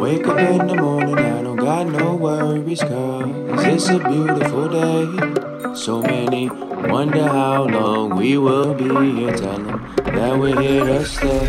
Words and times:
Wake 0.00 0.26
up 0.28 0.38
in 0.38 0.66
the 0.68 0.76
morning, 0.76 1.18
I 1.18 1.42
don't 1.42 1.56
got 1.56 1.88
no 1.88 2.14
worries, 2.14 2.80
cause 2.80 3.64
it's 3.64 3.88
a 3.88 3.98
beautiful 3.98 4.68
day. 4.68 5.74
So 5.74 6.00
many 6.02 6.48
wonder 6.48 7.26
how 7.26 7.64
long 7.64 8.16
we 8.16 8.38
will 8.38 8.74
be 8.74 8.84
here. 8.84 9.36
Tell 9.36 9.58
them 9.58 9.92
that 10.04 10.38
we're 10.38 10.60
here 10.60 10.84
to 10.84 11.04
stay. 11.04 11.46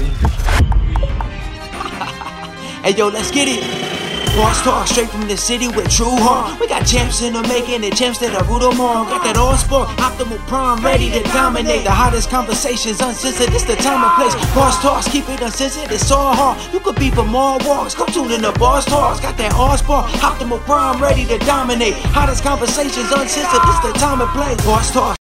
hey 2.83 2.95
yo, 2.95 3.09
let's 3.09 3.29
get 3.29 3.47
it! 3.47 3.90
Boss 4.35 4.61
talk 4.63 4.87
straight 4.87 5.09
from 5.09 5.27
the 5.27 5.35
city 5.35 5.67
with 5.67 5.91
true 5.91 6.15
heart. 6.15 6.57
We 6.57 6.65
got 6.65 6.87
champs 6.87 7.21
in 7.21 7.33
the 7.33 7.43
making 7.43 7.83
and 7.83 7.95
champs 7.95 8.17
that 8.19 8.33
are 8.33 8.47
rule 8.47 8.59
them 8.59 8.79
all. 8.79 9.03
Got 9.03 9.23
that 9.25 9.35
all 9.35 9.57
sport, 9.57 9.89
optimal 9.99 10.39
prime, 10.47 10.79
ready 10.79 11.11
to 11.11 11.21
dominate. 11.35 11.83
The 11.83 11.91
hottest 11.91 12.29
conversations 12.29 13.01
uncensored. 13.01 13.53
It's 13.53 13.65
the 13.65 13.75
time 13.75 13.99
and 13.99 14.13
place. 14.15 14.33
Boss 14.55 14.81
talks, 14.81 15.09
keep 15.09 15.27
it 15.27 15.41
uncensored. 15.41 15.91
It's 15.91 16.09
all 16.11 16.33
hard. 16.33 16.55
You 16.73 16.79
could 16.79 16.95
be 16.95 17.11
for 17.11 17.25
more 17.25 17.57
walks. 17.67 17.93
Come 17.93 18.07
tune 18.07 18.31
in 18.31 18.41
the 18.41 18.53
boss 18.53 18.85
talks. 18.85 19.19
Got 19.19 19.37
that 19.37 19.53
all 19.53 19.75
sport, 19.75 20.05
optimal 20.23 20.59
prime, 20.61 21.01
ready 21.01 21.25
to 21.25 21.37
dominate. 21.39 21.95
Hottest 22.15 22.41
conversations 22.41 23.11
uncensored. 23.11 23.61
It's 23.67 23.81
the 23.83 23.91
time 23.99 24.21
and 24.21 24.29
place. 24.31 24.55
Boss 24.63 24.91
talk. 24.91 25.17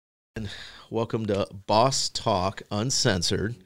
Welcome 0.89 1.27
to 1.27 1.47
Boss 1.67 2.09
Talk 2.09 2.63
Uncensored. 2.71 3.57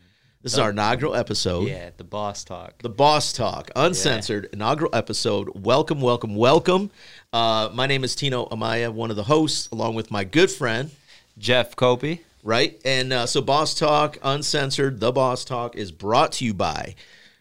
This 0.48 0.54
is 0.54 0.60
our 0.60 0.70
inaugural 0.70 1.14
episode. 1.14 1.68
Yeah, 1.68 1.90
the 1.98 2.04
boss 2.04 2.42
talk. 2.42 2.80
The 2.80 2.88
Boss 2.88 3.34
Talk, 3.34 3.70
uncensored, 3.76 4.48
inaugural 4.54 4.88
episode. 4.94 5.50
Welcome, 5.54 6.00
welcome, 6.00 6.36
welcome. 6.36 6.90
Uh, 7.34 7.68
my 7.74 7.86
name 7.86 8.02
is 8.02 8.16
Tino 8.16 8.46
Amaya, 8.46 8.90
one 8.90 9.10
of 9.10 9.16
the 9.16 9.24
hosts, 9.24 9.68
along 9.72 9.94
with 9.94 10.10
my 10.10 10.24
good 10.24 10.50
friend, 10.50 10.90
Jeff 11.36 11.76
Copi. 11.76 12.20
right? 12.42 12.80
And 12.82 13.12
uh, 13.12 13.26
so, 13.26 13.42
Boss 13.42 13.74
Talk, 13.74 14.16
uncensored, 14.22 15.00
the 15.00 15.12
Boss 15.12 15.44
Talk 15.44 15.76
is 15.76 15.92
brought 15.92 16.32
to 16.32 16.46
you 16.46 16.54
by 16.54 16.94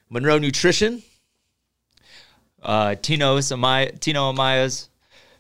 Monroe 0.10 0.38
Nutrition. 0.38 1.02
Uh, 2.62 2.96
Tino's 2.96 3.54
Amaya, 3.54 3.98
Tino 4.02 4.34
Amaya's 4.34 4.90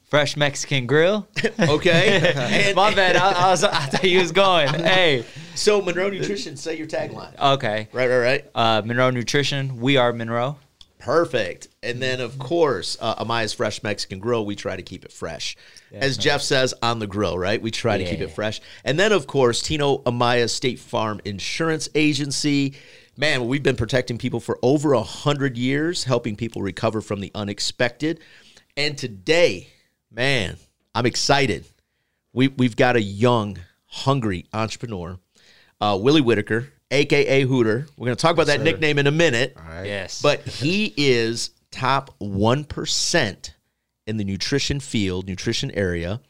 Fresh 0.07 0.37
Mexican 0.37 0.87
Grill. 0.87 1.27
Okay. 1.59 2.33
and, 2.35 2.75
My 2.75 2.93
bad. 2.93 3.17
I, 3.17 3.47
I, 3.47 3.49
was, 3.51 3.63
I 3.63 3.85
thought 3.87 4.03
you 4.03 4.19
was 4.19 4.31
going. 4.31 4.67
Hey. 4.87 5.25
So, 5.55 5.81
Monroe 5.81 6.09
Nutrition, 6.09 6.55
say 6.55 6.77
your 6.77 6.87
tagline. 6.87 7.37
Okay. 7.39 7.87
Right, 7.91 8.07
right, 8.07 8.19
right. 8.19 8.45
Uh, 8.53 8.81
Monroe 8.85 9.09
Nutrition. 9.09 9.81
We 9.81 9.97
are 9.97 10.13
Monroe. 10.13 10.57
Perfect. 10.99 11.67
And 11.81 12.01
then, 12.01 12.21
of 12.21 12.37
course, 12.37 12.95
uh, 13.01 13.23
Amaya's 13.23 13.53
Fresh 13.53 13.81
Mexican 13.81 14.19
Grill, 14.19 14.45
we 14.45 14.55
try 14.55 14.75
to 14.75 14.81
keep 14.81 15.03
it 15.03 15.11
fresh. 15.11 15.57
As 15.91 16.17
Jeff 16.17 16.41
says, 16.41 16.73
on 16.81 16.99
the 16.99 17.07
grill, 17.07 17.37
right? 17.37 17.61
We 17.61 17.71
try 17.71 17.97
to 17.97 18.05
keep 18.05 18.19
it 18.19 18.31
fresh. 18.31 18.61
And 18.83 18.99
then, 18.99 19.11
of 19.11 19.25
course, 19.25 19.61
Tino 19.61 19.99
Amaya 19.99 20.49
State 20.49 20.79
Farm 20.79 21.21
Insurance 21.25 21.89
Agency. 21.95 22.75
Man, 23.15 23.47
we've 23.47 23.63
been 23.63 23.77
protecting 23.77 24.17
people 24.17 24.39
for 24.39 24.59
over 24.61 24.93
a 24.93 25.01
hundred 25.01 25.57
years, 25.57 26.03
helping 26.03 26.35
people 26.35 26.61
recover 26.61 27.01
from 27.01 27.19
the 27.19 27.31
unexpected. 27.33 28.19
And 28.75 28.97
today, 28.97 29.69
man, 30.11 30.57
I'm 30.93 31.05
excited. 31.05 31.65
We, 32.33 32.49
we've 32.49 32.75
got 32.75 32.95
a 32.95 33.01
young, 33.01 33.57
hungry 33.85 34.45
entrepreneur, 34.53 35.17
uh, 35.81 35.97
Willie 36.01 36.21
Whitaker, 36.21 36.71
aka 36.91 37.43
Hooter. 37.43 37.87
We're 37.97 38.05
going 38.05 38.17
to 38.17 38.21
talk 38.21 38.33
about 38.33 38.47
that 38.47 38.61
nickname 38.61 38.99
in 38.99 39.07
a 39.07 39.11
minute. 39.11 39.57
Yes. 39.83 40.21
But 40.21 40.41
he 40.41 40.93
is 40.97 41.51
top 41.71 42.17
1% 42.19 43.51
in 44.07 44.17
the 44.17 44.23
nutrition 44.23 44.79
field, 44.79 45.27
nutrition 45.27 45.71
area. 45.71 46.21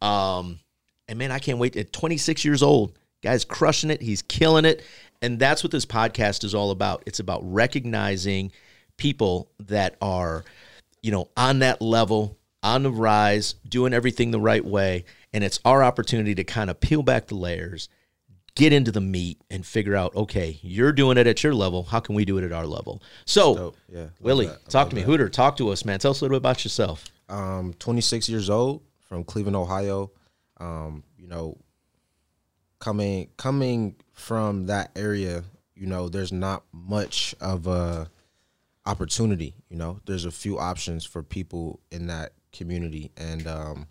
Um, 0.00 0.60
and 1.08 1.18
man, 1.18 1.30
I 1.30 1.38
can't 1.38 1.58
wait. 1.58 1.76
At 1.76 1.92
26 1.92 2.44
years 2.44 2.62
old, 2.62 2.98
guy's 3.22 3.44
crushing 3.44 3.90
it. 3.90 4.00
He's 4.00 4.22
killing 4.22 4.64
it. 4.64 4.82
And 5.20 5.38
that's 5.38 5.62
what 5.62 5.72
this 5.72 5.86
podcast 5.86 6.44
is 6.44 6.54
all 6.54 6.70
about. 6.70 7.02
It's 7.06 7.20
about 7.20 7.40
recognizing 7.42 8.52
people 8.96 9.50
that 9.60 9.96
are, 10.00 10.44
you 11.02 11.10
know, 11.10 11.28
on 11.36 11.60
that 11.60 11.80
level, 11.82 12.36
on 12.64 12.82
the 12.82 12.90
rise, 12.90 13.54
doing 13.68 13.92
everything 13.92 14.30
the 14.30 14.40
right 14.40 14.64
way. 14.64 15.04
And 15.32 15.44
it's 15.44 15.60
our 15.64 15.84
opportunity 15.84 16.34
to 16.34 16.44
kind 16.44 16.70
of 16.70 16.80
peel 16.80 17.02
back 17.02 17.26
the 17.26 17.34
layers, 17.34 17.88
get 18.54 18.72
into 18.72 18.90
the 18.90 19.00
meat 19.00 19.40
and 19.50 19.64
figure 19.64 19.94
out, 19.94 20.16
okay, 20.16 20.58
you're 20.62 20.92
doing 20.92 21.18
it 21.18 21.26
at 21.26 21.44
your 21.44 21.54
level. 21.54 21.84
How 21.84 22.00
can 22.00 22.14
we 22.14 22.24
do 22.24 22.38
it 22.38 22.44
at 22.44 22.52
our 22.52 22.66
level? 22.66 23.02
So, 23.26 23.54
Dope. 23.54 23.76
Yeah, 23.88 24.06
Willie. 24.20 24.50
Talk 24.68 24.90
to 24.90 24.96
me. 24.96 25.02
that. 25.02 25.06
Hooter, 25.06 25.28
talk 25.28 25.58
to 25.58 25.68
us, 25.68 25.84
man. 25.84 25.98
Tell 25.98 26.12
us 26.12 26.20
a 26.20 26.24
little 26.24 26.34
bit 26.34 26.42
about 26.42 26.64
yourself. 26.64 27.04
Um, 27.28 27.74
26 27.78 28.28
years 28.28 28.48
old 28.48 28.82
from 29.08 29.24
Cleveland, 29.24 29.56
Ohio. 29.56 30.10
Um, 30.58 31.04
you 31.18 31.26
know, 31.26 31.58
coming 32.78 33.28
coming 33.36 33.96
from 34.12 34.66
that 34.66 34.90
area, 34.96 35.44
you 35.74 35.86
know, 35.86 36.08
there's 36.08 36.32
not 36.32 36.62
much 36.72 37.34
of 37.40 37.66
a 37.66 38.08
opportunity. 38.86 39.54
You 39.68 39.76
know, 39.76 40.00
there's 40.06 40.24
a 40.24 40.30
few 40.30 40.58
options 40.58 41.04
for 41.04 41.22
people 41.22 41.80
in 41.90 42.06
that 42.06 42.32
community, 42.54 43.10
and 43.16 43.46
um, 43.46 43.86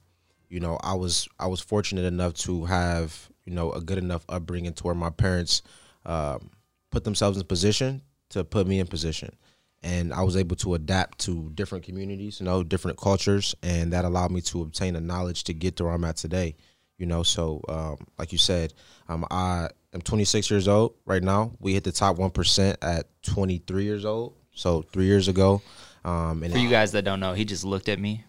you 0.49 0.59
know, 0.59 0.77
I 0.81 0.93
was 0.93 1.27
I 1.39 1.47
was 1.47 1.59
fortunate 1.59 2.05
enough 2.05 2.33
to 2.35 2.65
have 2.65 3.29
you 3.45 3.53
know 3.53 3.71
a 3.71 3.81
good 3.81 3.97
enough 3.97 4.25
upbringing 4.29 4.73
to 4.73 4.83
where 4.83 4.95
my 4.95 5.09
parents 5.09 5.61
um, 6.05 6.49
put 6.89 7.03
themselves 7.03 7.37
in 7.37 7.43
position 7.45 8.01
to 8.29 8.43
put 8.43 8.65
me 8.65 8.79
in 8.79 8.87
position, 8.87 9.35
and 9.83 10.13
I 10.13 10.21
was 10.23 10.37
able 10.37 10.55
to 10.57 10.73
adapt 10.73 11.19
to 11.19 11.51
different 11.53 11.85
communities, 11.85 12.39
you 12.39 12.45
know, 12.45 12.63
different 12.63 12.97
cultures, 12.97 13.53
and 13.61 13.93
that 13.93 14.05
allowed 14.05 14.31
me 14.31 14.41
to 14.41 14.61
obtain 14.63 14.93
the 14.95 15.01
knowledge 15.01 15.43
to 15.45 15.53
get 15.53 15.75
to 15.77 15.83
where 15.83 15.93
I'm 15.93 16.03
at 16.05 16.15
today. 16.15 16.55
You 16.97 17.07
know, 17.07 17.23
so 17.23 17.61
um, 17.67 17.97
like 18.17 18.31
you 18.31 18.37
said, 18.37 18.73
um, 19.09 19.25
I 19.29 19.69
am 19.93 20.01
26 20.01 20.49
years 20.49 20.67
old 20.67 20.93
right 21.05 21.23
now. 21.23 21.51
We 21.59 21.73
hit 21.73 21.83
the 21.83 21.91
top 21.91 22.17
one 22.17 22.29
percent 22.31 22.77
at 22.81 23.07
23 23.23 23.83
years 23.83 24.05
old, 24.05 24.35
so 24.53 24.83
three 24.83 25.05
years 25.05 25.27
ago. 25.27 25.61
Um, 26.05 26.43
and 26.43 26.51
For 26.51 26.59
you 26.59 26.69
guys 26.69 26.91
that 26.91 27.03
don't 27.03 27.19
know, 27.19 27.33
he 27.33 27.45
just 27.45 27.63
looked 27.63 27.87
at 27.89 27.99
me 27.99 28.25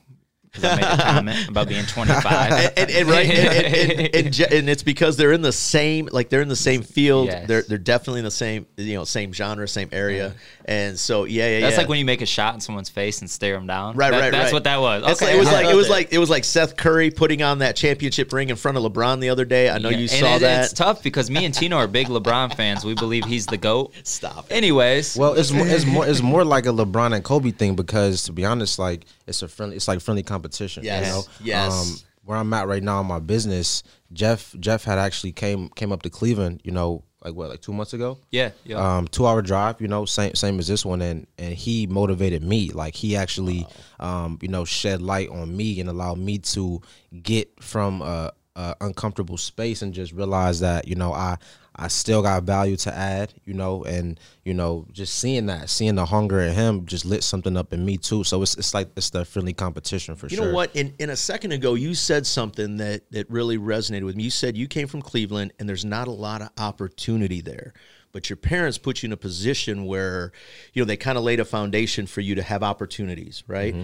because 0.54 0.64
I 0.64 0.76
made 0.76 0.84
a 1.00 1.02
comment 1.02 1.48
about 1.48 1.68
being 1.68 1.84
25. 1.84 2.72
and, 2.76 2.90
and 2.90 3.08
right, 3.08 3.26
and, 3.30 3.66
and, 3.66 3.90
and, 4.14 4.26
and, 4.26 4.40
and 4.52 4.68
it's 4.70 4.82
because 4.82 5.16
they're 5.16 5.32
in 5.32 5.42
the 5.42 5.52
same, 5.52 6.08
like 6.12 6.28
they're 6.28 6.42
in 6.42 6.48
the 6.48 6.56
same 6.56 6.82
field. 6.82 7.26
Yes. 7.26 7.48
They're 7.48 7.62
they're 7.62 7.78
definitely 7.78 8.20
in 8.20 8.24
the 8.24 8.30
same, 8.30 8.66
you 8.76 8.94
know, 8.94 9.04
same 9.04 9.32
genre, 9.32 9.66
same 9.68 9.88
area. 9.92 10.26
Uh-huh. 10.28 10.34
And 10.66 10.98
so, 10.98 11.24
yeah, 11.24 11.46
yeah, 11.48 11.60
That's 11.60 11.74
yeah. 11.74 11.80
like 11.80 11.88
when 11.90 11.98
you 11.98 12.06
make 12.06 12.22
a 12.22 12.26
shot 12.26 12.54
in 12.54 12.60
someone's 12.60 12.88
face 12.88 13.20
and 13.20 13.28
stare 13.30 13.54
them 13.54 13.66
down. 13.66 13.96
Right, 13.96 14.10
That- 14.12 14.20
right, 14.20 14.30
That's 14.32 14.44
right. 14.46 14.52
what 14.54 14.64
that 14.64 14.80
was. 14.80 15.02
Okay, 15.02 15.26
like- 15.26 15.34
it 15.34 15.38
was 15.38 15.46
like 15.52 15.64
it 15.64 15.66
felt 15.66 15.76
was 15.76 15.88
like 15.90 16.12
it 16.12 16.18
was 16.18 16.30
like 16.30 16.44
Seth 16.44 16.76
Curry 16.76 17.10
putting 17.10 17.42
on 17.42 17.58
that 17.58 17.76
championship 17.76 18.32
ring 18.32 18.48
in 18.48 18.56
front 18.56 18.78
of 18.78 18.84
LeBron 18.84 19.20
the 19.20 19.28
other 19.28 19.44
day. 19.44 19.68
I 19.68 19.76
know 19.78 19.90
Yeah, 19.90 19.96
you 19.98 20.02
and 20.04 20.10
saw 20.10 20.36
it- 20.36 20.40
that. 20.40 20.64
It's 20.64 20.72
tough 20.72 21.02
because 21.02 21.28
me 21.30 21.44
and 21.44 21.52
Tino 21.52 21.76
are 21.76 21.86
big 21.86 22.06
LeBron 22.06 22.54
fans. 22.56 22.82
We 22.84 22.94
believe 22.94 23.24
he's 23.26 23.44
the 23.46 23.58
goat. 23.58 23.92
Stop. 24.04 24.46
Anyways, 24.50 25.16
Well, 25.16 25.34
it's 25.34 25.50
more, 25.52 25.66
it's 25.66 25.84
more 25.84 26.06
it's 26.06 26.22
more 26.22 26.44
like 26.44 26.64
a 26.64 26.70
LeBron 26.70 27.14
and 27.14 27.22
Kobe 27.22 27.50
thing 27.50 27.74
because 27.76 28.22
to 28.24 28.32
be 28.32 28.44
honest, 28.46 28.78
like 28.78 29.04
it's 29.26 29.42
a 29.42 29.48
friendly 29.48 29.76
it's 29.76 29.86
like 29.88 30.00
friendly 30.00 30.22
competition. 30.22 30.43
Yes, 30.84 31.06
You 31.06 31.12
know? 31.12 31.22
yes. 31.42 32.04
where 32.24 32.38
I'm 32.38 32.52
at 32.54 32.66
right 32.66 32.82
now 32.82 33.00
in 33.00 33.06
my 33.06 33.18
business, 33.20 33.82
Jeff 34.12 34.54
Jeff 34.58 34.84
had 34.84 34.98
actually 34.98 35.32
came 35.32 35.68
came 35.70 35.92
up 35.92 36.02
to 36.02 36.10
Cleveland, 36.10 36.60
you 36.64 36.72
know, 36.72 37.04
like 37.22 37.34
what, 37.34 37.48
like 37.50 37.60
two 37.60 37.72
months 37.72 37.92
ago? 37.92 38.18
yeah, 38.30 38.50
yeah. 38.64 38.96
Um, 38.96 39.08
two 39.08 39.26
hour 39.26 39.42
drive, 39.42 39.80
you 39.80 39.88
know, 39.88 40.04
same 40.04 40.34
same 40.34 40.58
as 40.58 40.66
this 40.68 40.84
one, 40.84 41.02
and 41.02 41.26
and 41.38 41.54
he 41.54 41.86
motivated 41.86 42.42
me. 42.42 42.70
Like 42.70 42.94
he 42.94 43.16
actually, 43.16 43.66
um, 44.00 44.38
you 44.40 44.48
know, 44.48 44.64
shed 44.64 45.02
light 45.02 45.30
on 45.30 45.56
me 45.56 45.80
and 45.80 45.88
allowed 45.88 46.18
me 46.18 46.38
to 46.38 46.80
get 47.22 47.62
from 47.62 48.02
a 48.02 48.32
uncomfortable 48.80 49.36
space 49.36 49.82
and 49.82 49.92
just 49.92 50.12
realize 50.12 50.60
that 50.60 50.86
you 50.86 50.94
know 50.94 51.12
I 51.12 51.38
I 51.76 51.88
still 51.88 52.22
got 52.22 52.44
value 52.44 52.76
to 52.76 52.94
add, 52.94 53.34
you 53.44 53.54
know, 53.54 53.84
and 53.84 54.20
you 54.44 54.54
know, 54.54 54.86
just 54.92 55.16
seeing 55.18 55.46
that, 55.46 55.68
seeing 55.68 55.96
the 55.96 56.06
hunger 56.06 56.40
in 56.40 56.54
him, 56.54 56.86
just 56.86 57.04
lit 57.04 57.24
something 57.24 57.56
up 57.56 57.72
in 57.72 57.84
me 57.84 57.96
too. 57.96 58.22
So 58.22 58.42
it's 58.42 58.56
it's 58.56 58.74
like 58.74 58.88
it's 58.96 59.10
the 59.10 59.24
friendly 59.24 59.52
competition 59.52 60.14
for 60.14 60.26
You 60.26 60.36
sure. 60.36 60.44
You 60.44 60.50
know 60.50 60.54
what? 60.54 60.74
In 60.76 60.94
in 60.98 61.10
a 61.10 61.16
second 61.16 61.52
ago, 61.52 61.74
you 61.74 61.94
said 61.94 62.26
something 62.26 62.76
that 62.76 63.10
that 63.10 63.28
really 63.28 63.58
resonated 63.58 64.04
with 64.04 64.14
me. 64.14 64.22
You 64.22 64.30
said 64.30 64.56
you 64.56 64.68
came 64.68 64.86
from 64.86 65.02
Cleveland, 65.02 65.52
and 65.58 65.68
there's 65.68 65.84
not 65.84 66.06
a 66.06 66.12
lot 66.12 66.42
of 66.42 66.50
opportunity 66.58 67.40
there. 67.40 67.72
But 68.12 68.30
your 68.30 68.36
parents 68.36 68.78
put 68.78 69.02
you 69.02 69.08
in 69.08 69.12
a 69.12 69.16
position 69.16 69.86
where, 69.86 70.30
you 70.72 70.80
know, 70.80 70.86
they 70.86 70.96
kind 70.96 71.18
of 71.18 71.24
laid 71.24 71.40
a 71.40 71.44
foundation 71.44 72.06
for 72.06 72.20
you 72.20 72.36
to 72.36 72.42
have 72.42 72.62
opportunities, 72.62 73.42
right? 73.48 73.74
Mm-hmm. 73.74 73.82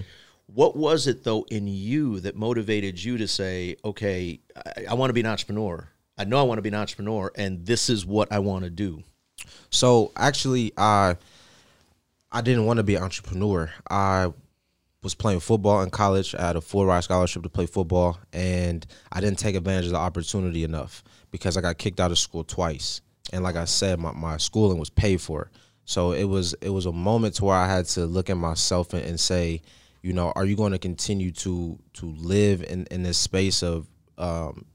What 0.53 0.77
was 0.77 1.07
it 1.07 1.25
though 1.25 1.45
in 1.51 1.67
you 1.67 2.21
that 2.21 2.37
motivated 2.37 3.03
you 3.03 3.17
to 3.17 3.27
say, 3.27 3.75
okay, 3.83 4.39
I, 4.55 4.85
I 4.91 4.93
want 4.93 5.09
to 5.09 5.13
be 5.13 5.19
an 5.19 5.25
entrepreneur. 5.25 5.90
I 6.21 6.23
know 6.23 6.37
I 6.37 6.43
want 6.43 6.59
to 6.59 6.61
be 6.61 6.69
an 6.69 6.75
entrepreneur, 6.75 7.31
and 7.33 7.65
this 7.65 7.89
is 7.89 8.05
what 8.05 8.31
I 8.31 8.37
want 8.37 8.63
to 8.63 8.69
do. 8.69 9.01
So 9.71 10.11
actually, 10.15 10.71
I 10.77 11.17
I 12.31 12.41
didn't 12.41 12.67
want 12.67 12.77
to 12.77 12.83
be 12.83 12.93
an 12.93 13.01
entrepreneur. 13.01 13.71
I 13.89 14.31
was 15.01 15.15
playing 15.15 15.39
football 15.39 15.81
in 15.81 15.89
college. 15.89 16.35
I 16.35 16.45
had 16.45 16.55
a 16.55 16.61
full 16.61 16.85
ride 16.85 17.03
scholarship 17.03 17.41
to 17.41 17.49
play 17.49 17.65
football, 17.65 18.19
and 18.31 18.85
I 19.11 19.19
didn't 19.19 19.39
take 19.39 19.55
advantage 19.55 19.87
of 19.87 19.93
the 19.93 19.97
opportunity 19.97 20.63
enough 20.63 21.03
because 21.31 21.57
I 21.57 21.61
got 21.61 21.79
kicked 21.79 21.99
out 21.99 22.11
of 22.11 22.19
school 22.19 22.43
twice. 22.43 23.01
And 23.33 23.43
like 23.43 23.55
I 23.55 23.65
said, 23.65 23.99
my, 23.99 24.11
my 24.11 24.37
schooling 24.37 24.77
was 24.77 24.91
paid 24.91 25.21
for. 25.21 25.49
So 25.85 26.11
it 26.11 26.25
was 26.25 26.53
it 26.61 26.69
was 26.69 26.85
a 26.85 26.91
moment 26.91 27.33
to 27.35 27.45
where 27.45 27.55
I 27.55 27.67
had 27.67 27.85
to 27.85 28.05
look 28.05 28.29
at 28.29 28.37
myself 28.37 28.93
and, 28.93 29.03
and 29.03 29.19
say, 29.19 29.63
you 30.03 30.13
know, 30.13 30.31
are 30.35 30.45
you 30.45 30.55
going 30.55 30.73
to 30.73 30.77
continue 30.77 31.31
to 31.31 31.79
to 31.93 32.05
live 32.05 32.61
in, 32.61 32.85
in 32.91 33.01
this 33.01 33.17
space 33.17 33.63
of 33.63 33.87
um, 34.19 34.65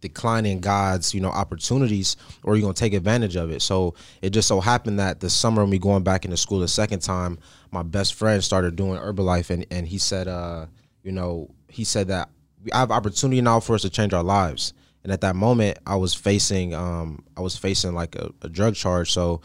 declining 0.00 0.60
God's, 0.60 1.14
you 1.14 1.20
know, 1.20 1.30
opportunities 1.30 2.16
or 2.42 2.56
you're 2.56 2.62
gonna 2.62 2.74
take 2.74 2.94
advantage 2.94 3.36
of 3.36 3.50
it. 3.50 3.62
So 3.62 3.94
it 4.22 4.30
just 4.30 4.48
so 4.48 4.60
happened 4.60 4.98
that 4.98 5.20
the 5.20 5.30
summer 5.30 5.66
me 5.66 5.78
going 5.78 6.02
back 6.02 6.24
into 6.24 6.36
school 6.36 6.60
the 6.60 6.68
second 6.68 7.00
time, 7.00 7.38
my 7.70 7.82
best 7.82 8.14
friend 8.14 8.42
started 8.42 8.76
doing 8.76 8.98
Herbalife 8.98 9.50
and, 9.50 9.66
and 9.70 9.86
he 9.86 9.98
said, 9.98 10.28
uh, 10.28 10.66
you 11.02 11.12
know, 11.12 11.50
he 11.68 11.84
said 11.84 12.08
that 12.08 12.30
we 12.62 12.70
have 12.72 12.90
opportunity 12.90 13.40
now 13.40 13.60
for 13.60 13.74
us 13.74 13.82
to 13.82 13.90
change 13.90 14.12
our 14.12 14.22
lives. 14.22 14.72
And 15.02 15.12
at 15.12 15.22
that 15.22 15.36
moment 15.36 15.78
I 15.86 15.96
was 15.96 16.14
facing 16.14 16.74
um 16.74 17.24
I 17.36 17.40
was 17.40 17.56
facing 17.56 17.94
like 17.94 18.16
a, 18.16 18.32
a 18.42 18.48
drug 18.48 18.74
charge. 18.74 19.12
So 19.12 19.40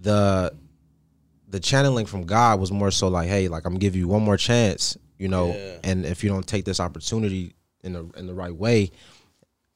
the 0.00 0.54
the 1.50 1.60
channeling 1.60 2.06
from 2.06 2.24
God 2.24 2.60
was 2.60 2.70
more 2.70 2.90
so 2.90 3.08
like, 3.08 3.28
hey, 3.28 3.48
like 3.48 3.64
I'm 3.64 3.72
gonna 3.72 3.80
give 3.80 3.96
you 3.96 4.08
one 4.08 4.22
more 4.22 4.36
chance, 4.36 4.98
you 5.18 5.28
know, 5.28 5.50
and 5.82 6.04
if 6.04 6.22
you 6.22 6.30
don't 6.30 6.46
take 6.46 6.64
this 6.64 6.80
opportunity 6.80 7.54
in 7.82 7.92
the 7.94 8.10
in 8.16 8.26
the 8.26 8.34
right 8.34 8.54
way, 8.54 8.90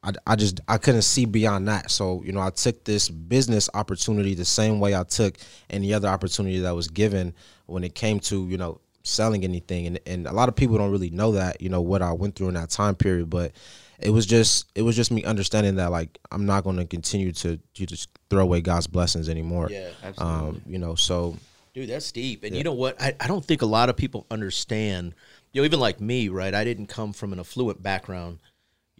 I, 0.02 0.12
I 0.26 0.36
just 0.36 0.60
I 0.68 0.78
couldn't 0.78 1.02
see 1.02 1.24
beyond 1.24 1.68
that. 1.68 1.90
So 1.90 2.22
you 2.24 2.32
know, 2.32 2.40
I 2.40 2.50
took 2.50 2.84
this 2.84 3.08
business 3.08 3.68
opportunity 3.74 4.34
the 4.34 4.44
same 4.44 4.80
way 4.80 4.94
I 4.94 5.04
took 5.04 5.36
any 5.70 5.94
other 5.94 6.08
opportunity 6.08 6.60
that 6.60 6.74
was 6.74 6.88
given 6.88 7.34
when 7.66 7.84
it 7.84 7.94
came 7.94 8.20
to 8.20 8.46
you 8.48 8.58
know 8.58 8.80
selling 9.04 9.44
anything, 9.44 9.86
and 9.86 10.00
and 10.06 10.26
a 10.26 10.32
lot 10.32 10.48
of 10.48 10.56
people 10.56 10.78
don't 10.78 10.90
really 10.90 11.10
know 11.10 11.32
that 11.32 11.60
you 11.60 11.68
know 11.68 11.80
what 11.80 12.02
I 12.02 12.12
went 12.12 12.34
through 12.34 12.48
in 12.48 12.54
that 12.54 12.70
time 12.70 12.94
period, 12.94 13.30
but. 13.30 13.52
It 13.98 14.10
was 14.10 14.26
just 14.26 14.66
it 14.74 14.82
was 14.82 14.96
just 14.96 15.12
me 15.12 15.22
understanding 15.22 15.76
that 15.76 15.92
like 15.92 16.18
I'm 16.32 16.44
not 16.44 16.64
going 16.64 16.76
to 16.78 16.84
continue 16.84 17.30
to 17.30 17.56
to 17.56 17.86
just 17.86 18.08
throw 18.30 18.42
away 18.42 18.60
God's 18.60 18.88
blessings 18.88 19.28
anymore. 19.28 19.68
Yeah, 19.70 19.90
Um, 20.18 20.60
you 20.66 20.78
know, 20.80 20.96
so 20.96 21.36
Dude, 21.74 21.88
that's 21.88 22.12
deep. 22.12 22.44
And 22.44 22.54
you 22.54 22.64
know 22.64 22.74
what? 22.74 23.00
I, 23.00 23.14
I 23.18 23.26
don't 23.26 23.44
think 23.44 23.62
a 23.62 23.66
lot 23.66 23.88
of 23.88 23.96
people 23.96 24.26
understand, 24.30 25.14
you 25.52 25.62
know, 25.62 25.64
even 25.64 25.80
like 25.80 26.00
me, 26.00 26.28
right? 26.28 26.54
I 26.54 26.64
didn't 26.64 26.88
come 26.88 27.14
from 27.14 27.32
an 27.32 27.40
affluent 27.40 27.82
background. 27.82 28.40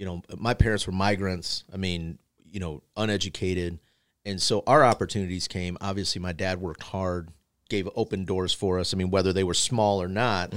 You 0.03 0.07
know, 0.09 0.23
my 0.37 0.53
parents 0.53 0.85
were 0.85 0.93
migrants. 0.93 1.63
I 1.73 1.77
mean, 1.77 2.19
you 2.51 2.59
know, 2.59 2.83
uneducated. 2.97 3.79
And 4.25 4.43
so 4.43 4.65
our 4.67 4.83
opportunities 4.83 5.47
came. 5.47 5.79
Obviously, 5.81 6.21
my 6.21 6.33
dad 6.33 6.61
worked 6.61 6.83
hard, 6.83 7.29
gave 7.69 7.89
open 7.95 8.25
doors 8.25 8.53
for 8.53 8.81
us. 8.81 8.93
I 8.93 8.97
mean, 8.97 9.11
whether 9.11 9.33
they 9.33 9.45
were 9.45 9.55
small 9.55 10.03
or 10.03 10.09
not. 10.09 10.53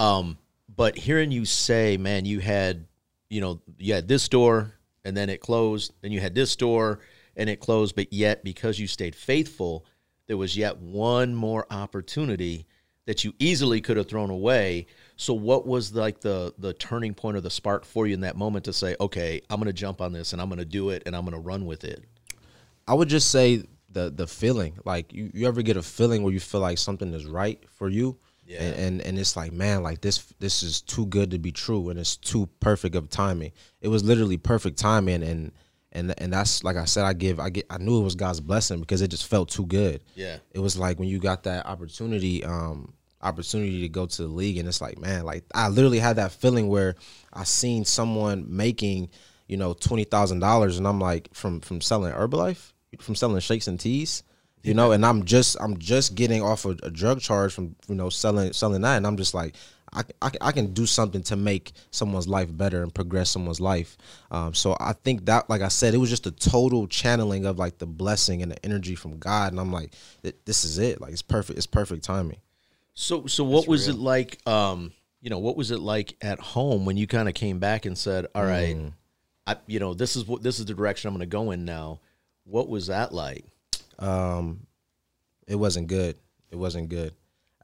Um, 0.00 0.38
but 0.74 0.98
hearing 0.98 1.30
you 1.30 1.44
say, 1.44 1.98
man, 1.98 2.24
you 2.24 2.40
had, 2.40 2.88
you 3.28 3.40
know, 3.40 3.60
you 3.78 3.94
had 3.94 4.08
this 4.08 4.28
door 4.28 4.74
and 5.04 5.16
then 5.16 5.30
it 5.30 5.40
closed, 5.40 5.92
then 6.00 6.10
you 6.10 6.18
had 6.18 6.34
this 6.34 6.56
door 6.56 6.98
and 7.36 7.48
it 7.48 7.60
closed, 7.60 7.94
but 7.94 8.12
yet 8.12 8.42
because 8.42 8.80
you 8.80 8.88
stayed 8.88 9.14
faithful, 9.14 9.86
there 10.26 10.36
was 10.36 10.56
yet 10.56 10.78
one 10.78 11.32
more 11.32 11.64
opportunity 11.70 12.66
that 13.06 13.22
you 13.22 13.34
easily 13.38 13.80
could 13.80 13.96
have 13.96 14.08
thrown 14.08 14.30
away. 14.30 14.86
So 15.20 15.34
what 15.34 15.66
was 15.66 15.94
like 15.94 16.20
the 16.20 16.54
the 16.56 16.72
turning 16.72 17.12
point 17.12 17.36
or 17.36 17.42
the 17.42 17.50
spark 17.50 17.84
for 17.84 18.06
you 18.06 18.14
in 18.14 18.22
that 18.22 18.36
moment 18.38 18.64
to 18.64 18.72
say, 18.72 18.96
okay, 18.98 19.42
I'm 19.50 19.56
going 19.60 19.66
to 19.66 19.72
jump 19.74 20.00
on 20.00 20.14
this 20.14 20.32
and 20.32 20.40
I'm 20.40 20.48
going 20.48 20.60
to 20.60 20.64
do 20.64 20.88
it 20.88 21.02
and 21.04 21.14
I'm 21.14 21.22
going 21.26 21.34
to 21.34 21.38
run 21.46 21.66
with 21.66 21.84
it? 21.84 22.02
I 22.88 22.94
would 22.94 23.08
just 23.10 23.30
say 23.30 23.62
the 23.90 24.08
the 24.10 24.26
feeling. 24.26 24.78
Like 24.86 25.12
you, 25.12 25.30
you 25.34 25.46
ever 25.46 25.60
get 25.60 25.76
a 25.76 25.82
feeling 25.82 26.22
where 26.22 26.32
you 26.32 26.40
feel 26.40 26.62
like 26.62 26.78
something 26.78 27.12
is 27.12 27.26
right 27.26 27.62
for 27.70 27.90
you, 27.90 28.16
Yeah. 28.46 28.62
and, 28.62 28.74
and 28.76 29.00
and 29.02 29.18
it's 29.18 29.36
like 29.36 29.52
man, 29.52 29.82
like 29.82 30.00
this 30.00 30.24
this 30.38 30.62
is 30.62 30.80
too 30.80 31.04
good 31.04 31.30
to 31.32 31.38
be 31.38 31.52
true, 31.52 31.90
and 31.90 31.98
it's 31.98 32.16
too 32.16 32.48
perfect 32.60 32.94
of 32.94 33.10
timing. 33.10 33.52
It 33.82 33.88
was 33.88 34.02
literally 34.02 34.38
perfect 34.38 34.78
timing, 34.78 35.22
and 35.22 35.52
and 35.92 36.14
and 36.18 36.32
that's 36.32 36.64
like 36.64 36.76
I 36.76 36.86
said, 36.86 37.04
I 37.04 37.12
give 37.12 37.38
I 37.38 37.50
get 37.50 37.66
I 37.68 37.76
knew 37.76 38.00
it 38.00 38.04
was 38.04 38.14
God's 38.14 38.40
blessing 38.40 38.80
because 38.80 39.02
it 39.02 39.08
just 39.08 39.26
felt 39.26 39.50
too 39.50 39.66
good. 39.66 40.02
Yeah. 40.14 40.38
it 40.52 40.60
was 40.60 40.78
like 40.78 40.98
when 40.98 41.08
you 41.08 41.18
got 41.18 41.42
that 41.42 41.66
opportunity 41.66 42.42
um 42.42 42.94
opportunity 43.22 43.82
to 43.82 43.88
go 43.88 44.06
to 44.06 44.22
the 44.22 44.28
league 44.28 44.56
and 44.58 44.68
it's 44.68 44.80
like 44.80 44.98
man 44.98 45.24
like 45.24 45.44
i 45.54 45.68
literally 45.68 45.98
had 45.98 46.16
that 46.16 46.32
feeling 46.32 46.68
where 46.68 46.94
i 47.32 47.44
seen 47.44 47.84
someone 47.84 48.44
making 48.48 49.08
you 49.46 49.56
know 49.56 49.74
$20000 49.74 50.78
and 50.78 50.86
i'm 50.86 51.00
like 51.00 51.28
from 51.34 51.60
from 51.60 51.80
selling 51.80 52.12
herbalife 52.12 52.72
from 53.00 53.14
selling 53.14 53.40
shakes 53.40 53.66
and 53.66 53.78
teas 53.78 54.22
you 54.62 54.74
know 54.74 54.92
and 54.92 55.04
i'm 55.04 55.24
just 55.24 55.56
i'm 55.60 55.76
just 55.78 56.14
getting 56.14 56.42
off 56.42 56.64
a, 56.64 56.70
a 56.82 56.90
drug 56.90 57.20
charge 57.20 57.52
from 57.52 57.74
you 57.88 57.94
know 57.94 58.08
selling 58.08 58.52
selling 58.52 58.82
that 58.82 58.96
and 58.96 59.06
i'm 59.06 59.16
just 59.16 59.34
like 59.34 59.54
I, 59.92 60.02
I, 60.22 60.30
I 60.40 60.52
can 60.52 60.72
do 60.72 60.86
something 60.86 61.22
to 61.24 61.36
make 61.36 61.72
someone's 61.90 62.28
life 62.28 62.56
better 62.56 62.82
and 62.82 62.94
progress 62.94 63.30
someone's 63.30 63.60
life. 63.60 63.96
Um, 64.30 64.54
so 64.54 64.76
I 64.78 64.92
think 64.92 65.26
that, 65.26 65.50
like 65.50 65.62
I 65.62 65.68
said, 65.68 65.94
it 65.94 65.98
was 65.98 66.10
just 66.10 66.26
a 66.26 66.30
total 66.30 66.86
channeling 66.86 67.44
of 67.46 67.58
like 67.58 67.78
the 67.78 67.86
blessing 67.86 68.42
and 68.42 68.52
the 68.52 68.64
energy 68.64 68.94
from 68.94 69.18
God, 69.18 69.52
and 69.52 69.60
I'm 69.60 69.72
like, 69.72 69.92
this 70.44 70.64
is 70.64 70.78
it. 70.78 71.00
Like 71.00 71.12
it's 71.12 71.22
perfect. 71.22 71.56
It's 71.56 71.66
perfect 71.66 72.04
timing. 72.04 72.38
So 73.00 73.26
so 73.26 73.44
what 73.44 73.66
was 73.66 73.88
it 73.88 73.96
like 73.96 74.46
um 74.46 74.92
you 75.22 75.30
know, 75.30 75.38
what 75.38 75.56
was 75.56 75.70
it 75.70 75.80
like 75.80 76.16
at 76.20 76.38
home 76.38 76.84
when 76.84 76.98
you 76.98 77.06
kind 77.06 77.28
of 77.28 77.34
came 77.34 77.58
back 77.58 77.86
and 77.86 77.96
said, 77.96 78.26
"All 78.34 78.44
right, 78.44 78.76
I 79.46 79.56
you 79.66 79.80
know, 79.80 79.94
this 79.94 80.16
is 80.16 80.26
what 80.26 80.42
this 80.42 80.58
is 80.58 80.66
the 80.66 80.74
direction 80.74 81.08
I'm 81.08 81.14
going 81.14 81.20
to 81.20 81.26
go 81.26 81.50
in 81.50 81.64
now." 81.64 82.00
What 82.44 82.68
was 82.68 82.88
that 82.88 83.12
like? 83.12 83.46
Um, 83.98 84.66
it 85.46 85.56
wasn't 85.56 85.88
good. 85.88 86.16
It 86.50 86.56
wasn't 86.56 86.90
good 86.90 87.14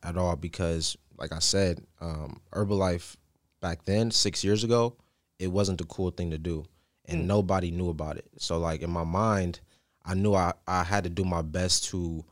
at 0.03 0.17
all 0.17 0.37
because, 0.37 0.97
like 1.19 1.33
I 1.33 1.41
said, 1.41 1.83
um, 2.01 2.41
Herbalife 2.53 3.17
back 3.61 3.85
then, 3.85 4.11
six 4.11 4.43
years 4.43 4.65
ago, 4.65 4.97
it 5.39 5.49
wasn't 5.49 5.79
the 5.79 5.85
cool 5.87 6.11
thing 6.11 6.31
to 6.31 6.39
do, 6.39 6.65
and 7.05 7.27
nobody 7.29 7.71
knew 7.71 7.91
about 7.91 8.17
it. 8.17 8.27
So, 8.39 8.59
like 8.59 8.81
in 8.81 8.91
my 8.91 9.05
mind, 9.05 9.61
I 10.03 10.15
knew 10.15 10.35
I, 10.35 10.55
I 10.67 10.83
had 10.83 11.05
to 11.05 11.11
do 11.11 11.25
my 11.25 11.43
best 11.43 11.85
to 11.91 12.25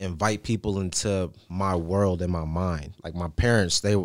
invite 0.00 0.42
people 0.42 0.80
into 0.80 1.30
my 1.48 1.76
world 1.76 2.22
and 2.22 2.32
my 2.32 2.44
mind. 2.44 2.94
Like 3.04 3.14
my 3.14 3.28
parents, 3.28 3.80
they 3.80 3.96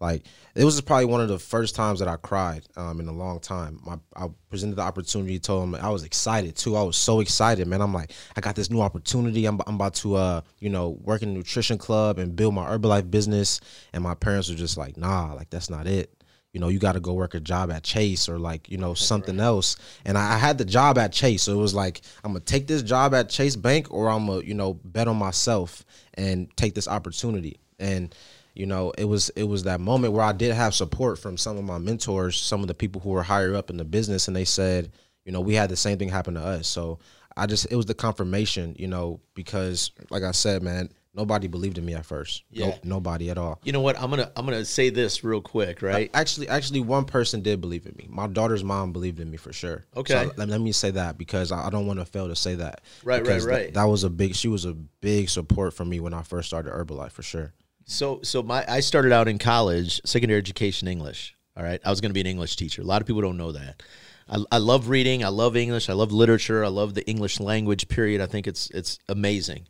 like 0.00 0.24
it 0.54 0.64
was 0.64 0.80
probably 0.80 1.04
one 1.04 1.20
of 1.20 1.28
the 1.28 1.38
first 1.38 1.74
times 1.74 1.98
that 1.98 2.08
I 2.08 2.16
cried 2.16 2.66
um, 2.76 3.00
in 3.00 3.08
a 3.08 3.12
long 3.12 3.38
time. 3.38 3.80
My 3.84 3.98
I 4.16 4.28
presented 4.48 4.76
the 4.76 4.82
opportunity, 4.82 5.38
told 5.38 5.62
them 5.62 5.74
I 5.74 5.90
was 5.90 6.04
excited 6.04 6.56
too. 6.56 6.76
I 6.76 6.82
was 6.82 6.96
so 6.96 7.20
excited, 7.20 7.66
man. 7.66 7.82
I'm 7.82 7.92
like, 7.92 8.12
I 8.36 8.40
got 8.40 8.56
this 8.56 8.70
new 8.70 8.80
opportunity. 8.80 9.44
I'm, 9.44 9.60
I'm 9.66 9.74
about 9.74 9.94
to 9.96 10.16
uh, 10.16 10.40
you 10.58 10.70
know, 10.70 10.90
work 11.02 11.22
in 11.22 11.34
nutrition 11.34 11.76
club 11.76 12.18
and 12.18 12.34
build 12.34 12.54
my 12.54 12.66
Herbalife 12.66 13.10
business. 13.10 13.60
And 13.92 14.02
my 14.02 14.14
parents 14.14 14.48
were 14.48 14.56
just 14.56 14.78
like, 14.78 14.96
nah, 14.96 15.34
like 15.34 15.50
that's 15.50 15.68
not 15.68 15.86
it. 15.86 16.19
You 16.52 16.60
know, 16.60 16.68
you 16.68 16.78
got 16.78 16.92
to 16.92 17.00
go 17.00 17.12
work 17.12 17.34
a 17.34 17.40
job 17.40 17.70
at 17.70 17.84
Chase 17.84 18.28
or 18.28 18.38
like, 18.38 18.68
you 18.68 18.76
know, 18.76 18.94
something 18.94 19.38
else. 19.38 19.76
And 20.04 20.18
I, 20.18 20.34
I 20.34 20.38
had 20.38 20.58
the 20.58 20.64
job 20.64 20.98
at 20.98 21.12
Chase. 21.12 21.44
So 21.44 21.52
it 21.52 21.62
was 21.62 21.74
like, 21.74 22.00
I'm 22.24 22.32
going 22.32 22.42
to 22.42 22.52
take 22.52 22.66
this 22.66 22.82
job 22.82 23.14
at 23.14 23.28
Chase 23.28 23.54
Bank 23.54 23.92
or 23.92 24.08
I'm 24.10 24.26
going 24.26 24.42
to, 24.42 24.46
you 24.46 24.54
know, 24.54 24.74
bet 24.74 25.06
on 25.06 25.16
myself 25.16 25.84
and 26.14 26.54
take 26.56 26.74
this 26.74 26.88
opportunity. 26.88 27.60
And, 27.78 28.14
you 28.54 28.66
know, 28.66 28.92
it 28.98 29.04
was 29.04 29.30
it 29.30 29.44
was 29.44 29.62
that 29.64 29.80
moment 29.80 30.12
where 30.12 30.24
I 30.24 30.32
did 30.32 30.52
have 30.52 30.74
support 30.74 31.18
from 31.18 31.36
some 31.36 31.56
of 31.56 31.64
my 31.64 31.78
mentors, 31.78 32.36
some 32.36 32.62
of 32.62 32.68
the 32.68 32.74
people 32.74 33.00
who 33.00 33.10
were 33.10 33.22
higher 33.22 33.54
up 33.54 33.70
in 33.70 33.76
the 33.76 33.84
business, 33.84 34.26
and 34.26 34.36
they 34.36 34.44
said, 34.44 34.90
you 35.24 35.32
know, 35.32 35.40
we 35.40 35.54
had 35.54 35.70
the 35.70 35.76
same 35.76 35.98
thing 35.98 36.08
happen 36.08 36.34
to 36.34 36.40
us. 36.40 36.66
So 36.66 36.98
I 37.36 37.46
just 37.46 37.70
it 37.70 37.76
was 37.76 37.86
the 37.86 37.94
confirmation, 37.94 38.74
you 38.78 38.88
know, 38.88 39.20
because 39.34 39.92
like 40.10 40.24
I 40.24 40.32
said, 40.32 40.62
man, 40.62 40.90
nobody 41.14 41.48
believed 41.48 41.78
in 41.78 41.84
me 41.84 41.94
at 41.94 42.06
first. 42.06 42.44
No- 42.52 42.68
Yeah. 42.68 42.78
nobody 42.84 43.30
at 43.30 43.38
all. 43.38 43.60
You 43.64 43.72
know 43.72 43.80
what? 43.80 44.00
I'm 44.00 44.10
going 44.10 44.22
to 44.22 44.32
I'm 44.36 44.46
to 44.46 44.64
say 44.64 44.90
this 44.90 45.24
real 45.24 45.40
quick, 45.40 45.82
right? 45.82 46.10
Actually, 46.14 46.48
actually, 46.48 46.80
one 46.80 47.04
person 47.04 47.42
did 47.42 47.60
believe 47.60 47.86
in 47.86 47.94
me. 47.96 48.06
My 48.08 48.26
daughter's 48.26 48.64
mom 48.64 48.92
believed 48.92 49.20
in 49.20 49.30
me 49.30 49.36
for 49.36 49.52
sure. 49.52 49.84
Okay. 49.96 50.12
So 50.12 50.32
let, 50.36 50.48
let 50.48 50.60
me 50.60 50.72
say 50.72 50.90
that 50.92 51.18
because 51.18 51.52
I, 51.52 51.66
I 51.66 51.70
don't 51.70 51.86
want 51.86 51.98
to 51.98 52.04
fail 52.04 52.28
to 52.28 52.36
say 52.36 52.54
that. 52.56 52.82
Right, 53.04 53.26
right, 53.26 53.42
right. 53.42 53.74
that 53.74 53.84
was 53.84 54.04
a 54.04 54.10
big. 54.10 54.34
She 54.34 54.48
was 54.48 54.64
a 54.64 54.74
big 54.74 55.28
support 55.28 55.74
for 55.74 55.84
me 55.84 56.00
when 56.00 56.14
I 56.14 56.22
first 56.22 56.48
started 56.48 56.72
Herbalife 56.72 57.12
for 57.12 57.22
sure. 57.22 57.52
So 57.84 58.20
so 58.22 58.42
my 58.42 58.64
I 58.68 58.80
started 58.80 59.12
out 59.12 59.26
in 59.28 59.38
college, 59.38 60.00
secondary 60.04 60.38
education 60.38 60.86
English. 60.88 61.34
All 61.56 61.64
right. 61.64 61.80
I 61.84 61.90
was 61.90 62.00
going 62.00 62.10
to 62.10 62.14
be 62.14 62.20
an 62.20 62.26
English 62.26 62.56
teacher. 62.56 62.82
A 62.82 62.84
lot 62.84 63.00
of 63.02 63.06
people 63.06 63.22
don't 63.22 63.36
know 63.36 63.52
that. 63.52 63.82
I, 64.28 64.38
I 64.52 64.58
love 64.58 64.88
reading. 64.88 65.24
I 65.24 65.28
love 65.28 65.56
English. 65.56 65.90
I 65.90 65.92
love 65.92 66.12
literature. 66.12 66.64
I 66.64 66.68
love 66.68 66.94
the 66.94 67.06
English 67.08 67.40
language. 67.40 67.88
Period. 67.88 68.20
I 68.20 68.26
think 68.26 68.46
it's 68.46 68.70
it's 68.70 68.98
amazing. 69.08 69.66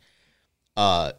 Uh, 0.77 1.13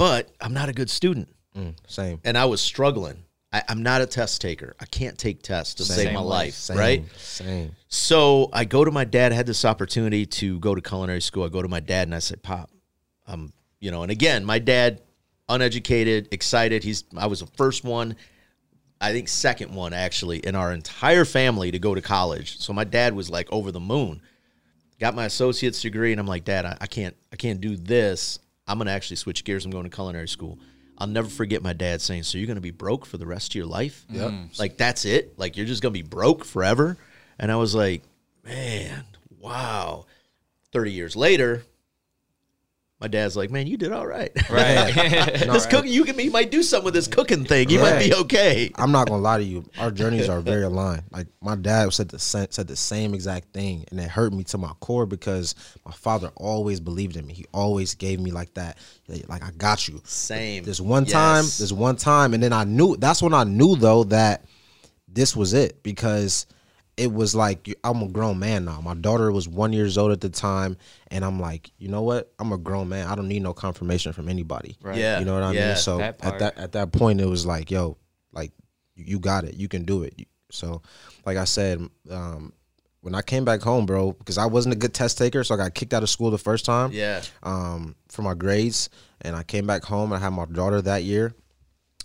but 0.00 0.30
I'm 0.40 0.54
not 0.54 0.68
a 0.70 0.72
good 0.72 0.88
student, 0.88 1.28
Mm, 1.54 1.74
same. 1.86 2.20
and 2.24 2.38
I 2.38 2.46
was 2.46 2.60
struggling. 2.62 3.22
I, 3.52 3.62
I'm 3.68 3.82
not 3.82 4.00
a 4.00 4.06
test 4.06 4.40
taker. 4.40 4.74
I 4.80 4.86
can't 4.86 5.18
take 5.18 5.42
tests 5.42 5.74
to 5.74 5.84
save 5.84 6.12
my 6.14 6.20
life. 6.20 6.54
Same. 6.54 6.78
Right. 6.78 7.04
Same. 7.18 7.72
So 7.88 8.48
I 8.52 8.64
go 8.64 8.82
to 8.84 8.90
my 8.90 9.04
dad. 9.04 9.32
I 9.32 9.34
had 9.34 9.46
this 9.46 9.64
opportunity 9.64 10.24
to 10.24 10.58
go 10.60 10.74
to 10.74 10.80
culinary 10.80 11.20
school. 11.20 11.44
I 11.44 11.48
go 11.48 11.60
to 11.60 11.68
my 11.68 11.80
dad 11.80 12.08
and 12.08 12.14
I 12.14 12.20
said, 12.20 12.42
"Pop, 12.42 12.70
um, 13.26 13.52
you 13.78 13.90
know." 13.90 14.02
And 14.02 14.10
again, 14.10 14.44
my 14.44 14.58
dad, 14.58 15.02
uneducated, 15.50 16.28
excited. 16.32 16.82
He's 16.82 17.04
I 17.16 17.26
was 17.26 17.40
the 17.40 17.46
first 17.56 17.84
one, 17.84 18.16
I 19.00 19.12
think 19.12 19.28
second 19.28 19.74
one 19.74 19.92
actually 19.92 20.38
in 20.38 20.54
our 20.54 20.72
entire 20.72 21.24
family 21.26 21.70
to 21.72 21.78
go 21.78 21.94
to 21.94 22.00
college. 22.00 22.58
So 22.60 22.72
my 22.72 22.84
dad 22.84 23.14
was 23.14 23.28
like 23.28 23.52
over 23.52 23.70
the 23.72 23.80
moon. 23.80 24.22
Got 25.00 25.14
my 25.14 25.24
associate's 25.24 25.82
degree, 25.82 26.12
and 26.12 26.20
I'm 26.20 26.26
like, 26.26 26.44
Dad, 26.44 26.64
I, 26.66 26.76
I 26.82 26.86
can't, 26.86 27.16
I 27.32 27.36
can't 27.36 27.60
do 27.60 27.74
this. 27.76 28.38
I'm 28.70 28.78
gonna 28.78 28.92
actually 28.92 29.16
switch 29.16 29.44
gears. 29.44 29.64
I'm 29.64 29.70
going 29.70 29.84
to 29.84 29.90
culinary 29.90 30.28
school. 30.28 30.58
I'll 30.96 31.06
never 31.06 31.28
forget 31.28 31.62
my 31.62 31.72
dad 31.72 32.00
saying, 32.00 32.22
"So 32.22 32.38
you're 32.38 32.46
gonna 32.46 32.60
be 32.60 32.70
broke 32.70 33.04
for 33.04 33.18
the 33.18 33.26
rest 33.26 33.52
of 33.52 33.54
your 33.56 33.66
life? 33.66 34.04
Yep. 34.10 34.30
Mm. 34.30 34.58
Like 34.58 34.76
that's 34.76 35.04
it? 35.04 35.38
Like 35.38 35.56
you're 35.56 35.66
just 35.66 35.82
gonna 35.82 35.92
be 35.92 36.02
broke 36.02 36.44
forever?" 36.44 36.96
And 37.38 37.50
I 37.50 37.56
was 37.56 37.74
like, 37.74 38.02
"Man, 38.44 39.04
wow." 39.38 40.06
Thirty 40.72 40.92
years 40.92 41.16
later, 41.16 41.64
my 43.00 43.08
dad's 43.08 43.34
like, 43.34 43.50
man, 43.50 43.66
you 43.66 43.76
did 43.76 43.92
all 43.92 44.06
right. 44.06 44.30
Right. 44.50 44.92
this 44.94 45.66
cooking, 45.66 45.92
you 45.92 46.04
can, 46.04 46.18
you 46.18 46.30
might 46.30 46.50
do 46.50 46.62
something 46.62 46.84
with 46.84 46.94
this 46.94 47.06
cooking 47.06 47.44
thing. 47.44 47.70
You 47.70 47.78
might 47.78 48.00
be 48.00 48.12
okay. 48.12 48.72
I'm 48.74 48.90
not 48.90 49.08
gonna 49.08 49.22
lie 49.22 49.38
to 49.38 49.44
you. 49.44 49.64
Our 49.78 49.92
journeys 49.92 50.28
are 50.28 50.40
very 50.40 50.64
aligned. 50.64 51.04
Like 51.12 51.28
my 51.40 51.54
dad 51.54 51.92
said 51.92 52.08
the 52.08 52.18
same, 52.18 52.48
said 52.50 52.66
the 52.66 52.74
same 52.74 53.14
exact 53.14 53.52
thing, 53.52 53.84
and 53.90 54.00
it 54.00 54.08
hurt 54.10 54.32
me 54.32 54.42
to 54.44 54.58
my 54.58 54.72
core 54.80 55.06
because 55.06 55.54
my 55.86 55.92
father 55.92 56.32
always 56.34 56.80
believed 56.80 57.16
in 57.16 57.26
me. 57.26 57.34
He 57.34 57.46
always 57.54 57.94
gave 57.94 58.18
me 58.18 58.32
like 58.32 58.52
that, 58.54 58.78
like 59.28 59.44
I 59.44 59.52
got 59.52 59.86
you. 59.86 60.00
Same. 60.04 60.64
This 60.64 60.80
one 60.80 61.04
time, 61.04 61.44
this 61.44 61.70
one 61.70 61.96
time, 61.96 62.34
and 62.34 62.42
then 62.42 62.52
I 62.52 62.64
knew. 62.64 62.96
That's 62.96 63.22
when 63.22 63.34
I 63.34 63.44
knew 63.44 63.76
though 63.76 64.04
that 64.04 64.44
this 65.06 65.36
was 65.36 65.52
it 65.52 65.82
because 65.84 66.46
it 67.00 67.12
was 67.12 67.34
like 67.34 67.74
I'm 67.82 68.02
a 68.02 68.08
grown 68.08 68.38
man 68.38 68.66
now. 68.66 68.80
My 68.80 68.94
daughter 68.94 69.32
was 69.32 69.48
one 69.48 69.72
years 69.72 69.96
old 69.96 70.12
at 70.12 70.20
the 70.20 70.28
time, 70.28 70.76
and 71.08 71.24
I'm 71.24 71.40
like, 71.40 71.70
you 71.78 71.88
know 71.88 72.02
what? 72.02 72.32
I'm 72.38 72.52
a 72.52 72.58
grown 72.58 72.88
man. 72.90 73.06
I 73.06 73.14
don't 73.14 73.28
need 73.28 73.42
no 73.42 73.54
confirmation 73.54 74.12
from 74.12 74.28
anybody. 74.28 74.76
Right. 74.82 74.98
Yeah. 74.98 75.18
You 75.18 75.24
know 75.24 75.34
what 75.34 75.42
I 75.42 75.52
yeah. 75.52 75.68
mean? 75.68 75.76
So 75.76 75.98
That 75.98 76.22
at 76.22 76.38
that 76.38 76.58
at 76.58 76.72
that 76.72 76.92
point, 76.92 77.20
it 77.20 77.26
was 77.26 77.46
like, 77.46 77.70
yo, 77.70 77.96
like 78.32 78.52
you 78.94 79.04
you 79.06 79.18
got 79.18 79.44
it. 79.44 79.54
You 79.54 79.66
can 79.68 79.84
do 79.84 80.02
it. 80.02 80.14
So, 80.50 80.82
like 81.24 81.36
I 81.38 81.44
said, 81.44 81.88
um, 82.10 82.52
when 83.00 83.14
I 83.14 83.22
came 83.22 83.44
back 83.46 83.62
home, 83.62 83.86
bro, 83.86 84.12
because 84.12 84.36
I 84.36 84.44
wasn't 84.46 84.74
a 84.74 84.78
good 84.78 84.92
test 84.92 85.16
taker, 85.16 85.42
so 85.42 85.54
I 85.54 85.56
got 85.56 85.74
kicked 85.74 85.94
out 85.94 86.02
of 86.02 86.10
school 86.10 86.30
the 86.30 86.38
first 86.38 86.64
time 86.66 86.92
Yeah. 86.92 87.22
um, 87.42 87.94
for 88.08 88.22
my 88.22 88.34
grades, 88.34 88.90
and 89.22 89.34
I 89.34 89.42
came 89.42 89.66
back 89.66 89.84
home. 89.84 90.12
and 90.12 90.20
I 90.20 90.24
had 90.24 90.34
my 90.34 90.44
daughter 90.44 90.82
that 90.82 91.04
year, 91.04 91.32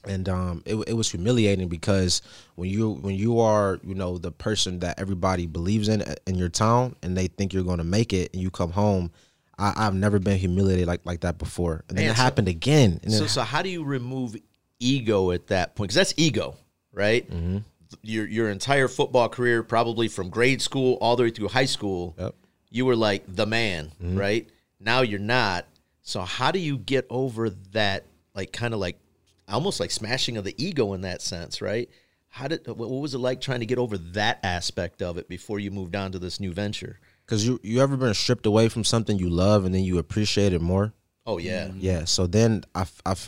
and 0.08 0.28
um, 0.30 0.64
it 0.66 0.76
it 0.88 0.94
was 0.94 1.10
humiliating 1.12 1.68
because 1.68 2.22
when 2.56 2.70
you 2.70 2.92
when 2.92 3.16
you 3.16 3.40
are 3.40 3.80
you 3.84 3.96
know 3.96 4.18
the 4.18 4.32
person 4.32 4.80
that 4.80 5.00
everybody 5.00 5.46
believes 5.48 5.88
in 5.90 6.04
in 6.28 6.36
your 6.36 6.50
town, 6.50 6.96
and 7.04 7.16
they 7.18 7.28
think 7.28 7.54
you're 7.54 7.64
going 7.64 7.78
to 7.80 7.84
make 7.84 8.14
it, 8.14 8.32
and 8.34 8.42
you 8.42 8.50
come 8.52 8.72
home. 8.72 9.12
I, 9.58 9.74
I've 9.88 9.96
never 9.96 10.20
been 10.20 10.38
humiliated 10.38 10.86
like 10.88 11.02
like 11.06 11.22
that 11.22 11.38
before, 11.38 11.84
and 11.88 11.98
then 11.98 12.06
Man, 12.06 12.12
it 12.14 12.18
so- 12.18 12.24
happened 12.24 12.48
again. 12.48 13.00
And 13.04 13.12
So, 13.12 13.20
then, 13.20 13.30
so 13.30 13.42
how 13.42 13.62
do 13.62 13.70
you 13.70 13.84
remove 13.84 14.36
ego 14.80 15.32
at 15.32 15.48
that 15.48 15.76
point? 15.76 15.90
Because 15.90 15.96
that's 15.96 16.14
ego, 16.18 16.58
right? 16.92 17.30
Mm-hmm. 17.32 17.60
Your 18.02 18.28
your 18.28 18.50
entire 18.50 18.88
football 18.88 19.30
career, 19.30 19.64
probably 19.64 20.08
from 20.10 20.30
grade 20.30 20.62
school 20.62 20.98
all 21.00 21.16
the 21.16 21.24
way 21.24 21.30
through 21.30 21.48
high 21.50 21.66
school, 21.66 22.16
Yep. 22.20 22.36
you 22.70 22.86
were 22.86 22.96
like 22.98 23.24
the 23.28 23.46
man, 23.46 23.92
Mm-hmm. 24.04 24.18
right? 24.18 24.50
Now 24.80 25.02
you're 25.02 25.20
not. 25.20 25.66
So 26.02 26.22
how 26.22 26.52
do 26.52 26.60
you 26.60 26.78
get 26.78 27.08
over 27.10 27.50
that, 27.72 28.06
like 28.36 28.52
kind 28.52 28.74
of 28.74 28.80
like 28.82 29.00
almost 29.48 29.80
like 29.80 29.92
smashing 29.92 30.38
of 30.38 30.44
the 30.44 30.56
ego 30.64 30.94
in 30.94 31.02
that 31.02 31.22
sense, 31.22 31.62
right? 31.62 31.90
How 32.30 32.48
did 32.48 32.68
what 32.68 32.78
what 32.78 33.02
was 33.02 33.14
it 33.14 33.20
like 33.20 33.42
trying 33.42 33.62
to 33.62 33.66
get 33.66 33.78
over 33.78 33.98
that 33.98 34.40
aspect 34.44 35.02
of 35.02 35.18
it 35.18 35.30
before 35.30 35.60
you 35.60 35.72
moved 35.72 35.96
on 35.96 36.12
to 36.12 36.20
this 36.20 36.40
new 36.40 36.52
venture? 36.52 37.00
Cause 37.28 37.46
you 37.46 37.60
you 37.64 37.82
ever 37.82 37.98
been 37.98 38.14
stripped 38.14 38.46
away 38.46 38.70
from 38.70 38.84
something 38.84 39.18
you 39.18 39.30
love 39.30 39.66
and 39.66 39.74
then 39.74 39.84
you 39.84 39.98
appreciate 39.98 40.54
it 40.54 40.62
more? 40.62 40.94
Oh 41.26 41.40
yeah, 41.40 41.72
Yeah. 41.78 42.06
So 42.06 42.28
then 42.28 42.66
I 42.76 42.86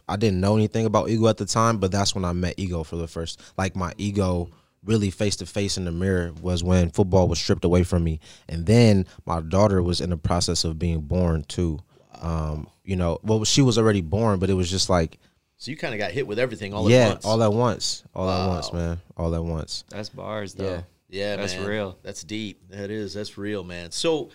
I 0.08 0.18
didn't 0.18 0.40
know 0.40 0.56
anything 0.56 0.86
about 0.86 1.10
ego 1.10 1.28
at 1.28 1.38
the 1.38 1.46
time, 1.46 1.78
but 1.80 1.92
that's 1.92 2.14
when 2.14 2.26
I 2.26 2.34
met 2.34 2.56
ego 2.58 2.84
for 2.84 2.96
the 2.96 3.08
first. 3.08 3.42
Like 3.58 3.76
my 3.76 3.94
ego 3.98 4.50
really 4.84 5.10
face 5.10 5.36
to 5.38 5.46
face 5.46 5.78
in 5.78 5.86
the 5.86 5.92
mirror 5.92 6.32
was 6.42 6.64
when 6.64 6.92
football 6.92 7.28
was 7.28 7.40
stripped 7.40 7.66
away 7.66 7.84
from 7.84 8.04
me, 8.04 8.20
and 8.48 8.66
then 8.66 9.06
my 9.26 9.42
daughter 9.42 9.82
was 9.82 10.00
in 10.00 10.12
the 10.12 10.18
process 10.18 10.64
of 10.64 10.78
being 10.78 11.02
born 11.02 11.44
too. 11.44 11.80
Um, 12.22 12.68
you 12.84 12.96
know, 12.96 13.20
well 13.24 13.44
she 13.46 13.62
was 13.62 13.78
already 13.78 14.02
born, 14.02 14.40
but 14.40 14.50
it 14.50 14.54
was 14.54 14.70
just 14.70 14.90
like 14.90 15.18
so 15.58 15.72
you 15.72 15.78
kind 15.78 15.94
of 15.94 16.00
got 16.00 16.12
hit 16.12 16.26
with 16.26 16.40
everything 16.40 16.74
all 16.74 16.90
yeah, 16.90 17.08
at 17.08 17.10
once. 17.14 17.26
all 17.26 17.44
at 17.44 17.54
once, 17.54 18.04
all 18.16 18.30
at 18.30 18.48
once, 18.48 18.74
man, 18.74 19.02
all 19.16 19.36
at 19.36 19.44
once. 19.44 19.84
That's 19.90 20.10
bars 20.10 20.54
though. 20.54 20.76
Yeah. 20.76 20.82
Yeah, 21.10 21.38
That's 21.38 21.56
man. 21.56 21.66
real. 21.66 21.98
That's 22.04 22.24
deep. 22.24 22.70
That 22.70 22.92
is. 22.92 23.14
That's 23.14 23.38
real, 23.38 23.64
man. 23.64 23.92
So, 23.92 24.30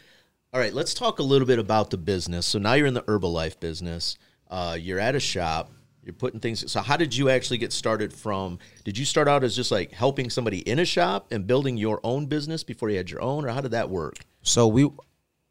all 0.52 0.60
right, 0.60 0.72
let's 0.72 0.94
talk 0.94 1.18
a 1.18 1.22
little 1.22 1.46
bit 1.46 1.58
about 1.58 1.90
the 1.90 1.98
business. 1.98 2.46
So 2.46 2.58
now 2.58 2.72
you're 2.74 2.86
in 2.86 2.94
the 2.94 3.02
Herbalife 3.02 3.60
business. 3.60 4.16
Uh, 4.50 4.76
you're 4.80 4.98
at 4.98 5.14
a 5.14 5.20
shop. 5.20 5.70
You're 6.02 6.14
putting 6.14 6.40
things. 6.40 6.70
So 6.70 6.80
how 6.80 6.96
did 6.96 7.14
you 7.14 7.28
actually 7.28 7.58
get 7.58 7.72
started? 7.72 8.12
From 8.12 8.58
did 8.84 8.98
you 8.98 9.04
start 9.04 9.28
out 9.28 9.44
as 9.44 9.54
just 9.54 9.70
like 9.70 9.92
helping 9.92 10.30
somebody 10.30 10.58
in 10.60 10.78
a 10.78 10.84
shop 10.84 11.30
and 11.30 11.46
building 11.46 11.76
your 11.76 12.00
own 12.02 12.26
business 12.26 12.64
before 12.64 12.90
you 12.90 12.96
had 12.96 13.10
your 13.10 13.22
own, 13.22 13.44
or 13.44 13.48
how 13.48 13.60
did 13.60 13.70
that 13.72 13.88
work? 13.88 14.16
So 14.42 14.66
we, 14.66 14.90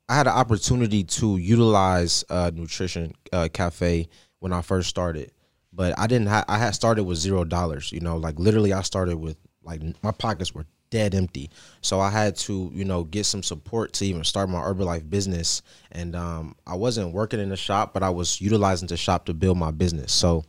I 0.09 0.15
had 0.15 0.27
an 0.27 0.33
opportunity 0.33 1.03
to 1.05 1.37
utilize 1.37 2.25
uh, 2.29 2.51
nutrition 2.53 3.13
uh, 3.31 3.47
cafe 3.53 4.09
when 4.39 4.51
I 4.51 4.61
first 4.61 4.89
started, 4.89 5.31
but 5.73 5.97
I 5.97 6.07
didn't. 6.07 6.27
Ha- 6.27 6.45
I 6.47 6.57
had 6.57 6.71
started 6.71 7.03
with 7.03 7.17
zero 7.17 7.43
dollars. 7.43 7.91
You 7.91 8.01
know, 8.01 8.17
like 8.17 8.39
literally, 8.39 8.73
I 8.73 8.81
started 8.81 9.17
with 9.17 9.37
like 9.63 9.81
my 10.03 10.11
pockets 10.11 10.53
were 10.53 10.65
dead 10.91 11.15
empty. 11.15 11.49
So 11.81 11.99
I 11.99 12.09
had 12.11 12.35
to, 12.37 12.69
you 12.73 12.85
know, 12.85 13.03
get 13.03 13.25
some 13.25 13.41
support 13.41 13.93
to 13.93 14.05
even 14.05 14.23
start 14.23 14.49
my 14.49 14.59
Herbalife 14.59 15.09
business. 15.09 15.63
And 15.91 16.15
um, 16.15 16.55
I 16.67 16.75
wasn't 16.75 17.13
working 17.13 17.39
in 17.39 17.49
the 17.49 17.57
shop, 17.57 17.93
but 17.93 18.03
I 18.03 18.09
was 18.09 18.39
utilizing 18.39 18.87
the 18.87 18.97
shop 18.97 19.25
to 19.25 19.33
build 19.33 19.57
my 19.57 19.71
business. 19.71 20.11
So 20.11 20.43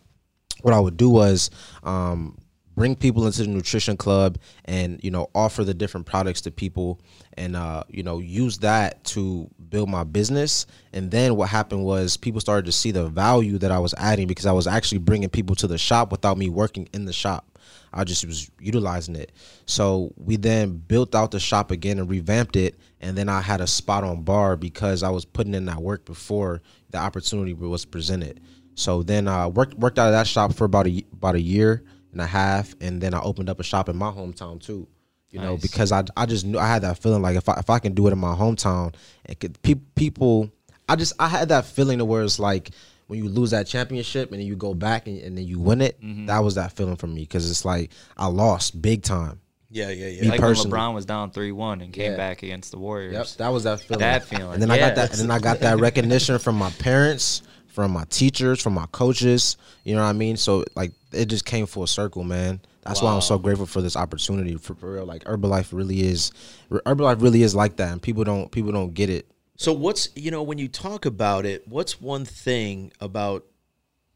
what 0.62 0.74
I 0.74 0.80
would 0.80 0.96
do 0.96 1.08
was 1.08 1.50
um, 1.82 2.36
bring 2.74 2.96
people 2.96 3.26
into 3.26 3.42
the 3.42 3.48
nutrition 3.48 3.96
club 3.96 4.38
and 4.64 5.02
you 5.02 5.10
know 5.10 5.28
offer 5.34 5.64
the 5.64 5.74
different 5.74 6.06
products 6.06 6.40
to 6.40 6.50
people 6.50 7.00
and 7.36 7.56
uh, 7.56 7.82
you 7.88 8.02
know 8.02 8.18
use 8.18 8.58
that 8.58 9.02
to 9.04 9.48
build 9.68 9.88
my 9.88 10.04
business 10.04 10.66
and 10.92 11.10
then 11.10 11.36
what 11.36 11.48
happened 11.48 11.84
was 11.84 12.16
people 12.16 12.40
started 12.40 12.66
to 12.66 12.72
see 12.72 12.90
the 12.90 13.08
value 13.08 13.58
that 13.58 13.70
i 13.70 13.78
was 13.78 13.94
adding 13.98 14.26
because 14.26 14.46
i 14.46 14.52
was 14.52 14.66
actually 14.66 14.98
bringing 14.98 15.28
people 15.28 15.56
to 15.56 15.66
the 15.66 15.78
shop 15.78 16.10
without 16.10 16.36
me 16.36 16.48
working 16.48 16.88
in 16.92 17.04
the 17.04 17.12
shop 17.12 17.46
I 17.92 18.04
just 18.04 18.24
was 18.24 18.50
utilizing 18.58 19.16
it. 19.16 19.32
So 19.66 20.12
we 20.16 20.36
then 20.36 20.78
built 20.78 21.14
out 21.14 21.30
the 21.30 21.40
shop 21.40 21.70
again 21.70 21.98
and 21.98 22.08
revamped 22.08 22.56
it. 22.56 22.78
And 23.00 23.16
then 23.16 23.28
I 23.28 23.40
had 23.40 23.60
a 23.60 23.66
spot 23.66 24.04
on 24.04 24.22
bar 24.22 24.56
because 24.56 25.02
I 25.02 25.10
was 25.10 25.24
putting 25.24 25.54
in 25.54 25.66
that 25.66 25.82
work 25.82 26.04
before 26.04 26.62
the 26.90 26.98
opportunity 26.98 27.52
was 27.52 27.84
presented. 27.84 28.40
So 28.74 29.02
then 29.02 29.28
I 29.28 29.46
worked 29.46 29.74
worked 29.74 29.98
out 29.98 30.06
of 30.06 30.12
that 30.12 30.26
shop 30.26 30.54
for 30.54 30.64
about 30.64 30.86
a 30.86 31.04
about 31.12 31.34
a 31.34 31.40
year 31.40 31.84
and 32.12 32.20
a 32.20 32.26
half, 32.26 32.74
and 32.80 33.00
then 33.00 33.14
I 33.14 33.20
opened 33.20 33.48
up 33.48 33.58
a 33.60 33.64
shop 33.64 33.88
in 33.88 33.96
my 33.96 34.10
hometown 34.10 34.60
too. 34.62 34.86
You 35.30 35.40
know, 35.40 35.52
Nice. 35.52 35.62
because 35.62 35.92
I 35.92 36.04
I 36.16 36.26
just 36.26 36.44
knew 36.44 36.58
I 36.58 36.66
had 36.68 36.82
that 36.82 36.98
feeling 36.98 37.22
like 37.22 37.36
if 37.36 37.48
I 37.48 37.54
if 37.58 37.70
I 37.70 37.78
can 37.78 37.94
do 37.94 38.06
it 38.06 38.12
in 38.12 38.18
my 38.18 38.34
hometown, 38.34 38.94
it 39.24 39.40
could 39.40 39.60
pe- 39.62 39.76
people. 39.94 40.50
I 40.88 40.96
just 40.96 41.14
I 41.18 41.28
had 41.28 41.48
that 41.48 41.64
feeling 41.64 41.98
to 41.98 42.04
where 42.04 42.22
it's 42.22 42.38
like 42.38 42.70
when 43.06 43.18
you 43.18 43.28
lose 43.30 43.50
that 43.52 43.66
championship 43.66 44.30
and 44.30 44.40
then 44.40 44.46
you 44.46 44.56
go 44.56 44.74
back 44.74 45.06
and, 45.06 45.18
and 45.20 45.36
then 45.36 45.46
you 45.46 45.58
win 45.58 45.80
it. 45.80 46.00
Mm-hmm. 46.02 46.26
That 46.26 46.40
was 46.40 46.56
that 46.56 46.72
feeling 46.72 46.96
for 46.96 47.06
me 47.06 47.22
because 47.22 47.50
it's 47.50 47.64
like 47.64 47.90
I 48.16 48.26
lost 48.26 48.80
big 48.82 49.02
time. 49.02 49.40
Yeah, 49.70 49.88
yeah, 49.88 50.08
yeah. 50.08 50.22
Me 50.22 50.28
Like 50.28 50.40
personally. 50.40 50.72
when 50.72 50.80
LeBron 50.80 50.94
was 50.94 51.06
down 51.06 51.30
three 51.30 51.50
one 51.52 51.80
and 51.80 51.94
came 51.94 52.10
Yeah. 52.10 52.16
back 52.18 52.42
against 52.42 52.70
the 52.72 52.78
Warriors. 52.78 53.14
Yep, 53.14 53.26
that 53.38 53.48
was 53.48 53.64
that 53.64 53.80
feeling. 53.80 54.00
That 54.00 54.24
feeling, 54.24 54.52
And 54.52 54.60
then 54.62 54.70
I 54.70 54.76
got 54.78 54.96
that. 54.96 55.12
And 55.12 55.20
then 55.20 55.30
I 55.30 55.38
got 55.38 55.60
that 55.60 55.78
recognition 55.80 56.38
from 56.38 56.56
my 56.56 56.68
parents, 56.72 57.40
from 57.68 57.90
my 57.90 58.04
teachers, 58.10 58.60
from 58.60 58.74
my 58.74 58.84
coaches. 58.92 59.56
You 59.84 59.94
know 59.94 60.02
what 60.02 60.08
I 60.08 60.12
mean? 60.12 60.36
So 60.36 60.64
like 60.76 60.92
it 61.12 61.26
just 61.26 61.44
came 61.44 61.66
full 61.66 61.86
circle, 61.86 62.24
man. 62.24 62.60
That's 62.82 63.00
why 63.00 63.14
I'm 63.14 63.20
so 63.20 63.38
grateful 63.38 63.66
for 63.66 63.80
this 63.80 63.96
opportunity. 63.96 64.56
For, 64.56 64.74
for 64.74 64.92
real, 64.92 65.06
like 65.06 65.24
Herbalife 65.24 65.72
really 65.72 66.02
is. 66.02 66.32
Herbalife 66.70 67.22
really 67.22 67.42
is 67.42 67.54
like 67.54 67.76
that, 67.76 67.92
and 67.92 68.02
people 68.02 68.24
don't 68.24 68.50
people 68.50 68.72
don't 68.72 68.92
get 68.92 69.08
it. 69.08 69.30
So 69.56 69.72
what's 69.72 70.08
you 70.16 70.30
know 70.30 70.42
when 70.42 70.58
you 70.58 70.68
talk 70.68 71.04
about 71.06 71.46
it, 71.46 71.66
what's 71.68 72.00
one 72.00 72.24
thing 72.24 72.92
about 73.00 73.46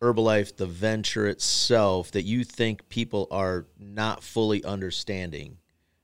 Herbalife, 0.03 0.57
the 0.57 0.67
venture 0.67 1.29
itself, 1.29 2.11
that 2.11 2.23
you 2.23 2.43
think 2.43 2.89
people 2.89 3.29
are 3.31 3.67
not 3.79 4.25
fully 4.25 4.65
understanding? 4.65 5.59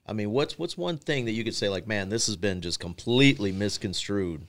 I 0.06 0.12
mean, 0.12 0.30
what's 0.30 0.58
what's 0.58 0.76
one 0.76 0.98
thing 0.98 1.24
that 1.24 1.32
you 1.32 1.42
could 1.42 1.54
say 1.54 1.68
like, 1.68 1.86
man, 1.86 2.08
this 2.08 2.26
has 2.26 2.36
been 2.36 2.60
just 2.60 2.78
completely 2.78 3.50
misconstrued? 3.50 4.46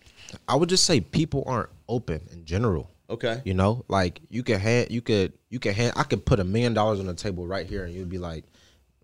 I 0.47 0.55
would 0.55 0.69
just 0.69 0.83
say 0.83 0.99
people 0.99 1.43
aren't 1.47 1.69
open 1.87 2.21
in 2.31 2.45
general. 2.45 2.91
Okay. 3.13 3.41
You 3.45 3.53
know, 3.53 3.85
like 3.87 4.19
you 4.29 4.43
could 4.43 4.59
hand, 4.59 4.91
you 4.91 5.01
could, 5.01 5.33
you 5.49 5.59
could 5.59 5.73
hand. 5.73 5.93
I 5.95 6.03
could 6.03 6.25
put 6.25 6.39
a 6.39 6.43
million 6.43 6.73
dollars 6.73 6.99
on 6.99 7.05
the 7.05 7.13
table 7.13 7.47
right 7.47 7.65
here, 7.65 7.85
and 7.85 7.93
you'd 7.93 8.09
be 8.09 8.17
like, 8.17 8.45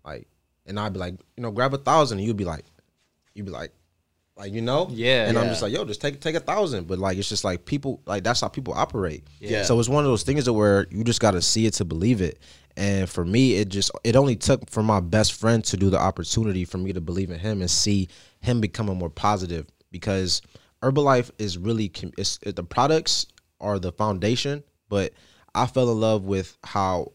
like, 0.04 0.28
and 0.66 0.78
I'd 0.78 0.92
be 0.92 0.98
like, 0.98 1.14
you 1.36 1.42
know, 1.42 1.50
grab 1.50 1.74
a 1.74 1.78
thousand, 1.78 2.18
and 2.18 2.26
you'd 2.26 2.36
be 2.36 2.44
like, 2.44 2.64
you'd 3.34 3.46
be 3.46 3.52
like, 3.52 3.72
like 4.36 4.52
you 4.52 4.62
know, 4.62 4.88
Yeah. 4.90 5.28
And 5.28 5.38
I'm 5.38 5.48
just 5.48 5.62
like, 5.62 5.72
yo, 5.72 5.84
just 5.84 6.00
take 6.00 6.20
take 6.20 6.34
a 6.34 6.40
thousand. 6.40 6.86
But 6.86 6.98
like, 6.98 7.18
it's 7.18 7.28
just 7.28 7.44
like 7.44 7.64
people, 7.64 8.00
like 8.06 8.24
that's 8.24 8.40
how 8.40 8.48
people 8.48 8.74
operate. 8.74 9.26
Yeah. 9.38 9.62
So 9.64 9.78
it's 9.78 9.88
one 9.88 10.04
of 10.04 10.10
those 10.10 10.22
things 10.22 10.46
that 10.46 10.52
where 10.52 10.86
you 10.90 11.04
just 11.04 11.20
got 11.20 11.32
to 11.32 11.42
see 11.42 11.66
it 11.66 11.74
to 11.74 11.84
believe 11.84 12.20
it. 12.20 12.38
And 12.76 13.08
for 13.08 13.24
me, 13.24 13.54
it 13.54 13.68
just 13.68 13.90
it 14.04 14.16
only 14.16 14.36
took 14.36 14.70
for 14.70 14.82
my 14.82 15.00
best 15.00 15.34
friend 15.34 15.62
to 15.66 15.76
do 15.76 15.90
the 15.90 15.98
opportunity 15.98 16.64
for 16.64 16.78
me 16.78 16.92
to 16.92 17.00
believe 17.00 17.30
in 17.30 17.38
him 17.38 17.60
and 17.60 17.70
see 17.70 18.08
him 18.40 18.60
becoming 18.60 18.96
more 18.96 19.10
positive 19.10 19.66
because 19.90 20.40
Herbalife 20.82 21.30
is 21.38 21.58
really 21.58 21.92
it's 22.16 22.38
it, 22.42 22.56
the 22.56 22.64
products 22.64 23.26
are 23.60 23.78
the 23.78 23.92
foundation, 23.92 24.62
but 24.88 25.12
I 25.54 25.66
fell 25.66 25.90
in 25.90 26.00
love 26.00 26.24
with 26.24 26.56
how 26.64 27.12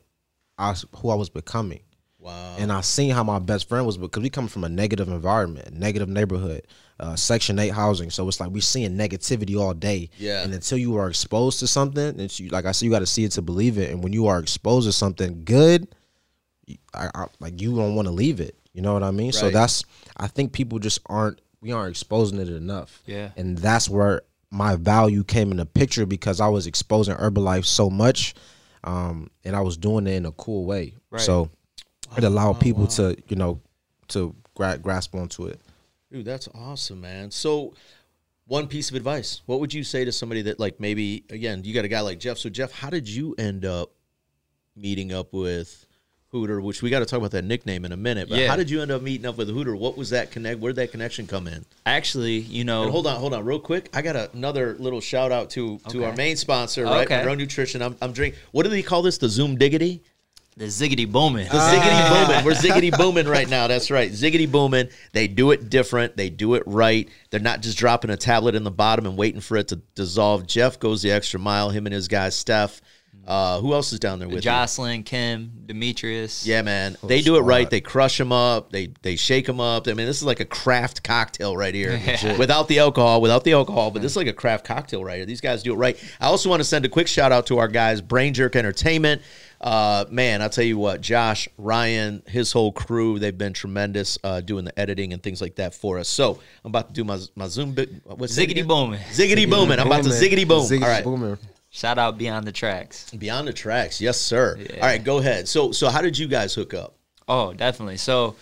I 0.58 0.76
who 0.98 1.10
I 1.10 1.16
was 1.16 1.30
becoming. 1.30 1.82
Wow. 2.20 2.56
And 2.58 2.72
I 2.72 2.82
seen 2.82 3.12
how 3.12 3.24
my 3.24 3.38
best 3.38 3.70
friend 3.70 3.86
was 3.86 3.98
because 3.98 4.24
we 4.24 4.32
come 4.32 4.48
from 4.48 4.64
a 4.64 4.70
negative 4.70 5.10
environment, 5.10 5.74
negative 5.74 6.10
neighborhood, 6.10 6.66
uh, 7.00 7.16
Section 7.16 7.60
Eight 7.60 7.70
housing. 7.70 8.10
So 8.10 8.28
it's 8.28 8.40
like 8.40 8.50
we 8.50 8.62
seeing 8.62 8.98
negativity 8.98 9.60
all 9.60 9.76
day. 9.76 10.10
Yeah. 10.18 10.42
And 10.42 10.52
until 10.52 10.80
you 10.80 10.98
are 10.98 11.08
exposed 11.08 11.60
to 11.60 11.68
something, 11.68 12.20
it's 12.20 12.40
you, 12.40 12.50
like 12.50 12.66
I 12.66 12.72
said, 12.72 12.86
you 12.86 12.92
got 12.92 13.00
to 13.00 13.06
see 13.06 13.26
it 13.26 13.32
to 13.34 13.44
believe 13.44 13.78
it. 13.78 13.92
And 13.92 14.04
when 14.04 14.12
you 14.12 14.26
are 14.26 14.40
exposed 14.40 14.88
to 14.88 14.92
something 14.92 15.44
good, 15.44 15.88
I, 16.96 17.12
I, 17.14 17.26
like 17.40 17.62
you 17.62 17.76
don't 17.76 17.94
want 17.94 18.08
to 18.08 18.12
leave 18.12 18.40
it. 18.40 18.58
You 18.74 18.82
know 18.82 18.94
what 18.94 19.04
I 19.04 19.12
mean? 19.12 19.32
So 19.32 19.52
that's 19.52 19.86
I 20.18 20.28
think 20.28 20.52
people 20.52 20.80
just 20.80 21.00
aren't 21.06 21.40
we 21.62 21.72
aren't 21.72 21.92
exposing 21.92 22.40
it 22.40 22.50
enough. 22.50 23.04
Yeah. 23.06 23.30
And 23.38 23.58
that's 23.58 23.88
where 23.88 24.24
my 24.56 24.76
value 24.78 25.24
came 25.24 25.52
in 25.52 25.58
the 25.58 25.66
picture 25.66 26.06
because 26.06 26.40
I 26.40 26.48
was 26.48 26.66
exposing 26.66 27.16
Herbalife 27.16 27.66
so 27.66 27.90
much, 27.90 28.34
um, 28.84 29.30
and 29.44 29.56
I 29.56 29.62
was 29.62 29.76
doing 29.76 30.08
it 30.08 30.12
in 30.12 30.26
a 30.26 30.32
cool 30.32 30.66
way. 30.66 30.96
Right. 31.12 31.22
So 31.22 31.50
it 32.18 32.24
allowed 32.24 32.60
people 32.60 32.88
to 32.88 33.18
you 33.28 33.36
know 33.36 33.60
to 34.10 34.34
gra- 34.56 34.78
grasp 34.78 35.14
onto 35.14 35.48
it. 35.48 35.60
Dude, 36.12 36.26
that's 36.26 36.48
awesome, 36.56 37.02
man. 37.02 37.32
So, 37.32 37.74
one 38.48 38.68
piece 38.68 38.90
of 38.90 38.96
advice: 38.96 39.42
What 39.46 39.60
would 39.60 39.74
you 39.74 39.84
say 39.84 40.06
to 40.06 40.12
somebody 40.12 40.44
that, 40.44 40.60
like, 40.60 40.80
maybe 40.80 41.26
again, 41.30 41.64
you 41.64 41.74
got 41.74 41.84
a 41.84 41.90
guy 41.90 42.02
like 42.02 42.20
Jeff? 42.20 42.38
So, 42.38 42.50
Jeff, 42.50 42.72
how 42.72 42.90
did 42.90 43.08
you 43.08 43.36
end 43.38 43.66
up 43.66 43.92
meeting 44.76 45.12
up 45.12 45.34
with 45.34 45.85
Hooter? 46.36 46.60
Which 46.60 46.82
we 46.82 46.90
got 46.90 47.00
to 47.00 47.06
talk 47.06 47.18
about 47.20 47.32
that 47.32 47.46
nickname 47.46 47.86
in 47.86 47.94
a 47.94 47.98
minute. 47.98 48.28
But 48.28 48.40
Yeah. 48.40 48.48
how 48.48 48.58
did 48.58 48.70
you 48.70 48.82
end 48.82 48.92
up 48.92 49.02
meeting 49.02 49.26
up 49.26 49.38
with 49.38 49.48
Hooter? 49.50 49.74
What 49.74 49.98
was 49.98 50.10
that 50.10 50.32
connect? 50.32 50.60
Where 50.60 50.74
did 50.74 50.82
that 50.82 50.92
connection 50.92 51.28
come 51.28 51.48
in? 51.48 51.64
Actually, 51.86 52.40
you 52.40 52.66
know, 52.66 52.84
And 52.84 52.92
hold 52.92 53.08
on, 53.08 53.16
hold 53.16 53.34
on, 53.34 53.46
real 53.46 53.60
quick. 53.60 53.90
I 53.94 54.02
got 54.02 54.34
another 54.34 54.76
little 54.78 55.00
shout 55.00 55.32
out 55.32 55.50
to 55.52 55.80
to 55.90 56.04
our 56.04 56.14
main 56.16 56.36
sponsor, 56.36 56.84
right? 56.84 57.06
Okay. 57.06 57.18
Monroe 57.20 57.36
Nutrition. 57.36 57.82
I'm, 57.82 57.96
I'm 58.02 58.12
drinking. 58.12 58.40
What 58.52 58.64
do 58.64 58.70
they 58.70 58.82
call 58.84 59.02
this? 59.02 59.18
The 59.18 59.30
Zoom 59.30 59.58
Diggity. 59.58 60.02
the 60.58 60.66
ziggity 60.66 61.10
booming. 61.12 61.48
The 61.48 61.58
ziggity 61.58 61.82
ah. 61.84 62.26
booming. 62.28 62.46
We're 62.46 62.54
ziggity 62.54 62.98
booming 62.98 63.28
right 63.28 63.50
now. 63.50 63.68
That's 63.68 63.90
right. 63.92 64.12
Ziggity 64.12 64.50
booming. 64.50 64.90
They 65.14 65.28
do 65.28 65.52
it 65.52 65.70
different. 65.70 66.16
They 66.16 66.30
do 66.30 66.54
it 66.56 66.64
right. 66.66 67.10
They're 67.30 67.40
not 67.42 67.62
just 67.62 67.78
dropping 67.78 68.10
a 68.10 68.18
tablet 68.18 68.56
in 68.56 68.64
the 68.64 68.72
bottom 68.72 69.06
and 69.06 69.18
waiting 69.18 69.42
for 69.42 69.58
it 69.58 69.68
to 69.70 69.78
dissolve. 69.96 70.48
Jeff 70.48 70.80
goes 70.80 71.02
the 71.02 71.12
extra 71.12 71.40
mile. 71.40 71.70
Him 71.72 71.88
and 71.88 71.94
his 71.94 72.08
guys, 72.08 72.36
Steph. 72.38 72.82
Uh, 73.28 73.60
who 73.60 73.74
else 73.74 73.92
is 73.92 74.00
down 74.00 74.20
there 74.20 74.28
with 74.28 74.36
you? 74.36 74.42
Jocelyn, 74.42 75.02
Kim, 75.04 75.52
Demetrius. 75.66 76.46
Yeah, 76.46 76.62
man. 76.62 76.96
They 77.04 77.22
do 77.22 77.38
it 77.38 77.42
right. 77.42 77.68
They 77.70 77.82
crush 77.82 78.18
them 78.18 78.32
up. 78.32 78.72
They 78.72 78.92
they 79.02 79.16
shake 79.16 79.48
them 79.48 79.60
up. 79.60 79.88
I 79.88 79.94
mean, 79.94 80.06
this 80.06 80.18
is 80.18 80.24
like 80.24 80.40
a 80.40 80.46
craft 80.46 81.04
cocktail 81.04 81.58
right 81.58 81.74
here, 81.74 82.00
without 82.38 82.68
the 82.68 82.80
alcohol, 82.80 83.22
without 83.22 83.44
the 83.44 83.54
alcohol. 83.54 83.90
But 83.90 84.02
this 84.02 84.12
is 84.12 84.18
like 84.18 84.28
a 84.28 84.34
craft 84.34 84.66
cocktail 84.66 85.04
right 85.04 85.18
here. 85.18 85.26
These 85.26 85.42
guys 85.42 85.64
do 85.64 85.74
it 85.74 85.78
right. 85.78 85.98
I 86.22 86.28
also 86.28 86.50
want 86.50 86.60
to 86.60 86.66
send 86.66 86.86
a 86.86 86.90
quick 86.90 87.08
shout 87.08 87.32
out 87.32 87.48
to 87.48 87.58
our 87.58 87.68
guys, 87.68 88.02
BrainJerk 88.02 88.56
Entertainment. 88.56 89.22
Uh, 89.60 90.06
man, 90.12 90.44
I'll 90.44 90.50
tell 90.50 90.66
you 90.66 90.78
what, 90.78 91.02
Josh, 91.02 91.48
Ryan, 91.58 92.22
his 92.28 92.52
whole 92.52 92.72
crew, 92.72 93.18
they've 93.18 93.36
been 93.36 93.54
tremendous 93.54 94.20
uh, 94.24 94.42
doing 94.42 94.66
the 94.66 94.78
editing 94.78 95.14
and 95.14 95.24
things 95.24 95.42
like 95.42 95.56
that 95.56 95.74
for 95.74 95.98
us. 95.98 96.08
So 96.08 96.40
I'm 96.64 96.70
about 96.70 96.90
to 96.90 96.94
do 96.94 97.04
my 97.04 97.20
my 97.36 97.48
Zoom. 97.48 97.72
Bit, 97.74 97.90
what's 98.06 98.36
that 98.36 98.44
Ziggity 98.48 98.52
again? 98.52 98.68
booming. 98.68 99.00
Ziggity 99.12 99.50
booming. 99.50 99.80
I'm 99.80 99.88
about 99.88 100.04
to 100.04 100.10
ziggity 100.10 100.48
boom. 100.48 100.62
Ziggity 100.64 100.84
All 100.84 100.90
right. 100.90 101.04
booming. 101.04 101.38
Shout 101.76 101.98
out 101.98 102.18
Beyond 102.18 102.48
the 102.48 102.54
Tracks. 102.54 103.12
Beyond 103.12 103.50
the 103.50 103.54
tracks, 103.54 104.00
yes, 104.00 104.18
sir. 104.18 104.58
Yeah. 104.58 104.76
All 104.76 104.88
right, 104.88 105.04
go 105.04 105.18
ahead. 105.18 105.46
So 105.46 105.74
so 105.74 105.90
how 105.90 106.02
did 106.02 106.18
you 106.18 106.26
guys 106.26 106.56
hook 106.56 106.74
up? 106.74 106.96
Oh, 107.28 107.52
definitely. 107.52 107.98
So, 107.98 108.38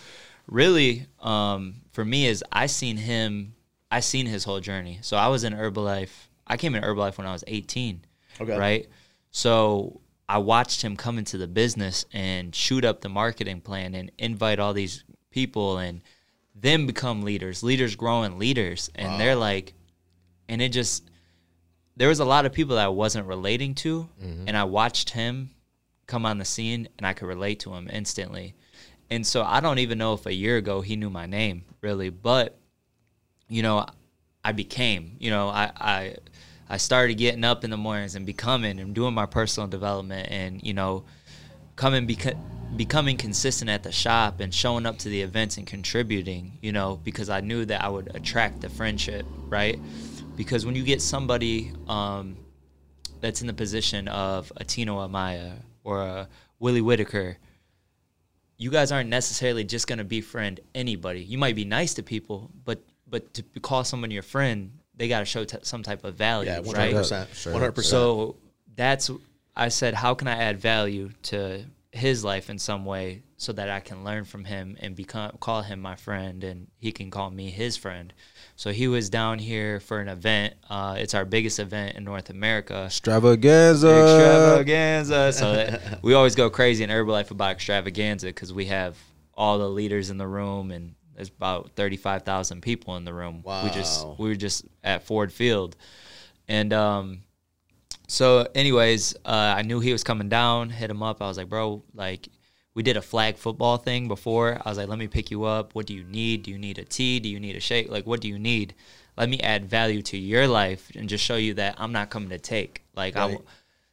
really, 0.46 1.08
um, 1.18 1.74
for 1.90 2.04
me, 2.04 2.28
is 2.28 2.44
I 2.52 2.66
seen 2.66 2.96
him. 2.96 3.56
I 3.90 3.98
seen 3.98 4.26
his 4.26 4.44
whole 4.44 4.60
journey. 4.60 5.00
So 5.02 5.16
I 5.16 5.26
was 5.28 5.42
in 5.42 5.52
Herbalife. 5.52 6.10
I 6.46 6.56
came 6.56 6.76
in 6.76 6.84
Herbalife 6.84 7.18
when 7.18 7.26
I 7.26 7.32
was 7.32 7.42
18. 7.48 8.04
Okay. 8.40 8.56
Right. 8.56 8.88
So 9.32 10.00
I 10.28 10.38
watched 10.38 10.82
him 10.82 10.96
come 10.96 11.18
into 11.18 11.36
the 11.36 11.48
business 11.48 12.04
and 12.12 12.54
shoot 12.54 12.84
up 12.84 13.00
the 13.00 13.08
marketing 13.08 13.62
plan 13.62 13.96
and 13.96 14.12
invite 14.16 14.60
all 14.60 14.74
these 14.74 15.02
people 15.32 15.78
and 15.78 16.02
then 16.54 16.86
become 16.86 17.22
leaders, 17.22 17.64
leaders 17.64 17.96
growing 17.96 18.38
leaders, 18.38 18.90
and 18.94 19.20
they're 19.20 19.34
like, 19.34 19.74
and 20.48 20.62
it 20.62 20.68
just 20.68 21.10
there 21.96 22.08
was 22.08 22.20
a 22.20 22.24
lot 22.24 22.46
of 22.46 22.52
people 22.52 22.76
that 22.76 22.84
I 22.84 22.88
wasn't 22.88 23.26
relating 23.26 23.74
to, 23.76 24.08
mm-hmm. 24.22 24.44
and 24.48 24.56
I 24.56 24.64
watched 24.64 25.10
him 25.10 25.50
come 26.06 26.26
on 26.26 26.38
the 26.38 26.44
scene, 26.44 26.88
and 26.98 27.06
I 27.06 27.12
could 27.12 27.28
relate 27.28 27.60
to 27.60 27.74
him 27.74 27.88
instantly. 27.90 28.54
And 29.10 29.26
so 29.26 29.42
I 29.42 29.60
don't 29.60 29.78
even 29.78 29.98
know 29.98 30.14
if 30.14 30.26
a 30.26 30.34
year 30.34 30.56
ago 30.56 30.80
he 30.80 30.96
knew 30.96 31.10
my 31.10 31.26
name 31.26 31.64
really, 31.80 32.10
but 32.10 32.58
you 33.48 33.62
know, 33.62 33.86
I 34.44 34.52
became, 34.52 35.16
you 35.18 35.30
know, 35.30 35.48
I 35.48 35.70
I 35.76 36.16
I 36.68 36.76
started 36.78 37.14
getting 37.14 37.44
up 37.44 37.64
in 37.64 37.70
the 37.70 37.76
mornings 37.76 38.14
and 38.14 38.26
becoming 38.26 38.80
and 38.80 38.94
doing 38.94 39.14
my 39.14 39.26
personal 39.26 39.68
development 39.68 40.28
and 40.30 40.62
you 40.62 40.74
know, 40.74 41.04
coming 41.76 42.06
beca- 42.06 42.38
becoming 42.76 43.16
consistent 43.16 43.70
at 43.70 43.82
the 43.82 43.92
shop 43.92 44.40
and 44.40 44.52
showing 44.52 44.86
up 44.86 44.98
to 44.98 45.08
the 45.08 45.22
events 45.22 45.56
and 45.58 45.66
contributing, 45.66 46.58
you 46.60 46.72
know, 46.72 47.00
because 47.04 47.28
I 47.28 47.40
knew 47.40 47.64
that 47.66 47.82
I 47.84 47.88
would 47.88 48.14
attract 48.14 48.62
the 48.62 48.68
friendship, 48.68 49.26
right? 49.48 49.78
Because 50.36 50.66
when 50.66 50.74
you 50.74 50.82
get 50.82 51.00
somebody 51.00 51.72
um, 51.88 52.36
that's 53.20 53.40
in 53.40 53.46
the 53.46 53.54
position 53.54 54.08
of 54.08 54.52
a 54.56 54.64
Tino 54.64 55.06
Amaya 55.06 55.62
or 55.84 56.02
a 56.02 56.28
Willie 56.58 56.80
Whitaker, 56.80 57.36
you 58.56 58.70
guys 58.70 58.92
aren't 58.92 59.10
necessarily 59.10 59.64
just 59.64 59.86
going 59.86 59.98
to 59.98 60.04
befriend 60.04 60.60
anybody. 60.74 61.22
You 61.22 61.38
might 61.38 61.54
be 61.56 61.64
nice 61.64 61.94
to 61.94 62.02
people, 62.02 62.50
but 62.64 62.82
but 63.08 63.34
to 63.34 63.42
call 63.60 63.84
someone 63.84 64.10
your 64.10 64.22
friend, 64.22 64.72
they 64.96 65.08
got 65.08 65.20
to 65.20 65.24
show 65.24 65.44
t- 65.44 65.58
some 65.62 65.82
type 65.82 66.04
of 66.04 66.14
value, 66.14 66.50
Yeah, 66.50 66.62
hundred 66.64 66.92
percent, 66.92 67.30
Sure. 67.34 67.52
one 67.52 67.60
hundred 67.62 67.72
percent. 67.72 67.90
So 67.90 68.36
that's 68.74 69.10
I 69.54 69.68
said, 69.68 69.94
how 69.94 70.14
can 70.14 70.26
I 70.26 70.34
add 70.36 70.58
value 70.58 71.10
to 71.24 71.64
his 71.92 72.24
life 72.24 72.50
in 72.50 72.58
some 72.58 72.84
way 72.84 73.22
so 73.36 73.52
that 73.52 73.68
I 73.68 73.78
can 73.78 74.02
learn 74.02 74.24
from 74.24 74.44
him 74.44 74.76
and 74.80 74.96
become 74.96 75.36
call 75.38 75.62
him 75.62 75.80
my 75.80 75.94
friend 75.94 76.42
and 76.42 76.66
he 76.76 76.90
can 76.90 77.10
call 77.10 77.30
me 77.30 77.50
his 77.50 77.76
friend. 77.76 78.12
So 78.56 78.70
he 78.70 78.86
was 78.86 79.10
down 79.10 79.38
here 79.38 79.80
for 79.80 80.00
an 80.00 80.08
event. 80.08 80.54
Uh, 80.70 80.94
it's 80.98 81.14
our 81.14 81.24
biggest 81.24 81.58
event 81.58 81.96
in 81.96 82.04
North 82.04 82.30
America. 82.30 82.84
Extravaganza. 82.86 83.88
Extravaganza. 83.88 85.32
So 85.32 85.52
that, 85.54 85.98
we 86.02 86.14
always 86.14 86.34
go 86.36 86.50
crazy 86.50 86.84
in 86.84 86.90
Herbalife 86.90 87.30
about 87.30 87.52
extravaganza 87.52 88.26
because 88.26 88.52
we 88.52 88.66
have 88.66 88.96
all 89.34 89.58
the 89.58 89.68
leaders 89.68 90.10
in 90.10 90.18
the 90.18 90.26
room 90.26 90.70
and 90.70 90.94
there's 91.16 91.28
about 91.28 91.72
35,000 91.74 92.60
people 92.60 92.96
in 92.96 93.04
the 93.04 93.12
room. 93.12 93.42
Wow. 93.42 93.64
We 93.64 93.70
just 93.70 94.06
we 94.18 94.28
were 94.28 94.34
just 94.36 94.64
at 94.82 95.04
Ford 95.04 95.32
Field. 95.32 95.76
And 96.48 96.72
um 96.72 97.20
so 98.06 98.46
anyways, 98.54 99.14
uh, 99.24 99.54
I 99.56 99.62
knew 99.62 99.80
he 99.80 99.92
was 99.92 100.04
coming 100.04 100.28
down, 100.28 100.70
hit 100.70 100.90
him 100.90 101.02
up. 101.02 101.22
I 101.22 101.26
was 101.26 101.38
like, 101.38 101.48
"Bro, 101.48 101.82
like 101.94 102.28
we 102.74 102.82
did 102.82 102.96
a 102.96 103.02
flag 103.02 103.36
football 103.36 103.76
thing 103.78 104.08
before. 104.08 104.60
I 104.64 104.68
was 104.68 104.78
like, 104.78 104.88
"Let 104.88 104.98
me 104.98 105.06
pick 105.08 105.30
you 105.30 105.44
up. 105.44 105.74
What 105.74 105.86
do 105.86 105.94
you 105.94 106.04
need? 106.04 106.42
Do 106.42 106.50
you 106.50 106.58
need 106.58 106.78
a 106.78 106.84
tea? 106.84 107.20
Do 107.20 107.28
you 107.28 107.40
need 107.40 107.56
a 107.56 107.60
shake? 107.60 107.88
Like 107.90 108.06
what 108.06 108.20
do 108.20 108.28
you 108.28 108.38
need? 108.38 108.74
Let 109.16 109.28
me 109.28 109.38
add 109.40 109.66
value 109.70 110.02
to 110.02 110.16
your 110.16 110.48
life 110.48 110.90
and 110.96 111.08
just 111.08 111.24
show 111.24 111.36
you 111.36 111.54
that 111.54 111.76
I'm 111.78 111.92
not 111.92 112.10
coming 112.10 112.30
to 112.30 112.38
take. 112.38 112.82
Like 112.96 113.16
I 113.16 113.26
Right. 113.26 113.38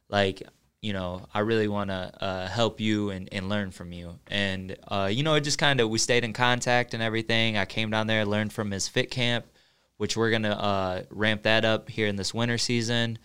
like 0.08 0.42
you 0.80 0.92
know 0.92 1.24
i 1.32 1.38
really 1.38 1.68
want 1.68 1.90
to 1.90 2.12
uh, 2.20 2.48
help 2.48 2.80
you 2.80 3.10
and, 3.10 3.28
and 3.32 3.48
learn 3.48 3.70
from 3.70 3.92
you 3.92 4.18
and 4.26 4.76
uh, 4.88 5.08
you 5.10 5.22
know 5.22 5.34
it 5.34 5.42
just 5.42 5.56
kind 5.58 5.80
of 5.80 5.88
we 5.88 5.96
stayed 5.96 6.24
in 6.24 6.32
contact 6.32 6.92
and 6.92 7.02
everything 7.02 7.56
i 7.56 7.64
came 7.64 7.88
down 7.88 8.08
there 8.08 8.24
learned 8.26 8.52
from 8.52 8.70
his 8.72 8.88
fit 8.88 9.08
camp 9.10 9.46
which 9.96 10.16
we're 10.16 10.30
gonna 10.32 10.50
uh, 10.50 11.02
ramp 11.10 11.42
that 11.44 11.64
up 11.64 11.88
here 11.88 12.08
in 12.08 12.16
this 12.16 12.34
winter 12.34 12.58
season 12.58 13.16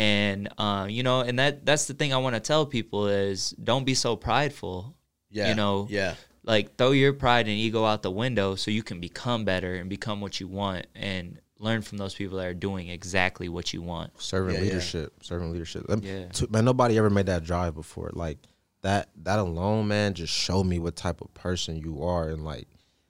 and 0.00 0.48
uh, 0.58 0.86
you 0.88 1.02
know 1.02 1.20
and 1.20 1.38
that 1.38 1.64
that's 1.66 1.86
the 1.86 1.94
thing 1.94 2.12
i 2.12 2.16
want 2.16 2.34
to 2.34 2.40
tell 2.40 2.64
people 2.66 3.06
is 3.06 3.50
don't 3.62 3.84
be 3.84 3.94
so 3.94 4.16
prideful 4.16 4.94
Yeah, 5.30 5.48
you 5.48 5.54
know 5.54 5.86
yeah. 5.90 6.14
like 6.42 6.76
throw 6.76 6.92
your 6.92 7.12
pride 7.12 7.46
and 7.48 7.56
ego 7.56 7.84
out 7.84 8.02
the 8.02 8.10
window 8.10 8.54
so 8.54 8.70
you 8.70 8.82
can 8.82 8.98
become 9.00 9.44
better 9.44 9.74
and 9.74 9.88
become 9.90 10.20
what 10.20 10.40
you 10.40 10.48
want 10.48 10.86
and 10.94 11.38
learn 11.58 11.82
from 11.82 11.98
those 11.98 12.14
people 12.14 12.38
that 12.38 12.46
are 12.46 12.54
doing 12.54 12.88
exactly 12.88 13.48
what 13.50 13.74
you 13.74 13.82
want 13.82 14.10
Servant 14.20 14.54
Yeah, 14.54 14.60
yeah. 14.64 14.68
leadership. 14.70 15.12
Servant 15.22 15.52
leadership. 15.52 15.86
Me- 15.90 16.00
Yeah. 16.02 16.26
to- 16.28 16.48
man, 16.50 16.64
nobody 16.64 16.96
ever 16.96 17.10
made 17.10 17.26
that 17.26 17.44
drive 17.44 17.74
before. 17.74 18.10
Like 18.14 18.38
that. 18.80 19.10
That 19.24 19.38
alone, 19.38 19.86
man, 19.86 20.14
just 20.14 20.32
showed 20.32 20.64
me 20.64 20.78
what 20.78 20.96
type 20.96 21.20
of 21.20 21.28
person 21.34 21.76
you 21.76 22.02
are, 22.02 22.30
and 22.30 22.46
like, 22.46 22.66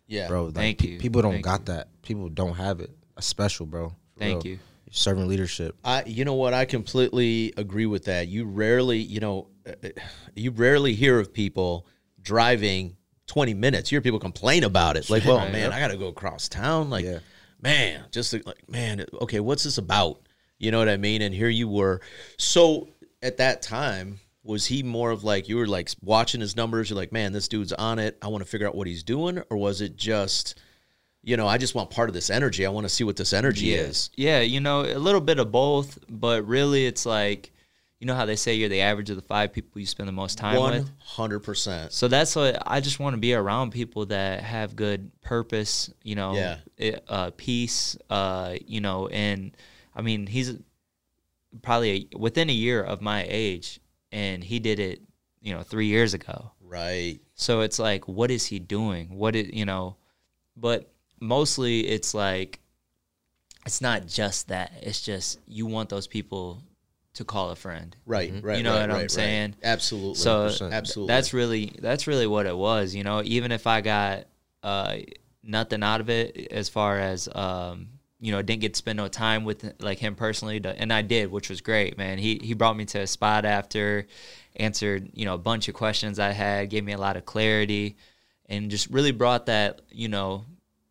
Yeah, 0.09 0.26
bro, 0.26 0.46
like, 0.46 0.55
Thank 0.57 0.79
pe- 0.81 0.88
you. 0.88 0.98
People 0.98 1.22
don't 1.22 1.35
Thank 1.35 1.44
got 1.44 1.61
you. 1.61 1.64
that. 1.74 2.03
People 2.03 2.29
don't 2.29 2.55
have 2.55 2.81
it. 2.81 2.90
a 3.16 3.22
special, 3.22 3.66
bro. 3.66 3.94
Thank 4.18 4.42
real. 4.42 4.55
you. 4.55 4.59
Servant 4.90 5.29
leadership. 5.29 5.76
I, 5.85 6.03
you 6.05 6.24
know 6.24 6.35
what? 6.35 6.53
I 6.53 6.64
completely 6.64 7.53
agree 7.57 7.87
with 7.87 8.05
that. 8.07 8.29
You 8.29 8.44
rarely, 8.44 8.98
you 8.98 9.20
know, 9.20 9.48
uh, 9.66 9.88
you 10.35 10.50
rarely 10.50 10.94
hear 10.94 11.18
of 11.18 11.33
people 11.33 11.87
driving 12.20 12.96
20 13.26 13.55
minutes. 13.55 13.90
You 13.90 13.96
hear 13.96 14.03
people 14.03 14.18
complain 14.18 14.64
about 14.64 14.96
it. 14.96 15.09
Like, 15.09 15.24
well, 15.26 15.37
Right. 15.38 15.53
man, 15.53 15.72
I 15.72 15.79
got 15.81 15.88
to 15.88 15.96
go 15.96 16.09
across 16.09 16.48
town. 16.48 16.90
Like, 16.90 17.05
Yeah. 17.05 17.20
man, 17.62 18.05
just 18.11 18.33
like, 18.33 18.68
man, 18.68 19.05
okay, 19.22 19.40
what's 19.40 19.62
this 19.64 19.79
about? 19.79 20.20
You 20.59 20.70
know 20.70 20.79
what 20.79 20.88
I 20.88 20.96
mean? 20.96 21.22
And 21.22 21.35
here 21.35 21.48
you 21.48 21.68
were. 21.68 22.00
So 22.37 22.88
at 23.22 23.37
that 23.38 23.62
time, 23.62 24.18
was 24.42 24.66
he 24.66 24.83
more 24.83 25.11
of 25.11 25.22
like, 25.22 25.48
you 25.48 25.57
were 25.57 25.66
like 25.66 25.90
watching 26.03 26.40
his 26.40 26.57
numbers? 26.57 26.90
You're 26.90 26.96
like, 26.96 27.12
man, 27.12 27.33
this 27.33 27.46
dude's 27.48 27.72
on 27.72 27.98
it. 27.98 28.18
I 28.22 28.29
want 28.29 28.42
to 28.44 28.50
figure 28.50 28.66
out 28.66 28.74
what 28.74 28.87
he's 28.87 29.03
doing. 29.03 29.42
Or 29.50 29.57
was 29.57 29.81
it 29.81 29.96
just, 29.96 30.59
you 31.22 31.37
know, 31.37 31.46
I 31.46 31.59
just 31.59 31.74
want 31.74 31.90
part 31.90 32.09
of 32.09 32.14
this 32.14 32.30
energy. 32.30 32.64
I 32.64 32.70
want 32.70 32.85
to 32.87 32.88
see 32.88 33.04
what 33.04 33.16
this 33.16 33.33
energy 33.33 33.74
is. 33.74 34.11
Yeah, 34.16 34.40
you 34.40 34.61
know, 34.61 34.80
a 34.83 34.98
little 34.98 35.20
bit 35.20 35.38
of 35.38 35.52
both, 35.52 35.98
but 36.09 36.46
really 36.46 36.87
it's 36.87 37.04
like, 37.04 37.52
you 37.98 38.06
know 38.06 38.14
how 38.14 38.24
they 38.24 38.37
say 38.37 38.54
you're 38.54 38.70
the 38.70 38.80
average 38.80 39.11
of 39.11 39.16
the 39.16 39.22
five 39.22 39.52
people 39.52 39.78
you 39.78 39.87
spend 39.87 40.09
the 40.09 40.12
most 40.12 40.38
time 40.38 40.59
with? 40.59 40.90
100%. 41.16 41.92
So 41.92 42.09
that's 42.09 42.35
what 42.35 42.62
I 42.66 42.80
just 42.80 42.98
want 42.98 43.12
to 43.14 43.20
be 43.20 43.35
around 43.35 43.72
people 43.72 44.06
that 44.06 44.40
have 44.42 44.74
good 44.74 45.11
purpose, 45.20 45.90
you 46.02 46.14
know, 46.14 46.35
Yeah. 46.35 46.59
it- 46.78 47.04
uh, 47.09 47.30
peace, 47.37 47.98
uh, 48.09 48.56
you 48.66 48.80
know, 48.80 49.09
and 49.09 49.54
I 49.94 50.00
mean, 50.00 50.26
he's 50.26 50.54
probably 51.62 52.09
a, 52.14 52.16
within 52.18 52.48
a 52.48 52.52
year 52.54 52.83
of 52.83 53.00
my 53.02 53.26
age 53.28 53.80
and 54.12 54.42
he 54.42 54.59
did 54.61 54.78
it, 54.78 55.02
you 55.42 55.52
know, 55.52 55.62
three 55.62 55.87
years 55.87 56.14
ago. 56.14 56.52
Right. 56.62 57.18
So 57.35 57.61
it's 57.61 57.78
like, 57.78 58.06
what 58.09 58.30
is 58.30 58.46
he 58.46 58.59
doing? 58.59 59.16
What 59.16 59.37
is 59.37 59.50
you 59.52 59.64
know? 59.66 59.96
But 60.56 60.90
mostly, 61.20 61.87
it's 61.87 62.14
like 62.14 62.61
it's 63.66 63.80
not 63.80 64.06
just 64.06 64.48
that. 64.48 64.72
It's 64.83 65.00
just 65.02 65.38
you 65.46 65.66
want 65.66 65.88
those 65.88 66.06
people 66.06 66.62
to 67.14 67.24
call 67.24 67.50
a 67.50 67.56
friend. 67.56 67.96
Right, 68.06 68.33
right. 68.42 68.59
You 68.59 68.62
know 68.62 68.70
right, 68.70 68.80
what 68.80 68.90
I'm 68.90 68.96
right, 68.96 69.00
right. 69.02 69.11
saying? 69.11 69.56
Absolutely. 69.62 70.14
So 70.14 70.48
100%. 70.48 70.72
absolutely. 70.72 71.12
that's 71.12 71.33
really 71.33 71.72
that's 71.78 72.06
really 72.06 72.26
what 72.26 72.46
it 72.46 72.56
was. 72.56 72.94
You 72.94 73.04
know, 73.04 73.22
even 73.24 73.52
if 73.52 73.66
I 73.66 73.80
got 73.80 74.26
uh, 74.62 74.96
nothing 75.42 75.83
out 75.83 76.00
of 76.00 76.11
it 76.11 76.48
as 76.50 76.68
far 76.68 76.98
as 76.98 77.28
um, 77.35 77.88
you 78.20 78.33
know, 78.33 78.42
didn't 78.42 78.61
get 78.61 78.74
to 78.74 78.78
spend 78.78 78.98
no 78.98 79.09
time 79.09 79.44
with 79.44 79.74
like 79.80 79.98
him 79.98 80.14
personally, 80.14 80.61
and 80.64 80.92
I 80.92 81.02
did, 81.02 81.30
which 81.30 81.48
was 81.48 81.61
great, 81.61 81.96
man. 81.96 82.18
He 82.18 82.38
he 82.42 82.54
brought 82.54 82.76
me 82.76 82.85
to 82.87 83.00
a 83.00 83.06
spot 83.06 83.44
after, 83.44 84.06
answered 84.56 85.11
you 85.14 85.24
know 85.24 85.35
a 85.35 85.38
bunch 85.38 85.68
of 85.68 85.74
questions 85.74 86.18
I 86.18 86.33
had, 86.33 86.70
gave 86.70 86.85
me 86.85 86.92
a 86.92 86.98
lot 86.98 87.16
of 87.16 87.24
clarity, 87.24 87.96
and 88.46 88.70
just 88.70 88.90
really 88.90 89.12
brought 89.12 89.46
that 89.46 89.80
you 89.90 90.09
know. 90.09 90.44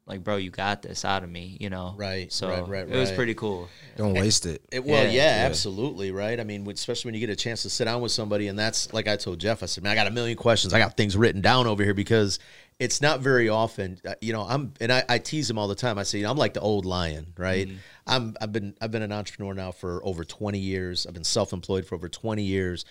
Like 0.09 0.23
bro, 0.23 0.37
you 0.37 0.49
got 0.49 0.81
this 0.81 1.05
out 1.05 1.23
of 1.23 1.29
me, 1.29 1.55
you 1.59 1.69
know. 1.69 1.93
Right, 1.95 2.33
So 2.33 2.49
right, 2.49 2.67
right, 2.67 2.89
it 2.89 2.95
was 2.97 3.11
pretty 3.11 3.35
cool. 3.35 3.69
Don't 3.95 4.13
waste 4.13 4.45
it. 4.47 4.61
It, 4.71 4.83
well, 4.83 5.03
Yeah. 5.05 5.11
yeah, 5.11 5.41
Yeah. 5.41 5.45
absolutely, 5.45 6.11
right. 6.11 6.39
I 6.39 6.43
mean, 6.43 6.67
especially 6.69 7.09
when 7.09 7.13
you 7.15 7.19
get 7.19 7.29
a 7.29 7.35
chance 7.35 7.61
to 7.61 7.69
sit 7.69 7.85
down 7.85 8.01
with 8.01 8.11
somebody, 8.11 8.47
and 8.47 8.57
that's 8.57 8.91
like 8.91 9.07
I 9.07 9.15
told 9.15 9.39
Jeff. 9.39 9.61
I 9.61 9.67
said, 9.67 9.83
"Man, 9.83 9.91
I 9.91 9.95
got 9.95 10.07
a 10.07 10.11
million 10.11 10.35
questions. 10.35 10.73
I 10.73 10.79
got 10.79 10.97
things 10.97 11.15
written 11.15 11.41
down 11.41 11.67
over 11.67 11.83
here 11.83 11.93
because 11.93 12.39
it's 12.79 13.01
not 13.01 13.19
very 13.19 13.49
often. 13.49 13.99
uh, 14.07 14.15
You 14.19 14.33
know, 14.33 14.41
I'm 14.41 14.73
and 14.81 14.91
I, 14.91 15.03
I 15.07 15.17
tease 15.19 15.47
him 15.49 15.59
all 15.59 15.67
the 15.67 15.75
time. 15.75 15.99
I 15.99 16.03
say, 16.03 16.23
I'm 16.23 16.37
like 16.37 16.55
the 16.55 16.61
old 16.61 16.85
lion, 16.85 17.33
right? 17.37 17.67
Mm-hmm. 17.67 17.77
I'm 18.07 18.35
I've 18.41 18.51
been 18.51 18.73
I've 18.81 18.89
been 18.91 19.03
an 19.03 19.11
entrepreneur 19.11 19.53
now 19.53 19.71
for 19.71 20.03
over 20.03 20.23
20 20.23 20.57
years. 20.57 21.05
I've 21.05 21.13
been 21.13 21.23
self-employed 21.23 21.85
for 21.85 21.93
over 21.93 22.09
20 22.09 22.41
years, 22.41 22.83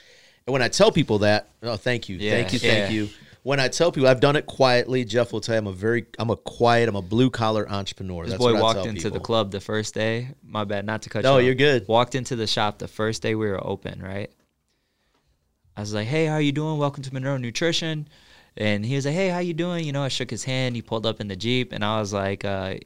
and 0.46 0.52
when 0.52 0.62
I 0.62 0.68
tell 0.68 0.92
people 0.92 1.18
that, 1.20 1.48
oh, 1.64 1.76
thank 1.76 2.09
you, 2.09 2.16
Yeah, 2.16 2.31
thank 2.33 2.52
you, 2.52 2.59
thank 2.61 2.90
yeah. 2.90 2.90
you. 2.90 3.09
When 3.49 3.61
I 3.61 3.69
tell 3.69 3.91
people 3.91 4.11
I've 4.11 4.21
done 4.21 4.37
it 4.37 4.45
quietly, 4.45 5.07
Jeff 5.07 5.33
will 5.33 5.41
tell 5.41 5.55
you 5.55 5.61
I'm 5.61 5.67
a 5.69 5.73
very 5.73 6.05
I'm 6.19 6.29
a 6.29 6.37
quiet, 6.37 6.87
I'm 6.87 6.97
a 6.97 7.01
blue 7.01 7.31
collar 7.31 7.67
entrepreneur. 7.67 8.25
This 8.25 8.33
That's 8.33 8.45
boy 8.45 8.53
what 8.53 8.59
I 8.59 8.63
walked 8.63 8.87
into 8.87 9.09
the 9.09 9.21
club 9.21 9.53
the 9.53 9.59
first 9.61 9.95
day. 9.95 10.29
My 10.43 10.65
bad, 10.65 10.85
not 10.85 11.01
to 11.03 11.09
cut 11.09 11.25
No, 11.25 11.39
you. 11.39 11.39
off. 11.39 11.45
you're 11.47 11.55
good. 11.55 11.89
Walked 11.89 12.15
into 12.15 12.37
the 12.37 12.47
shop 12.47 12.79
the 12.79 12.89
first 12.89 13.23
day 13.23 13.35
we 13.35 13.47
were 13.49 13.67
open, 13.67 14.03
right? 14.03 14.31
I 15.75 15.81
was 15.81 15.95
like, 15.95 16.07
"Hey, 16.09 16.27
how 16.27 16.37
you 16.37 16.53
doing? 16.53 16.77
Welcome 16.77 17.03
to 17.05 17.15
Monroe 17.15 17.39
Nutrition." 17.39 18.07
And 18.59 18.85
he 18.85 18.97
was 18.97 19.07
like, 19.07 19.15
"Hey, 19.15 19.31
how 19.31 19.39
you 19.39 19.55
doing?" 19.55 19.87
You 19.87 19.93
know, 19.93 20.03
I 20.03 20.09
shook 20.09 20.29
his 20.29 20.45
hand. 20.45 20.77
He 20.77 20.83
pulled 20.83 21.07
up 21.07 21.19
in 21.19 21.29
the 21.29 21.37
jeep, 21.37 21.73
and 21.73 21.83
I 21.83 22.01
was 22.01 22.13
like, 22.13 22.45
uh, 22.45 22.75
"I 22.75 22.81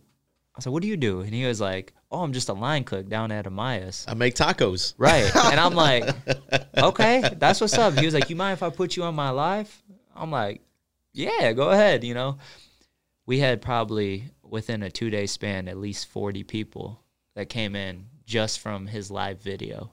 was 0.55 0.65
like, 0.65 0.73
what 0.73 0.83
do 0.83 0.89
you 0.89 0.97
do?" 0.97 1.23
And 1.23 1.35
he 1.35 1.45
was 1.45 1.61
like, 1.61 1.93
"Oh, 2.13 2.23
I'm 2.23 2.33
just 2.33 2.49
a 2.49 2.53
line 2.53 2.85
cook 2.85 3.09
down 3.09 3.33
at 3.33 3.47
Amaya's." 3.47 4.05
I 4.07 4.15
make 4.15 4.37
tacos. 4.37 4.95
Right. 4.97 5.29
And 5.35 5.59
I'm 5.59 5.75
like, 5.75 6.09
okay, 6.79 7.35
that's 7.37 7.61
what's 7.61 7.77
up. 7.77 7.99
He 7.99 8.05
was 8.05 8.15
like, 8.15 8.31
you 8.31 8.37
mind 8.37 8.53
if 8.53 8.63
I 8.63 8.71
put 8.71 8.95
you 8.97 9.03
on 9.03 9.17
my 9.17 9.31
live? 9.31 9.83
I'm 10.15 10.31
like, 10.31 10.61
yeah, 11.13 11.53
go 11.53 11.71
ahead. 11.71 12.05
You 12.05 12.15
know, 12.15 12.39
we 13.27 13.39
had 13.39 13.63
probably 13.63 14.25
within 14.43 14.83
a 14.83 14.91
two 14.91 15.11
day 15.11 15.27
span 15.27 15.69
at 15.69 15.77
least 15.77 16.09
40 16.09 16.45
people 16.45 17.01
that 17.35 17.49
came 17.49 17.75
in 17.75 18.07
just 18.25 18.61
from 18.61 18.87
his 18.87 19.11
live 19.11 19.41
video. 19.41 19.91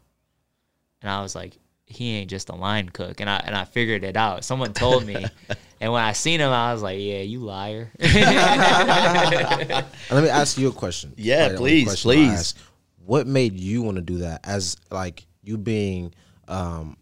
And 1.01 1.09
I 1.09 1.21
was 1.21 1.35
like, 1.35 1.57
he 1.85 2.17
ain't 2.17 2.29
just 2.29 2.49
a 2.49 2.55
line 2.55 2.89
cook. 2.89 3.19
And 3.19 3.29
I, 3.29 3.41
and 3.45 3.55
I 3.55 3.65
figured 3.65 4.03
it 4.03 4.15
out. 4.15 4.43
Someone 4.43 4.73
told 4.73 5.05
me. 5.05 5.15
and 5.81 5.91
when 5.91 6.03
I 6.03 6.13
seen 6.13 6.39
him, 6.39 6.51
I 6.51 6.71
was 6.71 6.83
like, 6.83 6.99
yeah, 6.99 7.21
you 7.21 7.39
liar. 7.39 7.91
Let 7.99 9.85
me 10.11 10.29
ask 10.29 10.57
you 10.57 10.67
a 10.69 10.71
question. 10.71 11.13
Yeah, 11.17 11.49
the 11.49 11.57
only 11.57 11.69
please, 11.71 11.85
question 11.85 12.11
please. 12.11 12.55
What 13.05 13.25
made 13.25 13.57
you 13.59 13.81
want 13.81 13.95
to 13.95 14.01
do 14.01 14.19
that? 14.19 14.41
As 14.43 14.77
like 14.91 15.25
you 15.41 15.57
being 15.57 16.13
um, 16.47 16.95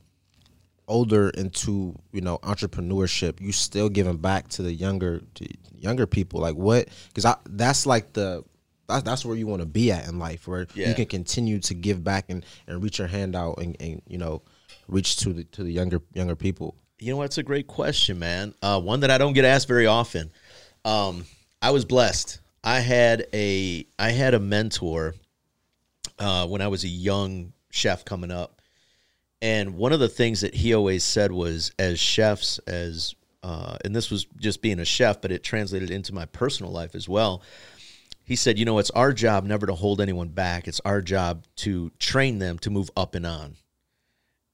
older 0.88 1.30
into 1.30 1.96
you 2.12 2.22
know 2.22 2.38
entrepreneurship, 2.40 3.42
you 3.42 3.52
still 3.52 3.90
giving 3.90 4.18
back 4.18 4.48
to 4.50 4.62
the 4.64 4.74
younger 4.74 5.22
to 5.36 5.48
younger 5.78 6.08
people. 6.08 6.40
Like 6.40 6.56
what? 6.56 6.88
Because 7.10 7.26
I 7.26 7.36
that's 7.46 7.86
like 7.86 8.14
the 8.14 8.44
that's, 8.88 9.04
that's 9.04 9.26
where 9.26 9.36
you 9.36 9.48
want 9.48 9.62
to 9.62 9.66
be 9.68 9.92
at 9.92 10.08
in 10.08 10.18
life, 10.20 10.48
where 10.48 10.66
Yeah. 10.74 10.90
you 10.90 10.96
can 10.96 11.06
continue 11.08 11.60
to 11.60 11.74
give 11.74 12.04
back 12.04 12.26
and, 12.30 12.46
and 12.68 12.82
reach 12.82 13.00
your 13.00 13.08
hand 13.08 13.36
out 13.36 13.58
and, 13.58 13.76
and 13.80 14.02
you 14.08 14.18
know 14.18 14.42
reach 14.88 15.18
to 15.18 15.34
the 15.34 15.44
to 15.46 15.64
the 15.64 15.72
younger 15.72 16.02
younger 16.14 16.36
people. 16.36 16.76
You 17.00 17.12
know 17.12 17.18
what? 17.18 17.26
It's 17.26 17.38
a 17.38 17.44
great 17.44 17.68
question, 17.68 18.18
man. 18.18 18.56
Uh, 18.62 18.80
one 18.82 19.02
that 19.02 19.12
I 19.12 19.18
don't 19.20 19.34
get 19.34 19.46
asked 19.46 19.68
very 19.68 19.86
often. 19.86 20.32
Um, 20.86 21.26
I 21.62 21.72
was 21.72 21.86
blessed. 21.86 22.40
I 22.64 22.80
had 22.80 23.28
a 23.34 23.86
I 24.00 24.12
had 24.12 24.34
a 24.34 24.40
mentor 24.40 25.14
uh, 26.20 26.48
when 26.48 26.62
I 26.62 26.68
was 26.70 26.84
a 26.84 26.88
young 26.88 27.54
chef 27.70 28.04
coming 28.06 28.32
up, 28.32 28.57
and 29.42 29.76
one 29.76 29.94
of 29.94 30.00
the 30.00 30.10
things 30.10 30.42
that 30.42 30.56
he 30.56 30.74
always 30.74 31.04
said 31.04 31.32
was, 31.32 31.72
as 31.78 32.00
chefs, 32.00 32.60
as 32.60 33.16
uh, 33.44 33.78
and 33.86 33.96
this 33.96 34.10
was 34.10 34.26
just 34.38 34.62
being 34.62 34.80
a 34.80 34.86
chef, 34.86 35.22
but 35.22 35.32
it 35.32 35.44
translated 35.44 35.92
into 35.92 36.14
my 36.14 36.26
personal 36.26 36.72
life 36.72 36.96
as 36.96 37.08
well. 37.08 37.44
He 38.24 38.36
said, 38.36 38.60
"You 38.60 38.66
know, 38.66 38.80
it's 38.80 38.90
our 38.92 39.14
job 39.14 39.46
never 39.46 39.68
to 39.68 39.74
hold 39.74 40.02
anyone 40.02 40.30
back. 40.30 40.68
It's 40.68 40.82
our 40.84 41.02
job 41.02 41.46
to 41.58 41.92
train 42.00 42.40
them 42.40 42.60
to 42.60 42.70
move 42.70 42.90
up 42.98 43.16
and 43.16 43.26
on." 43.26 43.56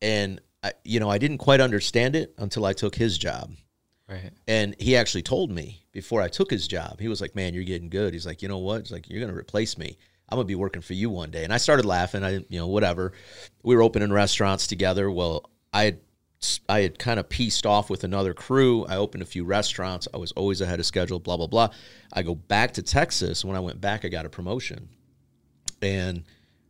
And 0.02 0.42
I, 0.64 0.74
you 0.84 1.00
know, 1.00 1.10
I 1.10 1.18
didn't 1.18 1.38
quite 1.40 1.62
understand 1.62 2.16
it 2.16 2.34
until 2.38 2.66
I 2.66 2.74
took 2.74 2.96
his 2.96 3.18
job. 3.18 3.52
right. 4.10 4.32
And 4.48 4.76
he 4.80 4.96
actually 4.96 5.24
told 5.24 5.52
me 5.52 5.84
before 5.92 6.22
I 6.22 6.28
took 6.28 6.50
his 6.50 6.68
job, 6.68 7.00
he 7.00 7.08
was 7.08 7.22
like, 7.22 7.36
Man, 7.36 7.54
you're 7.54 7.64
getting 7.64 7.90
good. 7.90 8.14
He's 8.14 8.26
like, 8.26 8.42
You 8.42 8.48
know 8.48 8.60
what? 8.60 8.82
He's 8.82 8.92
like, 8.92 9.10
You're 9.10 9.20
going 9.20 9.32
to 9.32 9.38
replace 9.38 9.78
me. 9.78 9.98
I'm 10.34 10.40
to 10.40 10.48
be 10.48 10.56
working 10.56 10.82
for 10.82 10.94
you 10.94 11.10
one 11.10 11.32
day. 11.32 11.44
And 11.44 11.54
I 11.54 11.58
started 11.58 11.86
laughing. 11.86 12.24
I, 12.24 12.32
you 12.50 12.60
know, 12.60 12.68
whatever. 12.68 13.14
We 13.64 13.76
were 13.76 13.82
opening 13.82 14.12
restaurants 14.12 14.68
together. 14.68 15.10
Well, 15.10 15.50
I 15.72 15.84
had, 15.84 16.00
I 16.68 16.82
had 16.82 17.00
kind 17.00 17.20
of 17.20 17.30
pieced 17.30 17.66
off 17.66 17.90
with 17.90 18.04
another 18.04 18.34
crew. 18.34 18.86
I 18.86 18.98
opened 18.98 19.24
a 19.24 19.28
few 19.28 19.46
restaurants. 19.46 20.08
I 20.14 20.18
was 20.18 20.32
always 20.34 20.62
ahead 20.62 20.80
of 20.80 20.86
schedule, 20.86 21.20
blah, 21.20 21.38
blah, 21.38 21.48
blah. 21.48 21.70
I 22.12 22.24
go 22.24 22.36
back 22.36 22.74
to 22.74 22.82
Texas. 22.82 23.46
When 23.46 23.56
I 23.56 23.62
went 23.62 23.80
back, 23.80 24.06
I 24.06 24.10
got 24.10 24.26
a 24.26 24.30
promotion. 24.30 24.90
And 25.82 26.24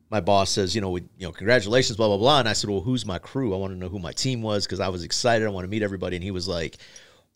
my 0.10 0.20
boss 0.20 0.52
says, 0.52 0.76
you 0.76 0.82
know, 0.82 0.92
we, 0.92 1.02
you 1.18 1.26
know, 1.26 1.32
congratulations, 1.32 1.98
blah 1.98 2.08
blah 2.08 2.18
blah. 2.18 2.40
And 2.40 2.48
I 2.48 2.54
said, 2.54 2.70
well, 2.70 2.82
who's 2.82 3.06
my 3.06 3.18
crew? 3.18 3.54
I 3.54 3.58
want 3.58 3.74
to 3.74 3.80
know 3.80 3.90
who 3.90 3.98
my 3.98 4.12
team 4.12 4.44
was 4.44 4.66
because 4.66 4.80
I 4.80 4.90
was 4.90 5.04
excited. 5.04 5.48
I 5.48 5.50
want 5.50 5.64
to 5.64 5.70
meet 5.70 5.82
everybody. 5.82 6.16
And 6.16 6.24
he 6.24 6.32
was 6.32 6.48
like, 6.48 6.78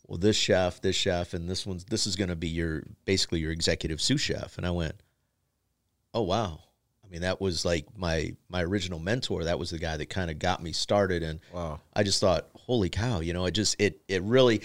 well, 0.06 0.18
this 0.18 0.36
chef, 0.36 0.80
this 0.80 0.94
chef, 0.94 1.34
and 1.34 1.50
this 1.50 1.66
one's 1.66 1.84
this 1.84 2.06
is 2.06 2.14
going 2.14 2.28
to 2.28 2.36
be 2.36 2.48
your 2.48 2.84
basically 3.04 3.40
your 3.40 3.50
executive 3.50 4.00
sous 4.00 4.20
chef. 4.20 4.58
And 4.58 4.66
I 4.66 4.70
went, 4.70 4.94
oh 6.14 6.22
wow. 6.22 6.60
I 7.04 7.10
mean, 7.10 7.22
that 7.22 7.40
was 7.40 7.64
like 7.64 7.86
my 7.96 8.34
my 8.48 8.62
original 8.62 8.98
mentor. 8.98 9.44
That 9.44 9.58
was 9.58 9.70
the 9.70 9.78
guy 9.78 9.96
that 9.96 10.10
kind 10.10 10.30
of 10.30 10.38
got 10.38 10.62
me 10.62 10.72
started. 10.72 11.22
And 11.22 11.40
Wow. 11.52 11.80
I 11.94 12.02
just 12.02 12.20
thought, 12.20 12.48
holy 12.54 12.90
cow, 12.90 13.20
you 13.20 13.32
know, 13.32 13.46
it 13.46 13.52
just 13.52 13.80
it 13.80 14.00
it 14.08 14.22
really 14.22 14.62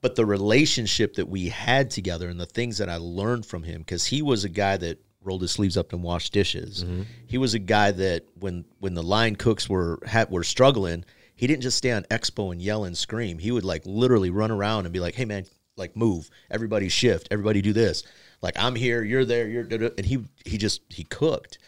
but 0.00 0.16
the 0.16 0.26
relationship 0.26 1.14
that 1.14 1.28
we 1.28 1.48
had 1.48 1.90
together 1.90 2.28
and 2.28 2.40
the 2.40 2.46
things 2.46 2.78
that 2.78 2.88
I 2.88 2.96
learned 2.96 3.46
from 3.46 3.62
him 3.62 3.84
cuz 3.84 4.06
he 4.06 4.22
was 4.22 4.44
a 4.44 4.48
guy 4.48 4.76
that 4.78 4.98
rolled 5.22 5.42
his 5.42 5.52
sleeves 5.52 5.76
up 5.76 5.92
and 5.92 6.02
washed 6.02 6.32
dishes. 6.32 6.82
Mm-hmm. 6.82 7.02
He 7.26 7.38
was 7.38 7.54
a 7.54 7.58
guy 7.58 7.90
that 7.92 8.24
when 8.40 8.64
when 8.80 8.94
the 8.94 9.02
line 9.02 9.36
cooks 9.36 9.68
were 9.68 10.00
had, 10.06 10.30
were 10.30 10.44
struggling, 10.44 11.04
he 11.36 11.46
didn't 11.46 11.62
just 11.62 11.76
stay 11.76 11.92
on 11.92 12.04
expo 12.04 12.52
and 12.52 12.60
yell 12.60 12.84
and 12.84 12.96
scream. 12.96 13.38
He 13.38 13.50
would 13.50 13.64
like 13.64 13.82
literally 13.84 14.30
run 14.30 14.50
around 14.50 14.86
and 14.86 14.92
be 14.92 15.00
like, 15.00 15.14
"Hey 15.14 15.24
man, 15.26 15.44
like 15.76 15.94
move. 15.94 16.30
Everybody 16.50 16.88
shift. 16.88 17.28
Everybody 17.30 17.60
do 17.62 17.72
this. 17.72 18.02
Like 18.42 18.58
I'm 18.58 18.74
here, 18.74 19.02
you're 19.02 19.24
there, 19.24 19.48
you're 19.48 19.64
da-da," 19.64 19.90
and 19.96 20.04
he 20.04 20.24
he 20.44 20.58
just 20.58 20.82
he 20.90 21.04
cooked. 21.04 21.58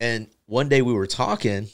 And 0.00 0.28
one 0.46 0.68
day 0.68 0.82
we 0.82 0.94
were 0.94 1.06
talking 1.06 1.68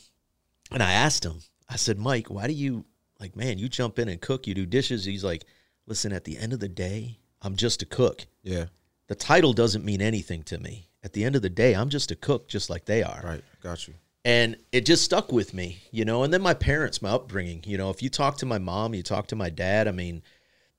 and 0.70 0.82
I 0.82 0.92
asked 0.92 1.24
him, 1.24 1.40
I 1.68 1.76
said, 1.76 1.98
Mike, 1.98 2.28
why 2.28 2.46
do 2.46 2.52
you, 2.52 2.84
like, 3.20 3.36
man, 3.36 3.58
you 3.58 3.68
jump 3.68 3.98
in 3.98 4.08
and 4.08 4.20
cook, 4.20 4.46
you 4.46 4.54
do 4.54 4.66
dishes. 4.66 5.04
He's 5.04 5.24
like, 5.24 5.44
listen, 5.86 6.12
at 6.12 6.24
the 6.24 6.38
end 6.38 6.52
of 6.52 6.60
the 6.60 6.68
day, 6.68 7.18
I'm 7.42 7.56
just 7.56 7.82
a 7.82 7.86
cook. 7.86 8.26
Yeah. 8.42 8.66
The 9.08 9.14
title 9.14 9.52
doesn't 9.52 9.84
mean 9.84 10.02
anything 10.02 10.42
to 10.44 10.58
me. 10.58 10.88
At 11.02 11.12
the 11.12 11.24
end 11.24 11.36
of 11.36 11.42
the 11.42 11.50
day, 11.50 11.74
I'm 11.74 11.88
just 11.88 12.10
a 12.10 12.16
cook, 12.16 12.48
just 12.48 12.68
like 12.68 12.84
they 12.84 13.02
are. 13.02 13.20
Right. 13.22 13.44
Got 13.62 13.86
you. 13.86 13.94
And 14.24 14.56
it 14.72 14.84
just 14.84 15.04
stuck 15.04 15.30
with 15.30 15.54
me, 15.54 15.78
you 15.92 16.04
know. 16.04 16.24
And 16.24 16.34
then 16.34 16.42
my 16.42 16.54
parents, 16.54 17.00
my 17.00 17.10
upbringing, 17.10 17.62
you 17.64 17.78
know, 17.78 17.90
if 17.90 18.02
you 18.02 18.10
talk 18.10 18.38
to 18.38 18.46
my 18.46 18.58
mom, 18.58 18.92
you 18.92 19.04
talk 19.04 19.28
to 19.28 19.36
my 19.36 19.50
dad, 19.50 19.86
I 19.86 19.92
mean, 19.92 20.22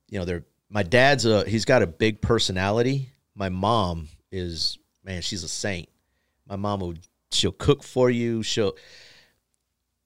you 0.10 0.20
know, 0.20 0.26
they're, 0.26 0.44
my 0.70 0.84
dad's 0.84 1.26
a, 1.26 1.48
he's 1.48 1.64
got 1.64 1.82
a 1.82 1.88
big 1.88 2.22
personality. 2.22 3.10
My 3.38 3.50
mom 3.50 4.10
is, 4.32 4.78
man, 5.04 5.22
she's 5.22 5.44
a 5.44 5.48
saint. 5.48 5.88
My 6.48 6.56
mom 6.56 6.80
will, 6.80 6.96
she'll 7.32 7.52
cook 7.52 7.84
for 7.84 8.10
you. 8.10 8.42
She'll, 8.42 8.74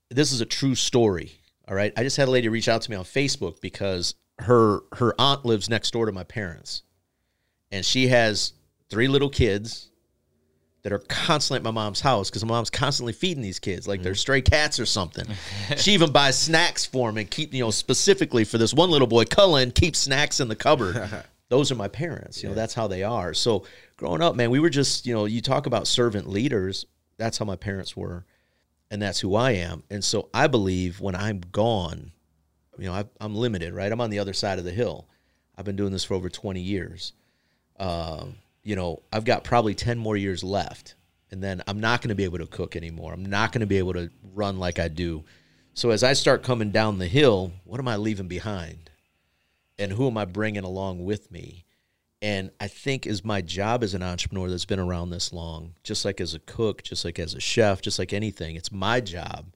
this 0.09 0.33
is 0.33 0.41
a 0.41 0.45
true 0.45 0.75
story. 0.75 1.31
All 1.67 1.75
right. 1.75 1.93
I 1.95 2.03
just 2.03 2.17
had 2.17 2.27
a 2.27 2.31
lady 2.31 2.49
reach 2.49 2.67
out 2.67 2.81
to 2.81 2.91
me 2.91 2.97
on 2.97 3.05
Facebook 3.05 3.61
because 3.61 4.15
her 4.39 4.79
her 4.93 5.13
aunt 5.19 5.45
lives 5.45 5.69
next 5.69 5.91
door 5.91 6.05
to 6.05 6.11
my 6.11 6.23
parents. 6.23 6.83
And 7.71 7.85
she 7.85 8.09
has 8.09 8.53
three 8.89 9.07
little 9.07 9.29
kids 9.29 9.89
that 10.83 10.91
are 10.91 10.99
constantly 10.99 11.57
at 11.57 11.63
my 11.63 11.71
mom's 11.71 12.01
house 12.01 12.29
because 12.29 12.43
my 12.43 12.49
mom's 12.49 12.71
constantly 12.71 13.13
feeding 13.13 13.43
these 13.43 13.59
kids 13.59 13.87
like 13.87 14.01
they're 14.01 14.13
mm-hmm. 14.13 14.17
stray 14.17 14.41
cats 14.41 14.79
or 14.79 14.85
something. 14.85 15.25
she 15.77 15.93
even 15.93 16.11
buys 16.11 16.37
snacks 16.37 16.85
for 16.85 17.07
them 17.07 17.17
and 17.17 17.29
keep, 17.29 17.53
you 17.53 17.63
know, 17.63 17.71
specifically 17.71 18.43
for 18.43 18.57
this 18.57 18.73
one 18.73 18.89
little 18.89 19.07
boy, 19.07 19.23
Cullen, 19.25 19.71
keeps 19.71 19.99
snacks 19.99 20.39
in 20.39 20.47
the 20.47 20.55
cupboard. 20.55 21.09
Those 21.51 21.71
are 21.71 21.75
my 21.75 21.87
parents. 21.87 22.41
You 22.41 22.49
know, 22.49 22.55
that's 22.55 22.73
how 22.73 22.87
they 22.87 23.03
are. 23.03 23.33
So 23.33 23.65
growing 23.97 24.21
up, 24.21 24.35
man, 24.35 24.49
we 24.49 24.59
were 24.59 24.69
just, 24.69 25.05
you 25.05 25.13
know, 25.13 25.25
you 25.25 25.41
talk 25.41 25.65
about 25.67 25.85
servant 25.85 26.27
leaders. 26.27 26.85
That's 27.17 27.37
how 27.37 27.45
my 27.45 27.57
parents 27.57 27.95
were 27.95 28.25
and 28.91 29.01
that's 29.01 29.21
who 29.21 29.35
I 29.35 29.51
am. 29.51 29.83
And 29.89 30.03
so 30.03 30.29
I 30.33 30.47
believe 30.47 30.99
when 30.99 31.15
I'm 31.15 31.39
gone, 31.39 32.11
you 32.77 32.85
know, 32.85 32.93
I, 32.93 33.05
I'm 33.21 33.33
limited, 33.33 33.73
right? 33.73 33.91
I'm 33.91 34.01
on 34.01 34.09
the 34.09 34.19
other 34.19 34.33
side 34.33 34.59
of 34.59 34.65
the 34.65 34.71
hill. 34.71 35.07
I've 35.57 35.65
been 35.65 35.77
doing 35.77 35.93
this 35.93 36.03
for 36.03 36.13
over 36.13 36.29
20 36.29 36.59
years. 36.59 37.13
Um, 37.79 38.35
you 38.63 38.75
know, 38.75 39.01
I've 39.11 39.23
got 39.23 39.45
probably 39.45 39.73
10 39.73 39.97
more 39.97 40.17
years 40.17 40.43
left. 40.43 40.95
and 41.31 41.41
then 41.41 41.63
I'm 41.67 41.79
not 41.79 42.01
going 42.01 42.09
to 42.09 42.15
be 42.15 42.25
able 42.25 42.39
to 42.39 42.47
cook 42.47 42.75
anymore. 42.75 43.13
I'm 43.13 43.25
not 43.25 43.53
going 43.53 43.61
to 43.61 43.65
be 43.65 43.77
able 43.77 43.93
to 43.93 44.09
run 44.33 44.59
like 44.59 44.77
I 44.77 44.89
do. 44.89 45.23
So 45.73 45.91
as 45.91 46.03
I 46.03 46.11
start 46.11 46.43
coming 46.43 46.71
down 46.71 46.99
the 46.99 47.07
hill, 47.07 47.53
what 47.63 47.79
am 47.79 47.87
I 47.87 47.95
leaving 47.95 48.27
behind? 48.27 48.90
And 49.81 49.91
who 49.93 50.07
am 50.07 50.17
I 50.17 50.25
bringing 50.25 50.63
along 50.63 51.03
with 51.03 51.31
me? 51.31 51.65
And 52.21 52.51
I 52.59 52.67
think 52.67 53.07
is 53.07 53.25
my 53.25 53.41
job 53.41 53.83
as 53.83 53.95
an 53.95 54.03
entrepreneur 54.03 54.47
that's 54.47 54.65
been 54.65 54.79
around 54.79 55.09
this 55.09 55.33
long, 55.33 55.73
just 55.83 56.05
like 56.05 56.21
as 56.21 56.35
a 56.35 56.39
cook, 56.39 56.83
just 56.83 57.03
like 57.03 57.17
as 57.17 57.33
a 57.33 57.39
chef, 57.39 57.81
just 57.81 57.97
like 57.97 58.13
anything, 58.13 58.55
it's 58.55 58.71
my 58.71 59.01
job 59.01 59.55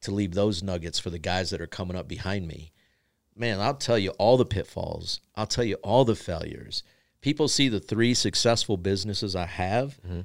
to 0.00 0.10
leave 0.10 0.34
those 0.34 0.64
nuggets 0.64 0.98
for 0.98 1.10
the 1.10 1.18
guys 1.18 1.50
that 1.50 1.60
are 1.60 1.66
coming 1.68 1.96
up 1.96 2.08
behind 2.08 2.48
me. 2.48 2.72
Man, 3.36 3.60
I'll 3.60 3.74
tell 3.74 3.98
you 3.98 4.10
all 4.18 4.36
the 4.36 4.44
pitfalls. 4.44 5.20
I'll 5.36 5.46
tell 5.46 5.64
you 5.64 5.76
all 5.76 6.04
the 6.04 6.16
failures. 6.16 6.82
People 7.20 7.46
see 7.46 7.68
the 7.68 7.78
three 7.78 8.14
successful 8.14 8.76
businesses 8.76 9.36
I 9.36 9.46
have. 9.46 10.00
Mm-hmm. 10.04 10.20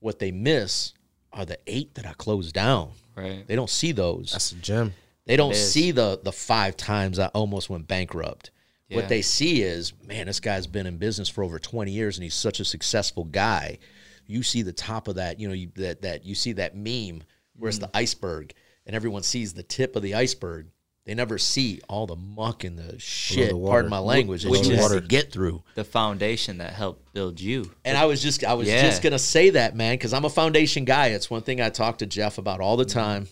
What 0.00 0.18
they 0.18 0.32
miss 0.32 0.94
are 1.30 1.44
the 1.44 1.58
eight 1.66 1.94
that 1.96 2.06
I 2.06 2.14
closed 2.14 2.54
down. 2.54 2.92
Right. 3.14 3.46
They 3.46 3.54
don't 3.54 3.68
see 3.68 3.92
those. 3.92 4.32
That's 4.32 4.52
a 4.52 4.56
gem. 4.56 4.94
They 5.26 5.36
don't 5.36 5.54
see 5.54 5.90
the 5.90 6.18
the 6.22 6.32
five 6.32 6.74
times 6.74 7.18
I 7.18 7.26
almost 7.26 7.68
went 7.68 7.86
bankrupt. 7.86 8.50
Yeah. 8.88 8.96
What 8.96 9.08
they 9.08 9.22
see 9.22 9.62
is, 9.62 9.92
man, 10.06 10.26
this 10.26 10.40
guy's 10.40 10.66
been 10.66 10.86
in 10.86 10.96
business 10.96 11.28
for 11.28 11.44
over 11.44 11.58
20 11.58 11.90
years 11.90 12.16
and 12.16 12.24
he's 12.24 12.34
such 12.34 12.58
a 12.58 12.64
successful 12.64 13.24
guy. 13.24 13.78
You 14.26 14.42
see 14.42 14.62
the 14.62 14.72
top 14.72 15.08
of 15.08 15.16
that, 15.16 15.38
you 15.38 15.48
know, 15.48 15.54
you, 15.54 15.70
that 15.76 16.02
that 16.02 16.24
you 16.24 16.34
see 16.34 16.52
that 16.52 16.74
meme 16.74 17.22
where 17.56 17.68
it's 17.68 17.78
the 17.78 17.88
mm. 17.88 17.94
iceberg 17.94 18.54
and 18.86 18.96
everyone 18.96 19.22
sees 19.22 19.52
the 19.52 19.62
tip 19.62 19.94
of 19.94 20.02
the 20.02 20.14
iceberg. 20.14 20.68
They 21.04 21.14
never 21.14 21.38
see 21.38 21.80
all 21.88 22.06
the 22.06 22.16
muck 22.16 22.64
and 22.64 22.78
the 22.78 22.98
shit, 22.98 23.54
water. 23.54 23.72
pardon 23.72 23.90
my 23.90 23.98
language, 23.98 24.44
Which 24.44 24.68
is- 24.68 24.90
to 24.90 25.00
get 25.00 25.32
through. 25.32 25.62
The 25.74 25.84
foundation 25.84 26.58
that 26.58 26.74
helped 26.74 27.14
build 27.14 27.40
you. 27.40 27.70
And 27.84 27.96
I 27.96 28.04
was 28.04 28.22
just 28.22 28.44
I 28.44 28.54
was 28.54 28.68
Yeah. 28.68 28.82
just 28.82 29.02
gonna 29.02 29.18
say 29.18 29.50
that, 29.50 29.74
man, 29.76 29.94
because 29.94 30.12
I'm 30.12 30.24
a 30.24 30.30
foundation 30.30 30.84
guy. 30.84 31.08
It's 31.08 31.30
one 31.30 31.42
thing 31.42 31.60
I 31.60 31.68
talk 31.70 31.98
to 31.98 32.06
Jeff 32.06 32.38
about 32.38 32.60
all 32.60 32.76
the 32.76 32.84
mm. 32.84 32.92
time 32.92 33.28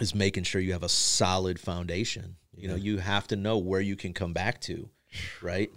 is 0.00 0.14
making 0.14 0.44
sure 0.44 0.60
you 0.60 0.72
have 0.72 0.82
a 0.82 0.88
solid 0.88 1.58
foundation. 1.58 2.36
You 2.60 2.68
know, 2.68 2.74
you 2.76 2.98
have 2.98 3.26
to 3.28 3.36
know 3.36 3.58
where 3.58 3.80
you 3.80 3.96
can 3.96 4.12
come 4.12 4.32
back 4.32 4.60
to, 4.62 4.88
right? 5.42 5.70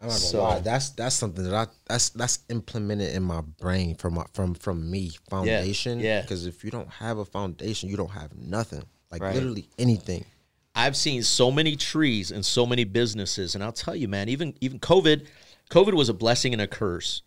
I'm 0.00 0.08
not 0.08 0.14
gonna 0.14 0.20
So- 0.20 0.42
lie. 0.42 0.60
That's 0.60 0.90
that's 0.90 1.14
something 1.14 1.44
that 1.44 1.54
I 1.54 1.66
that's 1.86 2.10
that's 2.10 2.40
implemented 2.48 3.14
in 3.14 3.22
my 3.22 3.40
brain 3.40 3.94
from 3.96 4.14
my, 4.14 4.24
from 4.32 4.54
from 4.54 4.90
me 4.90 5.10
foundation. 5.30 6.00
yeah. 6.00 6.22
Because 6.22 6.46
if 6.46 6.64
you 6.64 6.70
don't 6.70 6.88
have 6.88 7.18
a 7.18 7.24
foundation, 7.24 7.88
you 7.88 7.96
don't 7.96 8.10
have 8.10 8.34
nothing. 8.34 8.82
Like 9.10 9.22
Right. 9.22 9.34
literally 9.34 9.68
anything. 9.78 10.24
I've 10.74 10.96
seen 10.96 11.22
so 11.22 11.50
many 11.50 11.76
trees 11.76 12.30
and 12.30 12.44
so 12.46 12.64
many 12.64 12.84
businesses, 12.84 13.54
and 13.54 13.62
I'll 13.62 13.72
tell 13.72 13.94
you, 13.94 14.08
man, 14.08 14.28
even 14.28 14.54
even 14.60 14.80
COVID, 14.80 15.26
COVID 15.70 15.94
was 15.94 16.08
a 16.08 16.14
blessing 16.14 16.52
and 16.52 16.62
a 16.62 16.66
curse. 16.66 17.22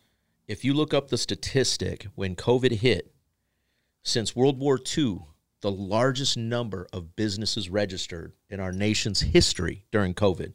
If 0.47 0.65
you 0.65 0.73
look 0.73 0.93
up 0.93 1.07
the 1.09 1.17
statistic 1.17 2.07
when 2.15 2.35
COVID 2.35 2.71
hit, 2.73 3.13
since 4.03 4.35
World 4.35 4.59
War 4.59 4.79
II, 4.97 5.19
the 5.65 5.71
largest 5.71 6.38
number 6.38 6.86
of 6.93 7.15
businesses 7.15 7.71
registered 7.71 8.34
in 8.51 8.60
our 8.60 8.71
nation's 8.71 9.19
history 9.19 9.84
during 9.91 10.13
COVID, 10.13 10.54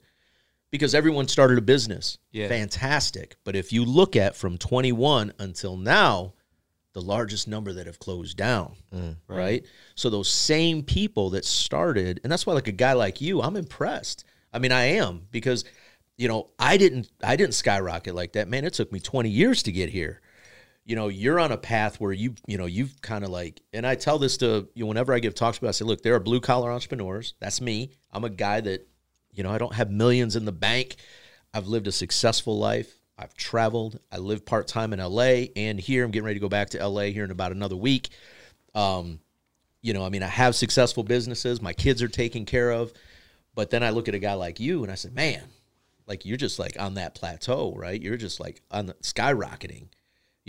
because 0.70 0.94
everyone 0.94 1.26
started 1.26 1.58
a 1.58 1.62
business. 1.62 2.18
Yeah. 2.30 2.46
Fantastic. 2.46 3.34
But 3.42 3.56
if 3.56 3.72
you 3.72 3.84
look 3.84 4.14
at 4.14 4.36
from 4.36 4.56
21 4.56 5.32
until 5.40 5.76
now, 5.76 6.34
the 6.92 7.02
largest 7.02 7.48
number 7.48 7.72
that 7.72 7.86
have 7.86 7.98
closed 7.98 8.36
down, 8.36 8.76
mm. 8.94 9.16
right. 9.26 9.66
So 9.96 10.10
those 10.10 10.28
same 10.28 10.84
people 10.84 11.30
that 11.30 11.44
started, 11.44 12.20
and 12.22 12.30
that's 12.30 12.46
why 12.46 12.52
like 12.52 12.68
a 12.68 12.72
guy 12.72 12.92
like 12.92 13.20
you, 13.20 13.42
I'm 13.42 13.56
impressed. 13.56 14.22
I 14.52 14.60
mean, 14.60 14.70
I 14.70 14.84
am 14.92 15.26
because 15.32 15.64
you 16.18 16.28
know 16.28 16.50
I 16.56 16.76
didn't 16.76 17.10
I 17.20 17.34
didn't 17.34 17.54
skyrocket 17.54 18.14
like 18.14 18.34
that, 18.34 18.46
man. 18.46 18.64
It 18.64 18.74
took 18.74 18.92
me 18.92 19.00
20 19.00 19.28
years 19.28 19.64
to 19.64 19.72
get 19.72 19.88
here. 19.88 20.20
You 20.90 20.96
know, 20.96 21.06
you're 21.06 21.38
on 21.38 21.52
a 21.52 21.56
path 21.56 22.00
where 22.00 22.10
you 22.10 22.34
you 22.48 22.58
know 22.58 22.66
you've 22.66 23.00
kind 23.00 23.22
of 23.22 23.30
like, 23.30 23.60
and 23.72 23.86
I 23.86 23.94
tell 23.94 24.18
this 24.18 24.38
to 24.38 24.68
you 24.74 24.82
know, 24.82 24.88
whenever 24.88 25.14
I 25.14 25.20
give 25.20 25.36
talks 25.36 25.56
about, 25.58 25.68
I 25.68 25.70
say, 25.70 25.84
look, 25.84 26.02
there 26.02 26.16
are 26.16 26.18
blue 26.18 26.40
collar 26.40 26.72
entrepreneurs. 26.72 27.34
That's 27.38 27.60
me. 27.60 27.92
I'm 28.12 28.24
a 28.24 28.28
guy 28.28 28.60
that 28.60 28.88
you 29.30 29.44
know 29.44 29.52
I 29.52 29.58
don't 29.58 29.74
have 29.74 29.88
millions 29.88 30.34
in 30.34 30.46
the 30.46 30.50
bank. 30.52 30.96
I've 31.54 31.68
lived 31.68 31.86
a 31.86 31.92
successful 31.92 32.58
life. 32.58 32.92
I've 33.16 33.34
traveled. 33.34 34.00
I 34.10 34.18
live 34.18 34.44
part 34.44 34.66
time 34.66 34.92
in 34.92 34.98
LA 34.98 35.44
and 35.54 35.78
here. 35.78 36.04
I'm 36.04 36.10
getting 36.10 36.24
ready 36.24 36.40
to 36.40 36.42
go 36.42 36.48
back 36.48 36.70
to 36.70 36.84
LA 36.84 37.04
here 37.04 37.22
in 37.22 37.30
about 37.30 37.52
another 37.52 37.76
week. 37.76 38.08
Um, 38.74 39.20
you 39.82 39.92
know, 39.92 40.04
I 40.04 40.08
mean, 40.08 40.24
I 40.24 40.28
have 40.28 40.56
successful 40.56 41.04
businesses. 41.04 41.62
My 41.62 41.72
kids 41.72 42.02
are 42.02 42.08
taken 42.08 42.46
care 42.46 42.72
of. 42.72 42.92
But 43.54 43.70
then 43.70 43.84
I 43.84 43.90
look 43.90 44.08
at 44.08 44.14
a 44.16 44.18
guy 44.18 44.34
like 44.34 44.58
you 44.58 44.82
and 44.82 44.90
I 44.90 44.96
said, 44.96 45.14
man, 45.14 45.42
like 46.08 46.24
you're 46.24 46.36
just 46.36 46.58
like 46.58 46.80
on 46.80 46.94
that 46.94 47.14
plateau, 47.14 47.74
right? 47.76 48.00
You're 48.00 48.16
just 48.16 48.40
like 48.40 48.62
on 48.72 48.86
the 48.86 48.94
skyrocketing. 48.94 49.88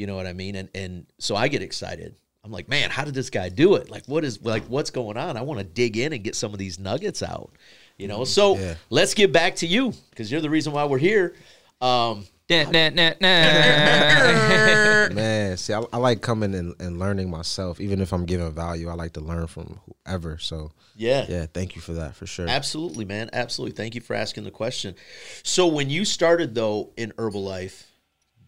You 0.01 0.07
know 0.07 0.15
what 0.15 0.25
I 0.25 0.33
mean? 0.33 0.55
And 0.55 0.67
and 0.73 1.05
so 1.19 1.35
I 1.35 1.47
get 1.47 1.61
excited. 1.61 2.15
I'm 2.43 2.49
like, 2.51 2.67
man, 2.67 2.89
how 2.89 3.05
did 3.05 3.13
this 3.13 3.29
guy 3.29 3.49
do 3.49 3.75
it? 3.75 3.91
Like, 3.91 4.03
what 4.07 4.23
is 4.25 4.41
like 4.41 4.63
what's 4.63 4.89
going 4.89 5.15
on? 5.15 5.37
I 5.37 5.43
want 5.43 5.59
to 5.59 5.63
dig 5.63 5.95
in 5.95 6.11
and 6.11 6.23
get 6.23 6.35
some 6.35 6.53
of 6.53 6.57
these 6.57 6.79
nuggets 6.79 7.21
out. 7.21 7.51
You 7.99 8.07
know, 8.07 8.23
so 8.23 8.57
Yeah. 8.57 8.73
let's 8.89 9.13
get 9.13 9.31
back 9.31 9.57
to 9.57 9.67
you 9.67 9.93
because 10.09 10.31
you're 10.31 10.41
the 10.41 10.49
reason 10.49 10.73
why 10.73 10.85
we're 10.85 10.97
here. 10.97 11.35
Um, 11.81 12.25
Nah, 12.49 12.63
nah, 12.63 12.89
nah, 12.89 13.13
nah. 13.21 15.07
Man, 15.13 15.55
see, 15.55 15.73
I, 15.73 15.83
I 15.93 15.97
like 15.97 16.21
coming 16.21 16.53
and, 16.53 16.73
and 16.81 16.99
learning 16.99 17.29
myself. 17.29 17.79
Even 17.79 18.01
if 18.01 18.11
I'm 18.11 18.25
giving 18.25 18.51
value, 18.51 18.89
I 18.89 18.93
like 18.95 19.13
to 19.13 19.21
learn 19.21 19.47
from 19.47 19.79
whoever. 20.05 20.37
So 20.37 20.71
yeah, 20.97 21.25
yeah, 21.29 21.45
thank 21.45 21.75
you 21.75 21.81
for 21.81 21.93
that 21.93 22.15
for 22.15 22.25
sure. 22.25 22.49
Absolutely, 22.49 23.05
man. 23.05 23.29
Absolutely. 23.31 23.75
Thank 23.75 23.95
you 23.95 24.01
for 24.01 24.15
asking 24.15 24.43
the 24.45 24.51
question. 24.51 24.95
So, 25.43 25.67
when 25.67 25.89
you 25.89 26.03
started 26.03 26.53
though 26.55 26.91
in 26.97 27.11
Herbalife, 27.13 27.83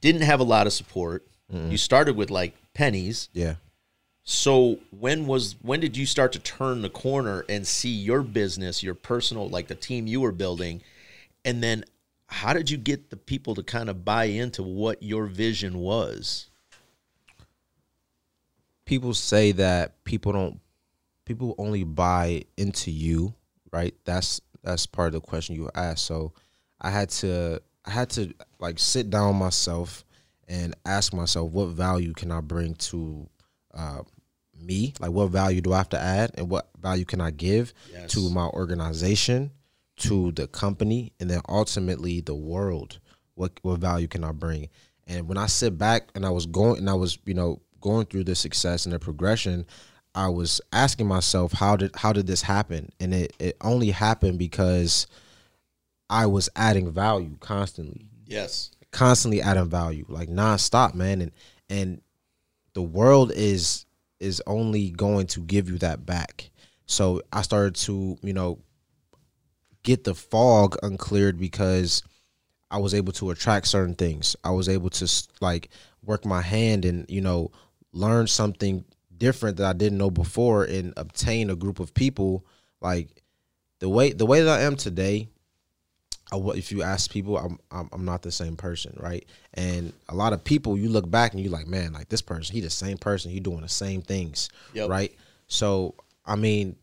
didn't 0.01 0.23
have 0.23 0.41
a 0.41 0.43
lot 0.43 0.67
of 0.67 0.73
support. 0.73 1.25
Mm-hmm. 1.51 1.71
You 1.71 1.77
started 1.77 2.15
with 2.15 2.29
like 2.29 2.55
pennies. 2.73 3.29
Yeah. 3.33 3.55
So, 4.25 4.79
when 4.97 5.25
was 5.27 5.55
when 5.61 5.81
did 5.81 5.97
you 5.97 6.05
start 6.05 6.31
to 6.33 6.39
turn 6.39 6.81
the 6.81 6.89
corner 6.89 7.43
and 7.49 7.67
see 7.67 7.89
your 7.89 8.21
business, 8.21 8.81
your 8.81 8.95
personal, 8.95 9.49
like 9.49 9.67
the 9.67 9.75
team 9.75 10.07
you 10.07 10.21
were 10.21 10.31
building, 10.31 10.81
and 11.43 11.61
then 11.61 11.83
how 12.27 12.53
did 12.53 12.69
you 12.69 12.77
get 12.77 13.09
the 13.09 13.17
people 13.17 13.53
to 13.55 13.63
kind 13.63 13.89
of 13.89 14.05
buy 14.05 14.25
into 14.25 14.63
what 14.63 15.03
your 15.03 15.25
vision 15.25 15.79
was? 15.79 16.49
people 18.85 19.13
say 19.13 19.51
that 19.51 20.03
people 20.03 20.31
don't 20.31 20.59
people 21.25 21.55
only 21.57 21.83
buy 21.83 22.43
into 22.57 22.91
you 22.91 23.33
right 23.71 23.93
that's 24.05 24.41
that's 24.63 24.85
part 24.85 25.07
of 25.07 25.13
the 25.13 25.21
question 25.21 25.55
you 25.55 25.69
asked 25.75 26.05
so 26.05 26.31
i 26.81 26.89
had 26.89 27.09
to 27.09 27.61
i 27.85 27.89
had 27.89 28.09
to 28.09 28.33
like 28.59 28.77
sit 28.77 29.09
down 29.09 29.35
myself 29.35 30.03
and 30.47 30.75
ask 30.85 31.13
myself 31.13 31.51
what 31.51 31.67
value 31.69 32.13
can 32.13 32.31
i 32.31 32.41
bring 32.41 32.75
to 32.75 33.27
uh, 33.73 34.01
me? 34.59 34.93
Like 34.99 35.11
what 35.11 35.27
value 35.27 35.61
do 35.61 35.73
i 35.73 35.77
have 35.77 35.89
to 35.89 35.99
add 35.99 36.31
and 36.37 36.49
what 36.49 36.69
value 36.79 37.05
can 37.05 37.21
i 37.21 37.31
give 37.31 37.73
Yes. 37.91 38.11
to 38.11 38.29
my 38.29 38.45
organization 38.47 39.51
to 39.97 40.31
the 40.31 40.47
company 40.47 41.13
and 41.19 41.29
then 41.29 41.41
ultimately 41.49 42.21
the 42.21 42.35
world? 42.35 42.99
What 43.35 43.59
what 43.63 43.79
value 43.79 44.07
can 44.07 44.23
i 44.23 44.31
bring? 44.31 44.69
And 45.07 45.27
when 45.27 45.37
i 45.37 45.47
sit 45.47 45.77
back 45.77 46.09
and 46.15 46.25
i 46.25 46.29
was 46.29 46.45
going 46.45 46.77
and 46.77 46.89
i 46.89 46.93
was 46.93 47.17
you 47.25 47.33
know 47.33 47.61
going 47.81 48.05
through 48.05 48.23
the 48.25 48.35
success 48.35 48.85
and 48.85 48.93
the 48.93 48.99
progression 48.99 49.65
i 50.15 50.29
was 50.29 50.61
asking 50.71 51.07
myself 51.07 51.51
how 51.51 51.75
did 51.75 51.95
how 51.95 52.13
did 52.13 52.27
this 52.27 52.41
happen? 52.43 52.91
And 52.99 53.13
it, 53.13 53.33
it 53.39 53.57
only 53.61 53.89
happened 53.91 54.37
because 54.39 55.07
i 56.09 56.25
was 56.25 56.47
adding 56.55 56.91
value 56.91 57.37
constantly. 57.39 58.09
Yes. 58.27 58.71
Constantly 58.93 59.41
adding 59.41 59.69
value 59.69 60.05
like 60.07 60.29
nonstop 60.29 60.93
man. 60.93 61.21
And 61.21 61.31
and 61.69 62.01
the 62.73 62.81
world 62.81 63.31
is 63.35 63.85
is 64.19 64.41
only 64.47 64.91
going 64.91 65.27
to 65.27 65.41
give 65.41 65.69
you 65.69 65.77
that 65.79 66.05
back. 66.05 66.51
So 66.85 67.21
i 67.33 67.41
started 67.41 67.75
to 67.87 68.17
you 68.21 68.33
know 68.33 68.59
get 69.83 70.05
the 70.05 70.15
fog 70.15 70.77
uncleared 70.81 71.37
because 71.37 72.03
i 72.71 72.77
was 72.77 72.93
able 72.93 73.11
to 73.13 73.31
attract 73.31 73.67
certain 73.67 73.95
things. 73.95 74.35
I 74.43 74.51
was 74.51 74.69
able 74.69 74.89
to 74.91 75.23
like 75.41 75.69
work 76.03 76.25
my 76.25 76.41
hand 76.41 76.85
and 76.85 77.05
you 77.09 77.21
know 77.21 77.51
learn 77.91 78.27
something 78.27 78.85
different 79.17 79.57
that 79.57 79.65
i 79.67 79.73
didn't 79.73 79.97
know 79.97 80.11
before 80.11 80.63
and 80.63 80.93
obtain 80.97 81.49
a 81.49 81.55
group 81.55 81.79
of 81.79 81.93
people. 81.93 82.45
Like 82.79 83.23
the 83.79 83.89
way 83.89 84.13
the 84.13 84.25
way 84.25 84.41
that 84.41 84.59
i 84.59 84.63
am 84.63 84.75
today 84.75 85.29
I, 86.31 86.37
if 86.55 86.71
you 86.71 86.81
ask 86.83 87.11
people, 87.11 87.37
I'm, 87.37 87.59
I'm 87.71 87.89
I'm 87.91 88.05
not 88.05 88.21
the 88.21 88.31
same 88.31 88.55
person, 88.55 88.95
right? 88.99 89.25
And 89.53 89.93
a 90.09 90.15
lot 90.15 90.33
of 90.33 90.43
people, 90.43 90.77
you 90.77 90.89
look 90.89 91.09
back 91.09 91.33
and 91.33 91.41
you're 91.41 91.51
like, 91.51 91.67
man, 91.67 91.93
like 91.93 92.09
this 92.09 92.21
person, 92.21 92.53
he 92.53 92.61
the 92.61 92.69
same 92.69 92.97
person, 92.97 93.31
he 93.31 93.39
doing 93.39 93.61
the 93.61 93.69
same 93.69 94.01
things, 94.01 94.49
Yep. 94.73 94.89
right? 94.89 95.15
So, 95.47 95.95
I 96.25 96.35
mean, 96.35 96.75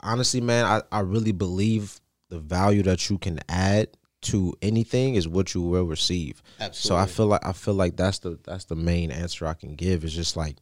honestly, 0.00 0.40
man, 0.40 0.64
I, 0.64 0.82
I 0.92 1.00
really 1.00 1.32
believe 1.32 2.00
the 2.28 2.38
value 2.38 2.82
that 2.84 3.08
you 3.08 3.18
can 3.18 3.40
add 3.48 3.88
to 4.22 4.54
anything 4.60 5.14
is 5.14 5.28
what 5.28 5.54
you 5.54 5.62
will 5.62 5.84
receive. 5.84 6.42
Absolutely. 6.58 6.88
So 6.88 6.96
I 6.96 7.06
feel 7.06 7.26
like 7.26 7.46
I 7.46 7.52
feel 7.52 7.74
like 7.74 7.96
that's 7.96 8.18
the 8.18 8.38
that's 8.44 8.64
the 8.64 8.74
main 8.74 9.10
answer 9.10 9.46
I 9.46 9.54
can 9.54 9.74
give. 9.74 10.04
Is 10.04 10.14
just 10.14 10.36
like 10.36 10.56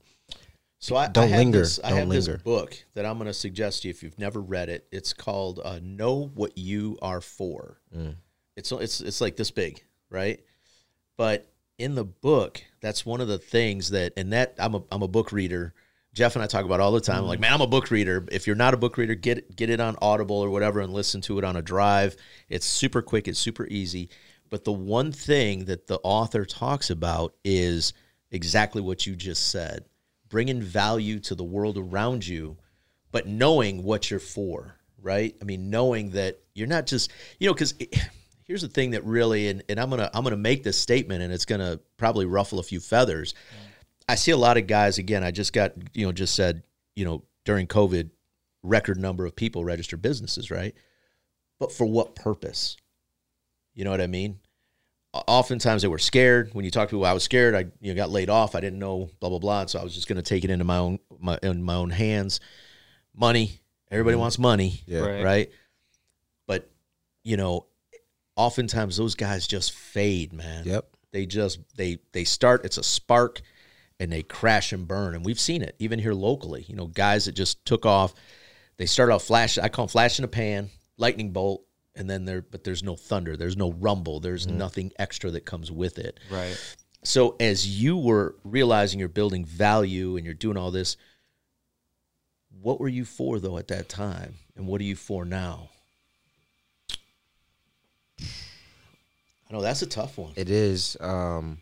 So 0.84 0.96
I 0.96 1.08
Don't 1.08 1.32
I 1.32 1.36
linger. 1.38 1.60
This, 1.60 1.80
I 1.82 1.88
Don't 1.88 1.98
have 2.00 2.08
this 2.10 2.26
linger. 2.26 2.42
book 2.44 2.84
that 2.92 3.06
I'm 3.06 3.16
going 3.16 3.26
to 3.26 3.32
suggest 3.32 3.82
to 3.82 3.88
you 3.88 3.90
if 3.90 4.02
you've 4.02 4.18
never 4.18 4.38
read 4.38 4.68
it. 4.68 4.86
It's 4.92 5.14
called 5.14 5.58
uh, 5.64 5.80
"Know 5.82 6.30
What 6.34 6.58
You 6.58 6.98
Are 7.00 7.22
For." 7.22 7.80
Mm. 7.96 8.16
It's 8.54 8.70
it's 8.70 9.00
it's 9.00 9.22
like 9.22 9.36
this 9.36 9.50
big, 9.50 9.82
right? 10.10 10.42
But 11.16 11.50
in 11.78 11.94
the 11.94 12.04
book, 12.04 12.62
that's 12.82 13.06
one 13.06 13.22
of 13.22 13.28
the 13.28 13.38
things 13.38 13.92
that, 13.92 14.12
and 14.18 14.34
that 14.34 14.56
I'm 14.58 14.74
a, 14.74 14.82
I'm 14.92 15.00
a 15.00 15.08
book 15.08 15.32
reader. 15.32 15.72
Jeff 16.12 16.36
and 16.36 16.42
I 16.42 16.46
talk 16.46 16.66
about 16.66 16.80
all 16.80 16.92
the 16.92 17.00
time. 17.00 17.20
Mm-hmm. 17.20 17.28
Like, 17.28 17.40
man, 17.40 17.54
I'm 17.54 17.62
a 17.62 17.66
book 17.66 17.90
reader. 17.90 18.22
If 18.30 18.46
you're 18.46 18.54
not 18.54 18.74
a 18.74 18.76
book 18.76 18.98
reader, 18.98 19.14
get 19.14 19.56
get 19.56 19.70
it 19.70 19.80
on 19.80 19.96
Audible 20.02 20.36
or 20.36 20.50
whatever 20.50 20.80
and 20.80 20.92
listen 20.92 21.22
to 21.22 21.38
it 21.38 21.44
on 21.44 21.56
a 21.56 21.62
drive. 21.62 22.14
It's 22.50 22.66
super 22.66 23.00
quick. 23.00 23.26
It's 23.26 23.38
super 23.38 23.66
easy. 23.68 24.10
But 24.50 24.64
the 24.64 24.72
one 24.72 25.12
thing 25.12 25.64
that 25.64 25.86
the 25.86 25.98
author 26.04 26.44
talks 26.44 26.90
about 26.90 27.34
is 27.42 27.94
exactly 28.30 28.82
what 28.82 29.06
you 29.06 29.16
just 29.16 29.48
said: 29.48 29.86
bringing 30.28 30.62
value 30.62 31.20
to 31.20 31.34
the 31.34 31.44
world 31.44 31.78
around 31.78 32.26
you, 32.26 32.56
but 33.12 33.26
knowing 33.26 33.82
what 33.82 34.10
you're 34.10 34.20
for. 34.20 34.76
Right? 35.00 35.36
I 35.42 35.44
mean, 35.44 35.68
knowing 35.68 36.10
that 36.10 36.40
you're 36.54 36.68
not 36.68 36.86
just 36.86 37.12
you 37.38 37.48
know 37.48 37.54
because 37.54 37.74
here's 38.44 38.62
the 38.62 38.68
thing 38.68 38.92
that 38.92 39.04
really 39.04 39.48
and, 39.48 39.62
and 39.68 39.78
i'm 39.78 39.90
gonna 39.90 40.10
i'm 40.14 40.24
gonna 40.24 40.36
make 40.36 40.62
this 40.62 40.78
statement 40.78 41.22
and 41.22 41.32
it's 41.32 41.44
gonna 41.44 41.78
probably 41.96 42.26
ruffle 42.26 42.58
a 42.58 42.62
few 42.62 42.80
feathers 42.80 43.34
i 44.08 44.14
see 44.14 44.30
a 44.30 44.36
lot 44.36 44.56
of 44.56 44.66
guys 44.66 44.98
again 44.98 45.24
i 45.24 45.30
just 45.30 45.52
got 45.52 45.72
you 45.92 46.06
know 46.06 46.12
just 46.12 46.34
said 46.34 46.62
you 46.96 47.04
know 47.04 47.22
during 47.44 47.66
covid 47.66 48.10
record 48.62 48.98
number 48.98 49.26
of 49.26 49.36
people 49.36 49.64
register 49.64 49.96
businesses 49.96 50.50
right 50.50 50.74
but 51.58 51.72
for 51.72 51.84
what 51.84 52.14
purpose 52.14 52.76
you 53.74 53.84
know 53.84 53.90
what 53.90 54.00
i 54.00 54.06
mean 54.06 54.38
oftentimes 55.14 55.82
they 55.82 55.88
were 55.88 55.98
scared. 55.98 56.50
When 56.52 56.64
you 56.64 56.70
talk 56.70 56.88
to 56.88 56.96
people 56.96 57.04
i 57.04 57.12
was 57.12 57.22
scared. 57.22 57.54
I 57.54 57.66
you 57.80 57.92
know 57.92 57.94
got 57.94 58.10
laid 58.10 58.30
off. 58.30 58.54
I 58.54 58.60
didn't 58.60 58.78
know 58.78 59.10
blah 59.20 59.28
blah 59.28 59.38
blah. 59.38 59.66
So 59.66 59.78
i 59.78 59.84
was 59.84 59.94
just 59.94 60.08
going 60.08 60.16
to 60.16 60.22
take 60.22 60.44
it 60.44 60.50
into 60.50 60.64
my 60.64 60.78
own 60.78 60.98
my 61.18 61.38
in 61.42 61.62
my 61.62 61.74
own 61.74 61.90
hands. 61.90 62.40
Money. 63.14 63.60
Everybody 63.90 64.14
mm-hmm. 64.14 64.20
wants 64.22 64.38
money 64.38 64.82
Yeah. 64.86 65.00
Right. 65.00 65.24
right? 65.24 65.50
But 66.46 66.68
you 67.22 67.36
know 67.36 67.66
oftentimes 68.36 68.96
those 68.96 69.14
guys 69.14 69.46
just 69.46 69.72
fade 69.72 70.32
man. 70.32 70.64
Yep. 70.66 70.88
they 71.12 71.26
just 71.26 71.60
they 71.76 71.98
they 72.12 72.24
start 72.24 72.64
it's 72.64 72.78
a 72.78 72.82
spark 72.82 73.40
and 74.00 74.10
they 74.10 74.22
crash 74.22 74.72
and 74.72 74.88
burn. 74.88 75.14
And 75.14 75.24
we've 75.24 75.40
seen 75.40 75.62
it 75.62 75.76
even 75.78 75.98
here 75.98 76.14
locally. 76.14 76.64
You 76.68 76.74
know 76.76 76.86
guys 76.88 77.26
that 77.26 77.32
just 77.32 77.64
took 77.64 77.86
off 77.86 78.14
they 78.76 78.86
start 78.86 79.10
off 79.10 79.22
flash 79.22 79.58
i 79.58 79.68
call 79.68 79.86
them 79.86 79.90
flash 79.90 80.18
in 80.18 80.24
a 80.24 80.28
pan 80.28 80.70
lightning 80.96 81.30
bolt 81.30 81.62
and 81.96 82.08
then 82.10 82.24
there 82.24 82.42
but 82.42 82.64
there's 82.64 82.82
no 82.82 82.96
thunder 82.96 83.36
there's 83.36 83.56
no 83.56 83.72
rumble 83.72 84.20
there's 84.20 84.46
nothing 84.46 84.90
extra 84.98 85.30
that 85.30 85.44
comes 85.44 85.70
with 85.70 85.98
it 85.98 86.18
Right. 86.30 86.56
so 87.02 87.36
as 87.40 87.66
you 87.80 87.96
were 87.96 88.34
realizing 88.44 88.98
you're 88.98 89.08
building 89.08 89.44
value 89.44 90.16
and 90.16 90.24
you're 90.24 90.34
doing 90.34 90.56
all 90.56 90.70
this 90.70 90.96
what 92.62 92.80
were 92.80 92.88
you 92.88 93.04
for 93.04 93.38
though 93.38 93.58
at 93.58 93.68
that 93.68 93.88
time 93.88 94.34
and 94.56 94.66
what 94.66 94.80
are 94.80 94.84
you 94.84 94.96
for 94.96 95.24
now 95.24 95.68
i 98.20 99.52
know 99.52 99.60
that's 99.60 99.82
a 99.82 99.86
tough 99.86 100.18
one 100.18 100.32
It 100.36 100.50
is. 100.50 100.96
Um, 101.00 101.58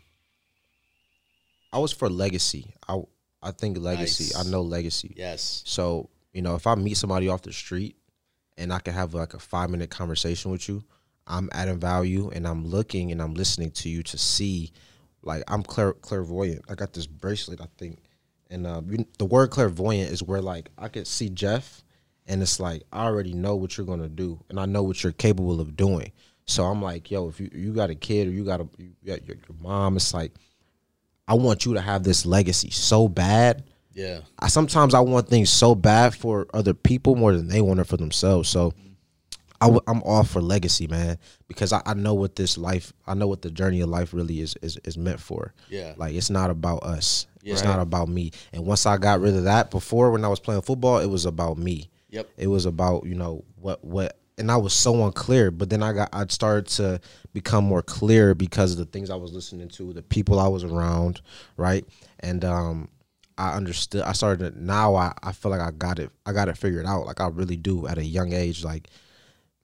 I 1.71 1.79
was 1.79 1.91
for 1.91 2.09
legacy. 2.09 2.73
I 2.87 3.01
I 3.41 3.51
think 3.51 3.77
legacy. 3.79 4.33
Nice. 4.35 4.47
I 4.47 4.49
know 4.49 4.61
legacy. 4.61 5.13
yes 5.17 5.63
So 5.65 6.09
you 6.33 6.41
know, 6.41 6.55
if 6.55 6.65
I 6.65 6.73
meet 6.75 6.97
somebody 6.97 7.27
off 7.27 7.41
the 7.43 7.53
street 7.53 7.95
and 8.57 8.73
I 8.73 8.79
can 8.79 8.93
have 8.93 9.13
like 9.13 9.33
a 9.33 9.39
five 9.39 9.69
minute 9.69 9.89
conversation 9.89 10.51
with 10.51 10.67
you, 10.67 10.83
I'm 11.27 11.49
adding 11.53 11.79
value 11.79 12.29
and 12.29 12.47
I'm 12.47 12.65
looking 12.65 13.11
and 13.11 13.21
I'm 13.21 13.33
listening 13.33 13.71
to 13.71 13.89
you 13.89 14.03
to 14.03 14.17
see. 14.17 14.71
Like 15.21 15.43
I'm 15.47 15.63
clair- 15.63 15.93
clairvoyant. 15.93 16.65
I 16.69 16.75
got 16.75 16.93
this 16.93 17.07
bracelet, 17.07 17.61
I 17.61 17.67
think, 17.77 17.99
and 18.49 18.67
uh, 18.67 18.81
the 19.17 19.25
word 19.25 19.51
clairvoyant 19.51 20.11
is 20.11 20.21
where 20.21 20.41
like 20.41 20.69
I 20.77 20.89
could 20.89 21.07
see 21.07 21.29
Jeff, 21.29 21.81
and 22.27 22.41
it's 22.41 22.59
like 22.59 22.83
I 22.91 23.05
already 23.05 23.33
know 23.33 23.55
what 23.55 23.77
you're 23.77 23.85
gonna 23.85 24.09
do, 24.09 24.39
and 24.49 24.59
I 24.59 24.65
know 24.65 24.83
what 24.83 25.01
you're 25.01 25.13
capable 25.13 25.61
of 25.61 25.77
doing. 25.77 26.11
So 26.45 26.65
I'm 26.65 26.81
like, 26.81 27.09
yo, 27.09 27.29
if 27.29 27.39
you 27.39 27.49
you 27.53 27.73
got 27.73 27.89
a 27.89 27.95
kid 27.95 28.27
or 28.27 28.31
you 28.31 28.43
got 28.43 28.59
a 28.59 28.67
you 28.77 28.93
got 29.05 29.25
your, 29.25 29.37
your 29.37 29.57
mom, 29.61 29.95
it's 29.95 30.13
like 30.13 30.33
I 31.27 31.35
want 31.35 31.65
you 31.65 31.73
to 31.75 31.81
have 31.81 32.03
this 32.03 32.25
legacy 32.25 32.69
so 32.69 33.07
bad. 33.07 33.63
Yeah 33.93 34.19
I 34.39 34.47
sometimes 34.47 34.93
I 34.93 34.99
want 34.99 35.29
things 35.29 35.49
so 35.49 35.75
bad 35.75 36.15
for 36.15 36.47
other 36.53 36.73
people 36.73 37.15
more 37.15 37.33
than 37.35 37.47
they 37.47 37.61
want 37.61 37.79
it 37.79 37.85
for 37.85 37.97
themselves. 37.97 38.49
So 38.49 38.73
I 39.61 39.67
w- 39.67 39.81
I'm 39.87 40.03
all 40.03 40.23
for 40.25 40.41
legacy, 40.41 40.87
man, 40.87 41.17
because 41.47 41.71
I, 41.71 41.81
I 41.85 41.93
know 41.93 42.13
what 42.13 42.35
this 42.35 42.57
life, 42.57 42.91
I 43.07 43.13
know 43.13 43.27
what 43.27 43.41
the 43.43 43.49
journey 43.49 43.79
of 43.79 43.87
life 43.89 44.13
really 44.13 44.41
is 44.41 44.55
is, 44.61 44.77
is 44.83 44.97
meant 44.97 45.21
for. 45.21 45.53
Yeah. 45.69 45.93
like 45.95 46.15
it's 46.15 46.29
not 46.29 46.49
about 46.49 46.83
us. 46.83 47.27
Yeah. 47.41 47.53
It's 47.53 47.63
not 47.63 47.79
about 47.79 48.09
me. 48.09 48.31
And 48.51 48.65
once 48.65 48.85
I 48.85 48.97
got 48.97 49.21
rid 49.21 49.35
of 49.35 49.45
that, 49.45 49.71
before 49.71 50.11
when 50.11 50.25
I 50.25 50.27
was 50.27 50.39
playing 50.41 50.63
football, 50.63 50.97
it 50.99 51.09
was 51.09 51.25
about 51.25 51.57
me. 51.57 51.89
Yep. 52.09 52.29
It 52.37 52.47
was 52.47 52.65
about 52.65 53.05
you 53.05 53.15
know 53.15 53.45
what 53.55 53.83
what, 53.85 54.17
and 54.37 54.51
I 54.51 54.57
was 54.57 54.73
so 54.73 55.05
unclear. 55.05 55.49
But 55.49 55.69
then 55.69 55.81
I 55.81 55.93
got 55.93 56.09
I 56.11 56.25
started 56.27 56.67
to 56.75 56.99
become 57.31 57.63
more 57.63 57.81
clear 57.81 58.35
because 58.35 58.73
of 58.73 58.79
the 58.79 58.85
things 58.85 59.09
I 59.09 59.15
was 59.15 59.31
listening 59.31 59.69
to, 59.69 59.93
the 59.93 60.01
people 60.03 60.39
I 60.39 60.47
was 60.49 60.65
around, 60.65 61.21
right, 61.55 61.85
and 62.19 62.43
um. 62.43 62.89
I 63.37 63.55
understood. 63.55 64.03
I 64.03 64.13
started 64.13 64.53
to, 64.53 64.63
now. 64.63 64.95
I, 64.95 65.13
I 65.21 65.31
feel 65.31 65.51
like 65.51 65.61
I 65.61 65.71
got 65.71 65.99
it. 65.99 66.09
I 66.25 66.33
got 66.33 66.49
it 66.49 66.57
figured 66.57 66.85
out. 66.85 67.05
Like 67.05 67.21
I 67.21 67.27
really 67.27 67.57
do 67.57 67.87
at 67.87 67.97
a 67.97 68.03
young 68.03 68.33
age. 68.33 68.63
Like 68.63 68.89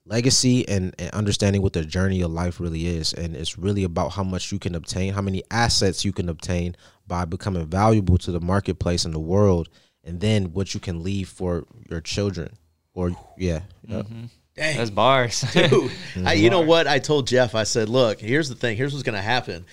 legacy 0.04 0.68
and, 0.68 0.94
and 0.98 1.10
understanding 1.12 1.62
what 1.62 1.72
the 1.72 1.84
journey 1.84 2.20
of 2.20 2.30
life 2.30 2.60
really 2.60 2.86
is, 2.86 3.12
and 3.12 3.36
it's 3.36 3.58
really 3.58 3.84
about 3.84 4.10
how 4.10 4.24
much 4.24 4.52
you 4.52 4.58
can 4.58 4.74
obtain, 4.74 5.14
how 5.14 5.22
many 5.22 5.42
assets 5.50 6.04
you 6.04 6.12
can 6.12 6.28
obtain 6.28 6.76
by 7.06 7.24
becoming 7.24 7.66
valuable 7.66 8.18
to 8.18 8.32
the 8.32 8.40
marketplace 8.40 9.04
and 9.04 9.14
the 9.14 9.20
world, 9.20 9.68
and 10.04 10.20
then 10.20 10.52
what 10.52 10.74
you 10.74 10.80
can 10.80 11.02
leave 11.02 11.28
for 11.28 11.64
your 11.88 12.00
children. 12.00 12.52
Or 12.94 13.10
yeah, 13.38 13.60
yeah. 13.86 14.02
Mm-hmm. 14.02 14.24
Dang. 14.56 14.76
That's 14.76 14.90
bars. 14.90 15.40
Dude, 15.52 15.92
I, 16.26 16.34
you 16.34 16.50
know 16.50 16.60
what? 16.60 16.86
I 16.86 16.98
told 16.98 17.26
Jeff, 17.26 17.54
I 17.54 17.62
said, 17.62 17.88
look, 17.88 18.20
here's 18.20 18.48
the 18.48 18.54
thing. 18.54 18.76
Here's 18.76 18.92
what's 18.92 19.04
going 19.04 19.14
to 19.14 19.22
happen. 19.22 19.64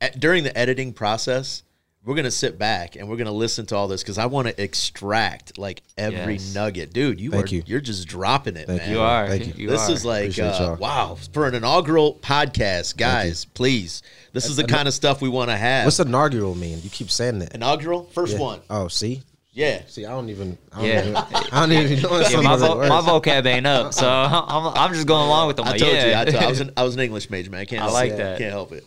At, 0.00 0.20
during 0.20 0.44
the 0.44 0.56
editing 0.56 0.92
process, 0.92 1.62
we're 2.06 2.14
going 2.14 2.24
to 2.24 2.30
sit 2.30 2.56
back 2.58 2.94
and 2.96 3.08
we're 3.08 3.16
going 3.16 3.26
to 3.26 3.32
listen 3.32 3.66
to 3.66 3.76
all 3.76 3.88
this 3.88 4.02
because 4.02 4.16
I 4.16 4.26
want 4.26 4.46
to 4.46 4.62
extract 4.62 5.58
like 5.58 5.82
every 5.98 6.34
Yes. 6.34 6.54
nugget. 6.54 6.92
Dude, 6.92 7.20
you 7.20 7.32
Thank 7.32 7.46
are, 7.46 7.54
you. 7.56 7.62
you're 7.66 7.80
just 7.80 8.06
dropping 8.08 8.56
it, 8.56 8.66
Thank 8.68 8.82
man. 8.82 8.90
you 8.92 9.00
are. 9.00 9.26
Thank 9.28 9.46
you. 9.48 9.54
You 9.56 9.68
this 9.68 9.88
are. 9.88 9.92
is 9.92 10.04
like, 10.04 10.38
uh, 10.38 10.76
wow, 10.78 11.18
for 11.32 11.46
an 11.48 11.54
inaugural 11.56 12.14
podcast, 12.22 12.96
guys, 12.96 13.44
please. 13.44 14.02
This 14.32 14.46
is 14.48 14.56
the 14.56 14.64
kind 14.64 14.86
of 14.86 14.94
stuff 14.94 15.20
we 15.20 15.28
want 15.28 15.50
to 15.50 15.56
have. 15.56 15.84
What's 15.84 15.98
inaugural 15.98 16.54
mean? 16.54 16.80
You 16.82 16.90
keep 16.90 17.10
saying 17.10 17.40
that. 17.40 17.54
inaugural? 17.54 18.04
First 18.12 18.34
Yeah. 18.34 18.40
one. 18.40 18.60
Oh, 18.70 18.86
see, 18.88 19.22
Yeah. 19.52 19.82
see, 19.88 20.04
I 20.06 20.10
don't 20.10 20.28
even. 20.28 20.58
I 20.72 20.76
don't 20.76 20.84
Yeah. 20.86 21.00
even, 21.00 21.16
I 21.16 21.60
don't 21.60 21.72
even 21.72 22.02
know 22.02 22.20
Yeah, 22.20 22.40
my, 22.42 22.56
vo- 22.56 22.88
my 22.88 23.00
vocab 23.00 23.46
ain't 23.46 23.66
up, 23.66 23.92
so 23.94 24.08
I'm, 24.08 24.72
I'm 24.76 24.94
just 24.94 25.06
going 25.08 25.26
along 25.26 25.48
with 25.48 25.56
them. 25.56 25.66
I 25.66 25.70
Like, 25.72 25.80
told 25.80 25.92
yeah. 25.92 26.06
you. 26.06 26.14
I, 26.14 26.24
told, 26.26 26.44
I 26.44 26.46
was 26.48 26.60
an, 26.66 26.70
I 26.76 26.82
was 26.84 26.94
an 26.94 27.00
English 27.00 27.30
major, 27.30 27.50
man. 27.50 27.62
I 27.62 27.64
can't. 27.64 27.82
I 27.82 27.90
like 27.90 28.12
it. 28.12 28.16
that. 28.18 28.38
Can't 28.38 28.52
help 28.52 28.72
it. 28.72 28.84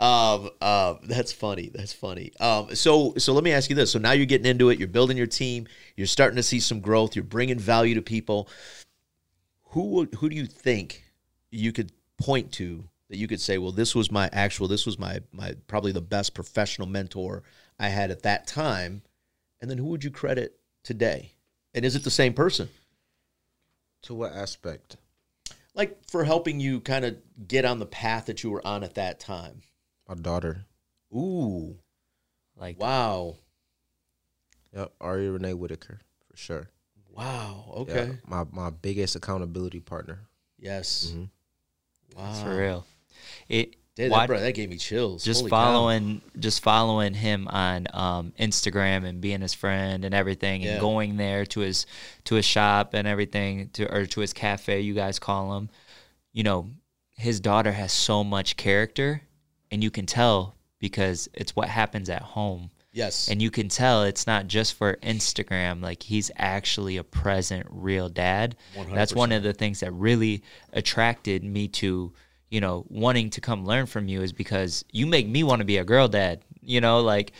Um, 0.00 0.50
uh, 0.62 0.94
that's 1.04 1.30
funny. 1.30 1.70
That's 1.72 1.92
funny. 1.92 2.32
Um, 2.40 2.74
so 2.74 3.14
so 3.18 3.34
let 3.34 3.44
me 3.44 3.52
ask 3.52 3.68
you 3.68 3.76
this. 3.76 3.92
So 3.92 3.98
now 3.98 4.12
you're 4.12 4.26
getting 4.26 4.46
into 4.46 4.70
it. 4.70 4.78
You're 4.78 4.88
building 4.88 5.16
your 5.16 5.26
team. 5.26 5.68
You're 5.94 6.06
starting 6.06 6.36
to 6.36 6.42
see 6.42 6.58
some 6.58 6.80
growth. 6.80 7.14
You're 7.14 7.22
bringing 7.22 7.58
value 7.58 7.94
to 7.94 8.02
people. 8.02 8.48
Who 9.70 10.08
who 10.16 10.28
do 10.30 10.34
you 10.34 10.46
think 10.46 11.04
you 11.50 11.70
could 11.72 11.92
point 12.18 12.50
to 12.52 12.84
that 13.10 13.18
you 13.18 13.28
could 13.28 13.40
say, 13.40 13.58
well, 13.58 13.72
this 13.72 13.94
was 13.94 14.10
my 14.10 14.30
actual. 14.32 14.68
This 14.68 14.86
was 14.86 14.98
my 14.98 15.20
my 15.32 15.54
probably 15.66 15.92
the 15.92 16.00
best 16.00 16.34
professional 16.34 16.88
mentor 16.88 17.42
I 17.78 17.88
had 17.88 18.10
at 18.10 18.22
that 18.22 18.46
time. 18.46 19.02
And 19.60 19.70
then 19.70 19.76
who 19.76 19.86
would 19.86 20.02
you 20.02 20.10
credit 20.10 20.58
today? 20.82 21.32
And 21.74 21.84
is 21.84 21.94
it 21.94 22.04
the 22.04 22.10
same 22.10 22.32
person? 22.32 22.70
to 24.02 24.14
what 24.14 24.32
aspect? 24.32 24.96
like 25.74 26.04
for 26.08 26.24
helping 26.24 26.60
you 26.60 26.80
kind 26.80 27.04
of 27.04 27.16
get 27.46 27.64
on 27.64 27.78
the 27.78 27.86
path 27.86 28.26
that 28.26 28.42
you 28.42 28.50
were 28.50 28.66
on 28.66 28.82
at 28.82 28.94
that 28.94 29.20
time. 29.20 29.62
My 30.10 30.16
daughter. 30.16 30.64
Ooh, 31.14 31.76
like 32.56 32.80
wow, 32.80 33.36
Yep, 34.74 34.92
Ari 35.00 35.30
Renee 35.30 35.54
Whitaker 35.54 36.00
for 36.28 36.36
sure. 36.36 36.68
wow. 37.10 37.64
Yeah, 37.68 37.80
Okay, 37.82 38.18
my 38.26 38.44
my 38.50 38.70
biggest 38.70 39.14
accountability 39.14 39.78
partner. 39.80 40.20
yes, 40.58 41.12
Mhm. 41.14 41.28
wow, 42.16 42.24
That's 42.26 42.42
for 42.42 42.56
real. 42.56 42.86
It 43.48 43.76
Dude, 43.94 44.10
why- 44.10 44.20
that, 44.20 44.26
bro, 44.28 44.40
that 44.40 44.54
gave 44.54 44.68
me 44.70 44.78
chills. 44.78 45.22
just 45.24 45.40
Holy 45.42 45.50
cow. 45.50 45.56
following 45.64 46.22
just 46.40 46.60
following 46.62 47.14
him 47.14 47.46
on 47.48 47.86
um, 47.92 48.32
Instagram 48.38 49.04
and 49.04 49.20
being 49.20 49.40
his 49.42 49.54
friend 49.54 50.04
and 50.04 50.12
everything 50.14 50.62
and 50.64 50.74
Yeah. 50.74 50.80
going 50.80 51.18
there 51.18 51.46
to 51.46 51.60
his 51.60 51.86
to 52.24 52.34
his 52.34 52.44
shop 52.44 52.94
and 52.94 53.06
everything 53.06 53.68
to 53.74 53.92
or 53.92 54.06
to 54.06 54.20
his 54.20 54.32
cafe 54.32 54.80
you 54.80 54.94
guys 54.94 55.18
call 55.20 55.56
him 55.56 55.68
you 56.32 56.42
know 56.42 56.68
his 57.16 57.38
daughter 57.40 57.72
has 57.72 57.92
so 57.92 58.24
much 58.24 58.56
character 58.56 59.22
and 59.70 59.82
you 59.82 59.90
can 59.90 60.06
tell 60.06 60.56
because 60.80 61.28
it's 61.34 61.54
what 61.54 61.68
happens 61.68 62.08
at 62.08 62.22
home 62.22 62.70
Yes, 62.92 63.28
and 63.28 63.40
you 63.40 63.52
can 63.52 63.68
tell 63.68 64.02
it's 64.02 64.26
not 64.26 64.48
just 64.48 64.74
for 64.74 64.96
Instagram. 64.96 65.80
Like 65.80 66.02
he's 66.02 66.28
actually 66.36 66.96
a 66.96 67.04
present, 67.04 67.66
real 67.70 68.08
dad. 68.08 68.56
That's 68.92 69.14
one 69.14 69.30
of 69.30 69.44
the 69.44 69.52
things 69.52 69.78
that 69.78 69.92
really 69.92 70.42
attracted 70.72 71.44
me 71.44 71.68
to, 71.68 72.12
you 72.48 72.60
know, 72.60 72.84
wanting 72.88 73.30
to 73.30 73.40
come 73.40 73.64
learn 73.64 73.86
from 73.86 74.08
you 74.08 74.22
is 74.22 74.32
because 74.32 74.84
you 74.90 75.06
make 75.06 75.28
me 75.28 75.44
want 75.44 75.60
to 75.60 75.64
be 75.64 75.76
a 75.76 75.84
girl 75.84 76.08
dad. 76.08 76.42
You 76.62 76.80
know, 76.80 77.00
like 77.00 77.30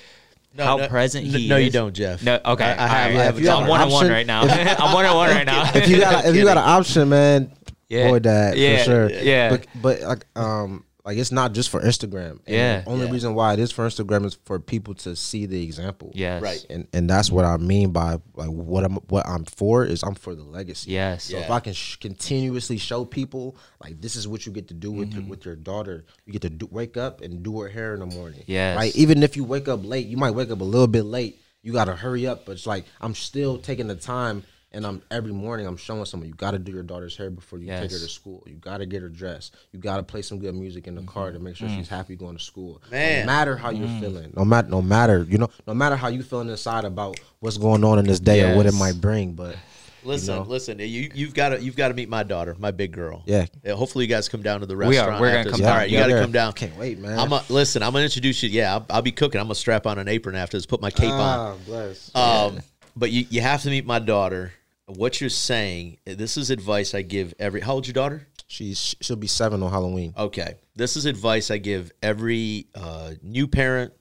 No, 0.56 0.64
how 0.64 0.76
no, 0.76 0.86
present 0.88 1.26
n- 1.26 1.32
he 1.32 1.48
no, 1.48 1.56
is. 1.56 1.62
No, 1.62 1.64
you 1.66 1.70
don't, 1.70 1.94
Jeff. 1.96 2.22
No, 2.22 2.38
okay. 2.44 2.64
I- 2.64 2.84
I 2.84 2.86
have- 2.86 3.10
all 3.14 3.20
I 3.20 3.24
have 3.24 3.34
right. 3.34 3.42
a 3.42 3.44
So 3.44 3.50
daughter. 3.50 3.62
I'm 3.64 3.68
one 3.68 3.80
on 3.80 3.90
one 3.90 4.08
right 4.08 4.26
now. 4.26 4.42
I'm 4.78 4.94
one 4.94 5.04
on 5.04 5.16
one 5.16 5.30
right 5.30 5.46
now. 5.46 5.68
if 5.74 5.88
you 5.88 5.98
got 5.98 6.26
if 6.26 6.36
you 6.36 6.44
got 6.44 6.58
an 6.58 6.62
option, 6.78 7.08
man, 7.08 7.52
Yeah. 7.88 8.08
boy, 8.08 8.20
dad 8.20 8.56
Yeah, 8.56 8.78
for 8.78 8.84
sure. 8.84 9.10
yeah. 9.10 9.48
But 9.50 9.66
but 9.82 10.00
like 10.02 10.24
um, 10.36 10.84
like 11.04 11.16
it's 11.18 11.32
not 11.32 11.52
just 11.54 11.70
for 11.70 11.80
Instagram. 11.80 12.40
And 12.46 12.54
Yeah. 12.56 12.80
the 12.82 12.90
only 12.90 13.06
Yeah. 13.06 13.12
reason 13.12 13.34
why 13.34 13.54
it 13.54 13.58
is 13.58 13.72
for 13.72 13.86
Instagram 13.86 14.24
is 14.26 14.36
for 14.44 14.58
people 14.58 14.94
to 14.96 15.16
see 15.16 15.46
the 15.46 15.62
example. 15.62 16.12
Yes. 16.14 16.42
Right. 16.42 16.64
And 16.68 16.86
and 16.92 17.08
that's 17.08 17.30
what 17.30 17.44
I 17.44 17.56
mean 17.56 17.90
by 17.90 18.18
like 18.36 18.50
what 18.50 18.84
I'm 18.84 18.96
what 19.08 19.26
I'm 19.26 19.44
for 19.44 19.84
is 19.84 20.02
I'm 20.02 20.14
for 20.14 20.34
the 20.34 20.42
legacy. 20.42 20.90
Yes. 20.92 21.24
So 21.24 21.38
if 21.38 21.50
I 21.50 21.60
can 21.60 21.72
sh- 21.72 21.96
continuously 21.96 22.76
show 22.76 23.04
people 23.04 23.56
like 23.82 24.00
this 24.00 24.14
is 24.16 24.28
what 24.28 24.44
you 24.46 24.52
get 24.52 24.68
to 24.68 24.74
do 24.74 24.90
with 24.92 25.10
Mm-hmm. 25.10 25.20
your, 25.20 25.28
with 25.30 25.44
your 25.46 25.56
daughter, 25.56 26.04
you 26.26 26.32
get 26.32 26.42
to 26.42 26.50
do, 26.50 26.68
wake 26.70 26.96
up 26.96 27.20
and 27.22 27.42
do 27.42 27.60
her 27.60 27.68
hair 27.68 27.94
in 27.94 28.00
the 28.00 28.06
morning. 28.06 28.42
Yes. 28.46 28.76
Right. 28.76 28.94
Even 28.94 29.22
if 29.22 29.36
you 29.36 29.44
wake 29.44 29.68
up 29.68 29.80
late, 29.84 30.06
you 30.06 30.16
might 30.16 30.32
wake 30.32 30.50
up 30.50 30.60
a 30.60 30.64
little 30.64 30.86
bit 30.86 31.04
late. 31.04 31.40
You 31.62 31.72
got 31.72 31.86
to 31.86 31.94
hurry 31.96 32.26
up, 32.26 32.46
but 32.46 32.52
it's 32.52 32.66
like 32.66 32.84
I'm 33.00 33.14
still 33.14 33.58
taking 33.58 33.86
the 33.88 33.94
time. 33.94 34.44
And 34.72 34.86
I'm 34.86 35.02
every 35.10 35.32
morning 35.32 35.66
I'm 35.66 35.76
showing 35.76 36.04
someone 36.04 36.28
you 36.28 36.34
got 36.34 36.52
to 36.52 36.58
do 36.58 36.70
your 36.70 36.84
daughter's 36.84 37.16
hair 37.16 37.28
before 37.28 37.58
you 37.58 37.66
take 37.66 37.90
her 37.90 37.98
to 37.98 38.08
school. 38.08 38.44
You 38.46 38.54
got 38.54 38.78
to 38.78 38.86
get 38.86 39.02
her 39.02 39.08
dressed. 39.08 39.56
You 39.72 39.80
got 39.80 39.96
to 39.96 40.04
play 40.04 40.22
some 40.22 40.38
good 40.38 40.54
music 40.54 40.86
in 40.86 40.94
the 40.94 41.02
car 41.02 41.32
to 41.32 41.40
make 41.40 41.56
sure 41.56 41.68
Mm. 41.68 41.76
she's 41.76 41.88
happy 41.88 42.14
going 42.14 42.36
to 42.36 42.42
school. 42.42 42.80
Man. 42.90 43.26
no 43.26 43.32
matter 43.32 43.56
how 43.56 43.70
you're 43.70 43.88
feeling, 44.00 44.32
no 44.36 44.44
matter 44.44 44.68
no 44.68 44.80
matter 44.80 45.26
you 45.28 45.38
know, 45.38 45.50
no 45.66 45.74
matter 45.74 45.96
how 45.96 46.06
you 46.08 46.22
feeling 46.22 46.48
inside 46.48 46.84
about 46.84 47.18
what's 47.40 47.56
going 47.58 47.82
on 47.82 47.98
in 47.98 48.04
this 48.06 48.20
day 48.20 48.42
or 48.48 48.56
what 48.56 48.66
it 48.66 48.74
might 48.74 49.00
bring, 49.00 49.32
but 49.32 49.56
Listen, 50.02 50.36
know? 50.36 50.42
listen. 50.44 50.78
You 50.78 51.10
you've 51.14 51.34
got 51.34 51.50
to 51.50 51.60
you've 51.62 51.76
got 51.76 51.88
to 51.88 51.94
meet 51.94 52.08
my 52.08 52.22
daughter, 52.22 52.56
my 52.58 52.70
big 52.70 52.92
girl. 52.92 53.22
Yeah. 53.26 53.44
hopefully, 53.66 54.04
you 54.04 54.08
guys 54.08 54.30
come 54.30 54.40
down 54.40 54.60
to 54.60 54.66
the 54.66 54.74
restaurant. 54.76 54.90
We 54.90 54.96
are. 54.98 55.10
restaurant. 55.10 55.20
We're 55.20 55.30
gonna 55.32 55.44
come 55.44 55.52
this. 55.52 55.60
down. 55.60 55.70
All 55.72 55.76
right, 55.78 55.90
you 55.90 55.98
Yeah, 55.98 56.08
got 56.08 56.14
to 56.14 56.20
come 56.22 56.32
down. 56.32 56.52
Can't 56.54 56.76
wait, 56.78 56.98
man. 56.98 57.18
I'm 57.18 57.30
a, 57.32 57.44
listen. 57.50 57.82
I'm 57.82 57.92
gonna 57.92 58.04
introduce 58.06 58.42
you. 58.42 58.48
Yeah, 58.48 58.76
I'll, 58.76 58.86
I'll 58.88 59.02
be 59.02 59.12
cooking. 59.12 59.40
I'm 59.40 59.46
gonna 59.48 59.56
strap 59.56 59.86
on 59.86 59.98
an 59.98 60.08
apron 60.08 60.36
after 60.36 60.56
this. 60.56 60.64
Put 60.64 60.80
my 60.80 60.90
cape 60.90 61.10
on. 61.10 61.20
ah, 61.20 61.54
bless. 61.66 62.14
Um, 62.14 62.60
but 62.96 63.10
you 63.10 63.26
you 63.28 63.42
have 63.42 63.60
to 63.64 63.68
meet 63.68 63.84
my 63.84 63.98
daughter. 63.98 64.52
What 64.96 65.20
you're 65.20 65.30
saying. 65.30 65.98
This 66.04 66.36
is 66.36 66.50
advice 66.50 66.94
I 66.94 67.02
give 67.02 67.34
every. 67.38 67.60
How 67.60 67.74
old's 67.74 67.88
your 67.88 67.94
daughter? 67.94 68.26
She's 68.46 68.96
she'll 69.00 69.16
be 69.16 69.28
seven 69.28 69.62
on 69.62 69.70
Halloween. 69.70 70.12
Okay. 70.16 70.54
This 70.74 70.96
is 70.96 71.06
advice 71.06 71.50
I 71.50 71.58
give 71.58 71.92
every 72.02 72.66
uh, 72.74 73.12
new 73.22 73.46
parent. 73.46 73.92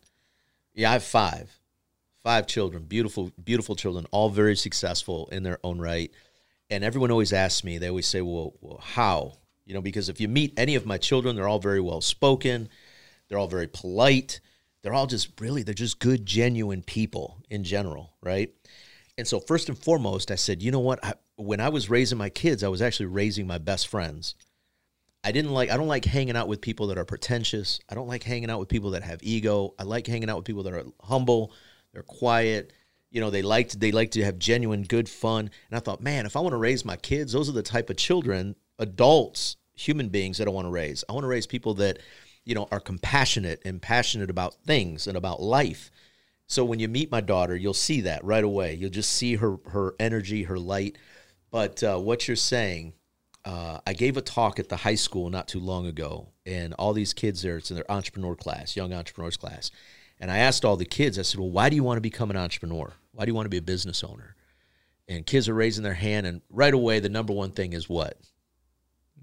Yeah, 0.74 0.90
I 0.90 0.94
have 0.94 1.04
five, 1.04 1.52
five 2.24 2.48
children, 2.48 2.84
beautiful, 2.84 3.32
beautiful 3.44 3.76
children, 3.76 4.06
all 4.12 4.30
very 4.30 4.56
successful 4.56 5.28
in 5.32 5.44
their 5.44 5.60
own 5.64 5.80
right. 5.80 6.12
And 6.70 6.84
everyone 6.84 7.12
always 7.12 7.34
asks 7.34 7.64
me, 7.64 7.78
they 7.78 7.90
always 7.90 8.08
say, 8.08 8.22
well, 8.22 8.54
well, 8.62 8.80
how? 8.82 9.34
You 9.66 9.74
know, 9.74 9.82
because 9.82 10.10
if 10.10 10.22
you 10.22 10.28
meet 10.28 10.54
any 10.58 10.76
of 10.76 10.86
my 10.86 10.98
children, 10.98 11.36
they're 11.36 11.48
all 11.48 11.60
very 11.60 11.82
well 11.82 12.02
spoken, 12.02 12.70
they're 13.28 13.38
all 13.38 13.48
very 13.48 13.68
polite, 13.68 14.40
they're 14.82 14.94
all 14.94 15.08
just 15.08 15.40
really, 15.42 15.64
they're 15.64 15.74
just 15.74 16.00
good, 16.00 16.26
genuine 16.26 16.82
people 16.82 17.38
in 17.50 17.64
general, 17.64 18.14
right? 18.22 18.54
And 19.20 19.28
so, 19.28 19.42
first 19.42 19.68
and 19.68 19.78
foremost, 19.78 20.32
I 20.32 20.36
said, 20.36 20.64
you 20.64 20.72
know 20.72 20.80
what? 20.80 21.04
I, 21.04 21.14
when 21.36 21.60
I 21.60 21.70
was 21.70 21.90
raising 21.90 22.18
my 22.18 22.30
kids, 22.30 22.64
I 22.64 22.70
was 22.70 22.82
actually 22.82 23.08
raising 23.08 23.46
my 23.46 23.58
best 23.58 23.88
friends. 23.88 24.34
I 25.26 25.34
didn't 25.34 25.52
like 25.52 25.70
I 25.70 25.76
don't 25.76 25.90
like 25.90 26.06
hanging 26.06 26.38
out 26.38 26.48
with 26.48 26.62
people 26.62 26.88
that 26.88 26.98
are 26.98 27.04
pretentious. 27.04 27.82
I 27.90 27.96
don't 27.96 28.08
like 28.08 28.24
hanging 28.24 28.50
out 28.50 28.60
with 28.60 28.70
people 28.70 28.92
that 28.92 29.04
have 29.04 29.20
ego. 29.22 29.76
I 29.78 29.84
like 29.84 30.08
hanging 30.08 30.30
out 30.30 30.38
with 30.38 30.46
people 30.46 30.64
that 30.64 30.74
are 30.74 30.86
humble, 31.02 31.52
they're 31.94 32.04
quiet. 32.04 32.72
You 33.12 33.20
know, 33.20 33.30
they 33.30 33.42
like 33.42 33.70
to, 33.70 33.78
they 33.78 33.92
like 33.92 34.12
to 34.12 34.24
have 34.24 34.38
genuine 34.40 34.84
good 34.84 35.10
fun. 35.10 35.50
And 35.70 35.78
I 35.78 35.80
thought, 35.80 36.00
man, 36.00 36.26
if 36.26 36.38
I 36.38 36.40
want 36.40 36.54
to 36.54 36.58
raise 36.58 36.86
my 36.86 36.96
kids, 36.96 37.34
those 37.34 37.50
are 37.50 37.54
the 37.54 37.64
type 37.64 37.90
of 37.90 37.98
children, 37.98 38.56
adults, 38.78 39.58
human 39.74 40.10
beings 40.10 40.38
that 40.38 40.48
I 40.48 40.52
want 40.52 40.68
to 40.68 40.72
raise. 40.72 41.04
I 41.10 41.14
want 41.14 41.24
to 41.24 41.30
raise 41.30 41.48
people 41.48 41.74
that, 41.76 42.00
you 42.46 42.54
know, 42.54 42.68
are 42.72 42.80
compassionate 42.80 43.64
and 43.66 43.82
passionate 43.82 44.30
about 44.30 44.54
things 44.66 45.08
and 45.08 45.18
about 45.18 45.42
life. 45.42 45.90
So 46.50 46.66
when 46.66 46.80
you 46.80 46.88
meet 46.88 47.12
my 47.12 47.22
daughter, 47.22 47.56
you'll 47.56 47.76
see 47.76 48.02
that 48.02 48.24
right 48.24 48.44
away. 48.44 48.74
You'll 48.74 48.90
just 48.90 49.12
see 49.12 49.36
her 49.36 49.58
her 49.68 49.94
energy, 50.00 50.44
her 50.44 50.58
light. 50.58 50.98
But 51.52 51.84
uh, 51.84 52.00
what 52.00 52.28
you're 52.28 52.36
saying, 52.36 52.94
uh, 53.46 53.80
I 53.86 53.94
gave 53.94 54.18
a 54.18 54.22
talk 54.22 54.60
at 54.60 54.68
the 54.68 54.78
high 54.78 54.96
school 54.96 55.30
not 55.30 55.48
too 55.48 55.60
long 55.60 55.86
ago, 55.86 56.30
and 56.48 56.74
all 56.74 56.94
these 56.94 57.14
kids 57.14 57.44
there, 57.44 57.58
it's 57.58 57.70
in 57.70 57.76
their 57.76 57.90
entrepreneur 57.90 58.36
class, 58.36 58.76
young 58.76 58.94
entrepreneurs 58.94 59.38
class. 59.38 59.70
And 60.20 60.30
I 60.32 60.40
asked 60.40 60.66
all 60.66 60.76
the 60.76 60.86
kids, 60.86 61.20
I 61.20 61.22
said, 61.22 61.40
Well, 61.40 61.52
why 61.52 61.70
do 61.70 61.76
you 61.76 61.84
want 61.84 61.98
to 61.98 62.02
become 62.02 62.32
an 62.32 62.38
entrepreneur? 62.38 62.94
Why 63.14 63.26
do 63.26 63.30
you 63.30 63.36
want 63.36 63.46
to 63.46 63.50
be 63.50 63.58
a 63.58 63.62
business 63.62 64.04
owner? 64.04 64.36
And 65.08 65.26
kids 65.26 65.48
are 65.50 65.54
raising 65.54 65.84
their 65.84 65.94
hand, 65.94 66.26
and 66.26 66.42
right 66.50 66.74
away, 66.74 67.00
the 67.00 67.10
number 67.10 67.34
one 67.34 67.52
thing 67.52 67.74
is 67.74 67.88
what? 67.88 68.18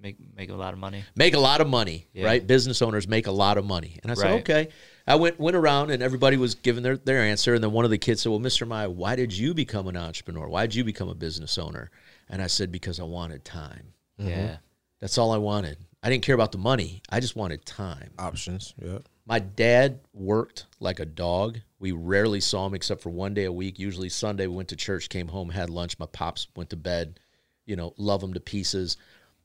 Make 0.07 0.37
make 0.37 0.51
a 0.51 0.55
lot 0.55 0.73
of 0.73 0.79
money. 0.79 1.03
make 1.17 1.35
a 1.35 1.41
lot 1.41 1.61
of 1.61 1.69
money, 1.69 2.07
Yeah. 2.13 2.27
right? 2.27 2.47
Business 2.47 2.81
owners 2.81 3.09
make 3.09 3.27
a 3.27 3.33
lot 3.33 3.59
of 3.59 3.65
money. 3.65 3.99
And 4.05 4.13
I 4.13 4.15
said, 4.15 4.31
Right. 4.31 4.41
okay. 4.41 4.69
I 5.05 5.17
went 5.17 5.41
went 5.41 5.57
around 5.57 5.91
and 5.91 6.01
everybody 6.01 6.37
was 6.37 6.55
giving 6.55 6.85
their, 6.85 6.97
their 6.97 7.21
answer. 7.23 7.55
And 7.55 7.65
then 7.65 7.73
one 7.73 7.85
of 7.85 7.91
the 7.91 7.99
kids 7.99 8.23
said, 8.23 8.31
Well, 8.31 8.39
Mr. 8.39 8.67
Amaya, 8.69 8.89
why 8.89 9.17
did 9.17 9.37
you 9.37 9.53
become 9.53 9.89
an 9.89 9.97
entrepreneur? 9.97 10.49
Why 10.49 10.63
did 10.67 10.77
you 10.77 10.85
become 10.85 11.09
a 11.09 11.15
business 11.15 11.59
owner? 11.59 11.91
And 12.29 12.41
I 12.41 12.47
said, 12.47 12.71
Because 12.71 13.01
I 13.01 13.03
wanted 13.03 13.45
time. 13.45 13.95
Yeah. 14.17 14.37
Mm-hmm. 14.37 14.55
That's 15.01 15.19
all 15.19 15.33
I 15.33 15.39
wanted. 15.39 15.77
I 16.05 16.09
didn't 16.09 16.25
care 16.25 16.37
about 16.37 16.53
the 16.53 16.59
money. 16.59 17.03
I 17.11 17.19
just 17.19 17.35
wanted 17.35 17.67
time. 17.67 18.11
Options. 18.17 18.75
Yeah. 18.81 18.99
My 19.27 19.41
dad 19.41 19.99
worked 20.15 20.67
like 20.79 21.01
a 21.01 21.05
dog. 21.05 21.59
We 21.81 21.91
rarely 21.91 22.41
saw 22.41 22.65
him 22.67 22.75
except 22.75 23.03
for 23.03 23.11
one 23.11 23.35
day 23.35 23.45
a 23.45 23.53
week. 23.53 23.81
Usually 23.81 24.09
Sunday, 24.09 24.47
we 24.47 24.55
went 24.55 24.69
to 24.69 24.77
church, 24.77 25.09
came 25.09 25.27
home, 25.27 25.49
had 25.51 25.69
lunch. 25.69 25.99
My 25.99 26.07
pops 26.07 26.47
went 26.55 26.71
to 26.71 26.77
bed. 26.77 27.19
You 27.67 27.75
know, 27.75 27.93
love 27.97 28.23
him 28.23 28.35
to 28.35 28.41
pieces. 28.41 28.97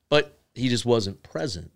But 0.08 0.38
he 0.54 0.70
just 0.70 0.86
wasn't 0.86 1.22
present. 1.24 1.72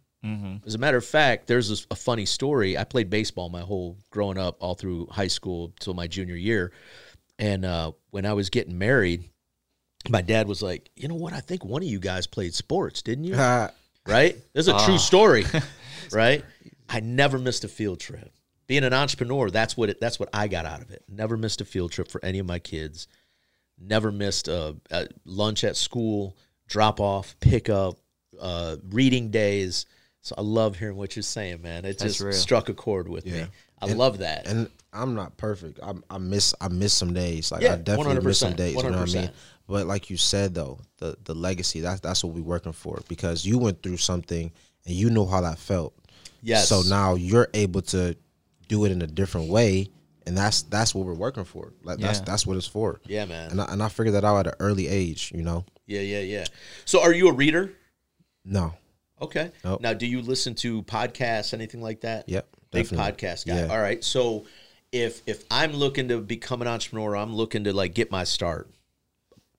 As 0.66 0.74
a 0.74 0.80
matter 0.80 0.98
of 0.98 1.06
fact, 1.06 1.46
there's 1.46 1.70
this, 1.70 1.86
a 1.92 1.96
funny 1.96 2.26
story. 2.26 2.78
I 2.78 2.84
played 2.84 3.12
baseball 3.12 3.50
my 3.50 3.62
whole 3.62 3.98
growing 4.10 4.40
up, 4.40 4.58
all 4.60 4.74
through 4.74 5.06
high 5.12 5.28
school 5.28 5.72
till 5.80 5.94
my 5.94 6.08
junior 6.08 6.36
year. 6.36 6.72
And 7.38 7.64
uh, 7.64 7.92
when 8.10 8.26
I 8.26 8.34
was 8.34 8.50
getting 8.50 8.78
married, 8.78 9.30
my 10.10 10.22
dad 10.22 10.48
was 10.48 10.64
like, 10.64 10.90
"You 10.96 11.08
know 11.08 11.16
what? 11.16 11.34
I 11.34 11.42
think 11.42 11.64
one 11.64 11.84
of 11.84 11.88
you 11.88 12.00
guys 12.00 12.26
played 12.26 12.56
sports, 12.56 13.02
didn't 13.04 13.26
you?" 13.26 13.36
Ah, 13.40 13.72
right? 14.08 14.36
This 14.54 14.68
is 14.68 14.74
a 14.74 14.86
true 14.86 14.98
story, 14.98 15.46
right? 16.12 16.44
I 16.90 17.02
never 17.02 17.38
missed 17.38 17.64
a 17.64 17.68
field 17.68 18.00
trip. 18.00 18.32
Being 18.68 18.84
an 18.84 18.94
entrepreneur, 18.94 19.52
that's 19.52 19.78
what 19.78 19.90
it, 19.90 20.02
that's 20.02 20.20
what 20.20 20.30
I 20.34 20.48
got 20.48 20.66
out 20.66 20.82
of 20.82 20.90
it. 20.90 21.04
Never 21.08 21.38
missed 21.38 21.62
a 21.62 21.66
field 21.66 21.92
trip 21.92 22.10
for 22.10 22.24
any 22.26 22.40
of 22.40 22.48
my 22.48 22.58
kids. 22.58 23.08
Never 23.80 24.12
missed 24.12 24.48
a, 24.48 24.76
a 24.90 25.08
lunch 25.26 25.64
at 25.64 25.76
school, 25.76 26.36
drop 26.68 27.00
off, 27.00 27.36
pick 27.40 27.70
up, 27.70 28.00
uh, 28.40 28.78
reading 28.90 29.30
days. 29.32 29.86
So 30.22 30.36
I 30.38 30.42
love 30.42 30.78
hearing 30.78 30.98
what 30.98 31.16
you're 31.16 31.24
saying, 31.24 31.62
man. 31.62 31.86
It 31.86 32.00
That's 32.00 32.04
just 32.04 32.20
real. 32.22 32.34
struck 32.34 32.70
a 32.70 32.74
chord 32.74 33.08
with 33.08 33.26
me. 33.26 33.40
Yeah. 33.40 33.46
I 33.82 33.88
love 33.94 34.20
that. 34.20 34.48
and 34.48 34.70
I'm 34.92 35.14
not 35.14 35.36
perfect. 35.38 35.80
I, 35.84 35.94
I 36.10 36.18
miss 36.18 36.56
I 36.62 36.70
miss 36.70 36.94
some 36.94 37.14
days. 37.14 37.52
Like 37.52 37.62
Yeah, 37.62 37.74
I 37.74 37.78
definitely 37.78 38.24
miss 38.26 38.40
some 38.40 38.54
100%, 38.54 38.56
days. 38.58 38.76
You 38.76 38.84
know 38.90 39.00
what 39.00 39.10
I 39.16 39.22
mean? 39.22 39.32
But 39.68 39.86
like 39.88 40.10
you 40.10 40.18
said 40.18 40.54
though, 40.56 40.80
the 40.98 41.18
the 41.26 41.36
legacy 41.36 41.82
that's 41.82 42.00
that's 42.00 42.24
what 42.24 42.34
we're 42.34 42.42
working 42.42 42.72
for 42.72 43.02
because 43.08 43.46
you 43.46 43.58
went 43.60 43.84
through 43.84 43.98
something 43.98 44.52
and 44.86 44.96
you 44.96 45.10
know 45.10 45.26
how 45.26 45.42
that 45.42 45.60
felt. 45.60 45.94
Yes. 46.42 46.70
So 46.70 46.82
now 46.88 47.16
you're 47.16 47.50
able 47.54 47.82
to 47.84 48.16
do 48.68 48.86
it 48.86 48.92
in 48.92 49.02
a 49.02 49.08
different 49.08 49.50
way, 49.50 49.90
and 50.26 50.36
that's 50.38 50.62
that's 50.64 50.96
what 50.96 51.06
we're 51.06 51.14
working 51.14 51.44
for. 51.46 51.74
Like 51.84 52.00
that's 52.00 52.20
Yeah. 52.20 52.26
that's 52.26 52.48
what 52.48 52.56
it's 52.58 52.66
for. 52.68 53.02
Yeah, 53.06 53.26
man. 53.26 53.52
And 53.52 53.62
I, 53.62 53.66
and 53.66 53.84
I 53.84 53.90
figured 53.90 54.16
that 54.16 54.24
out 54.24 54.38
at 54.40 54.48
an 54.48 54.54
early 54.60 54.88
age. 54.88 55.32
You 55.36 55.44
know. 55.44 55.66
yeah, 55.86 56.02
yeah, 56.02 56.22
yeah. 56.22 56.46
So 56.86 57.02
are 57.02 57.14
you 57.14 57.28
a 57.28 57.34
reader? 57.34 57.74
No. 58.46 58.74
Okay. 59.22 59.52
Nope. 59.64 59.82
Now, 59.82 59.94
do 59.94 60.06
you 60.06 60.22
listen 60.22 60.56
to 60.56 60.84
podcasts, 60.84 61.54
anything 61.54 61.82
like 61.82 62.02
that? 62.02 62.28
Yep, 62.30 62.48
Big 62.72 62.86
podcast 62.88 63.48
guy. 63.48 63.58
Yeah. 63.62 63.68
All 63.68 63.80
right. 63.80 64.04
So, 64.04 64.46
if 64.92 65.22
if 65.26 65.44
I'm 65.50 65.74
looking 65.74 66.08
to 66.10 66.20
become 66.20 66.62
an 66.62 66.68
entrepreneur, 66.68 67.16
I'm 67.16 67.36
looking 67.36 67.64
to 67.66 67.74
like 67.74 67.94
get 67.94 68.12
my 68.12 68.24
start. 68.24 68.70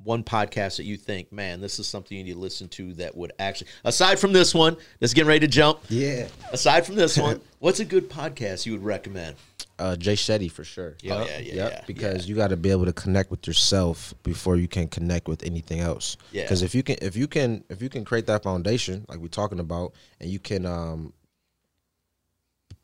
One 0.06 0.22
podcast 0.22 0.76
that 0.76 0.84
you 0.84 0.96
think, 0.96 1.32
man, 1.32 1.60
this 1.60 1.80
is 1.80 1.88
something 1.88 2.16
you 2.16 2.22
need 2.22 2.34
to 2.34 2.38
listen 2.38 2.68
to 2.68 2.92
that 2.94 3.16
would 3.16 3.32
actually, 3.40 3.66
aside 3.82 4.20
from 4.20 4.32
this 4.32 4.54
one, 4.54 4.76
that's 5.00 5.12
getting 5.12 5.26
ready 5.26 5.40
to 5.40 5.48
jump. 5.48 5.80
Yeah. 5.88 6.28
Aside 6.52 6.86
from 6.86 6.94
this 6.94 7.18
one, 7.18 7.40
what's 7.58 7.80
a 7.80 7.84
good 7.84 8.08
podcast 8.08 8.66
you 8.66 8.72
would 8.72 8.84
recommend? 8.84 9.34
Uh, 9.80 9.96
Jay 9.96 10.14
Shetty 10.14 10.48
for 10.48 10.62
sure. 10.62 10.90
Oh, 10.90 10.96
yeah, 11.02 11.24
yeah, 11.24 11.38
Yep, 11.38 11.72
yeah, 11.72 11.82
because 11.88 12.28
you 12.28 12.36
got 12.36 12.50
to 12.50 12.56
be 12.56 12.70
able 12.70 12.84
to 12.84 12.92
connect 12.92 13.32
with 13.32 13.48
yourself 13.48 14.14
before 14.22 14.54
you 14.56 14.68
can 14.68 14.86
connect 14.86 15.26
with 15.26 15.42
anything 15.42 15.80
else. 15.80 16.16
Yeah. 16.30 16.42
Because 16.42 16.62
if 16.62 16.72
you 16.72 16.84
can, 16.84 16.98
if 17.02 17.16
you 17.16 17.26
can, 17.26 17.64
if 17.68 17.82
you 17.82 17.88
can 17.88 18.04
create 18.04 18.28
that 18.28 18.44
foundation, 18.44 19.06
like 19.08 19.18
we're 19.18 19.26
talking 19.26 19.58
about, 19.58 19.92
and 20.20 20.30
you 20.30 20.38
can, 20.38 20.66
um, 20.66 21.14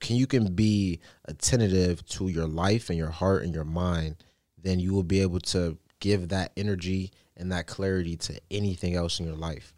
can 0.00 0.16
you 0.16 0.26
can 0.26 0.56
be 0.56 0.98
attentive 1.26 2.04
to 2.06 2.26
your 2.26 2.48
life 2.48 2.90
and 2.90 2.98
your 2.98 3.10
heart 3.10 3.44
and 3.44 3.54
your 3.54 3.64
mind, 3.64 4.16
then 4.60 4.80
you 4.80 4.92
will 4.92 5.04
be 5.04 5.20
able 5.20 5.38
to 5.38 5.78
give 6.02 6.28
that 6.28 6.52
energy 6.58 7.12
and 7.38 7.50
that 7.52 7.66
clarity 7.66 8.16
to 8.16 8.38
anything 8.50 8.94
else 8.94 9.18
in 9.20 9.26
your 9.26 9.36
life. 9.36 9.72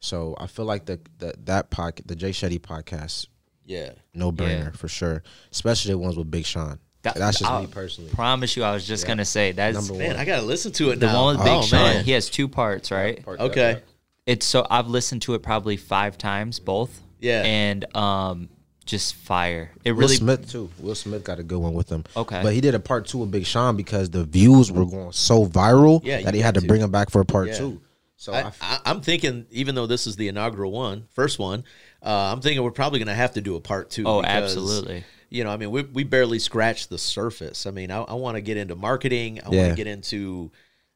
So 0.00 0.34
I 0.40 0.48
feel 0.48 0.64
like 0.64 0.86
the, 0.86 0.98
the 1.18 1.34
that 1.44 1.70
podcast, 1.70 2.06
the 2.08 2.16
Jay 2.16 2.30
Shetty 2.30 2.58
podcast, 2.58 3.26
Yeah. 3.64 3.92
no 4.14 4.32
brainer 4.32 4.64
Yeah. 4.64 4.70
for 4.70 4.88
sure. 4.88 5.22
Especially 5.52 5.92
the 5.92 5.98
ones 5.98 6.16
with 6.16 6.30
Big 6.30 6.44
Sean. 6.46 6.78
That- 7.02 7.14
That's 7.14 7.38
just 7.38 7.50
I'll 7.50 7.60
me 7.60 7.68
personally. 7.68 8.10
Promise 8.10 8.56
you, 8.56 8.64
I 8.64 8.72
was 8.72 8.86
just 8.86 9.06
gonna 9.06 9.24
say 9.24 9.52
that's 9.52 9.76
Number 9.76 9.92
one. 9.92 10.02
Man, 10.02 10.16
I 10.16 10.24
got 10.24 10.40
to 10.40 10.46
listen 10.46 10.72
to 10.72 10.90
it 10.90 10.98
the 10.98 11.06
now. 11.06 11.22
one 11.22 11.36
with 11.36 11.44
Big 11.44 11.52
oh, 11.54 11.62
Sean. 11.62 11.78
man. 11.82 12.04
He 12.04 12.10
has 12.12 12.28
two 12.28 12.48
parts, 12.48 12.90
right? 12.90 13.22
Okay. 13.26 13.82
It's 14.26 14.44
so 14.44 14.66
I've 14.68 14.88
listened 14.88 15.22
to 15.22 15.34
it 15.34 15.42
probably 15.42 15.76
five 15.76 16.18
times, 16.18 16.58
both. 16.58 17.00
Yeah. 17.20 17.42
And 17.44 17.96
um, 17.96 18.48
just 18.86 19.14
fire. 19.16 19.70
It 19.84 19.92
Will 19.92 20.00
really 20.00 20.16
Smith 20.16 20.50
too. 20.50 20.70
Will 20.78 20.94
Smith 20.94 21.22
got 21.24 21.38
a 21.38 21.42
good 21.42 21.58
one 21.58 21.74
with 21.74 21.88
him. 21.90 22.04
Okay. 22.16 22.40
but 22.42 22.54
he 22.54 22.60
did 22.60 22.74
a 22.74 22.80
part 22.80 23.06
two 23.06 23.18
with 23.18 23.30
Big 23.30 23.44
Sean 23.44 23.76
because 23.76 24.08
the 24.10 24.24
views 24.24 24.72
were 24.72 24.86
going 24.86 25.12
so 25.12 25.44
viral 25.44 26.00
Yeah, 26.04 26.22
that 26.22 26.34
he 26.34 26.40
had 26.40 26.54
to 26.54 26.60
to. 26.60 26.66
bring 26.66 26.80
him 26.80 26.90
back 26.90 27.10
for 27.10 27.20
a 27.20 27.24
part 27.26 27.48
Yeah. 27.48 27.58
two. 27.58 27.80
So 28.18 28.32
I, 28.32 28.44
I, 28.44 28.52
I, 28.62 28.78
I'm 28.86 29.02
thinking, 29.02 29.44
even 29.50 29.74
though 29.74 29.86
this 29.86 30.06
is 30.06 30.16
the 30.16 30.28
inaugural 30.28 30.72
one, 30.72 31.06
first 31.12 31.38
one, 31.38 31.64
uh, 32.02 32.32
I'm 32.32 32.40
thinking 32.40 32.62
we're 32.62 32.70
probably 32.70 32.98
going 32.98 33.08
to 33.08 33.14
have 33.14 33.32
to 33.32 33.42
do 33.42 33.56
a 33.56 33.60
part 33.60 33.90
two. 33.90 34.04
Oh, 34.06 34.22
because, 34.22 34.42
absolutely. 34.56 35.04
You 35.28 35.44
know, 35.44 35.50
I 35.50 35.56
mean, 35.58 35.70
we, 35.70 35.82
we 35.82 36.02
barely 36.04 36.38
scratched 36.38 36.88
the 36.88 36.96
surface. 36.96 37.66
I 37.66 37.72
mean, 37.72 37.90
I, 37.90 37.98
I 38.00 38.14
want 38.14 38.36
to 38.36 38.40
get 38.40 38.56
into 38.56 38.74
marketing. 38.76 39.40
I 39.44 39.50
want 39.50 39.68
to 39.70 39.74
get 39.74 39.86
into, 39.86 40.50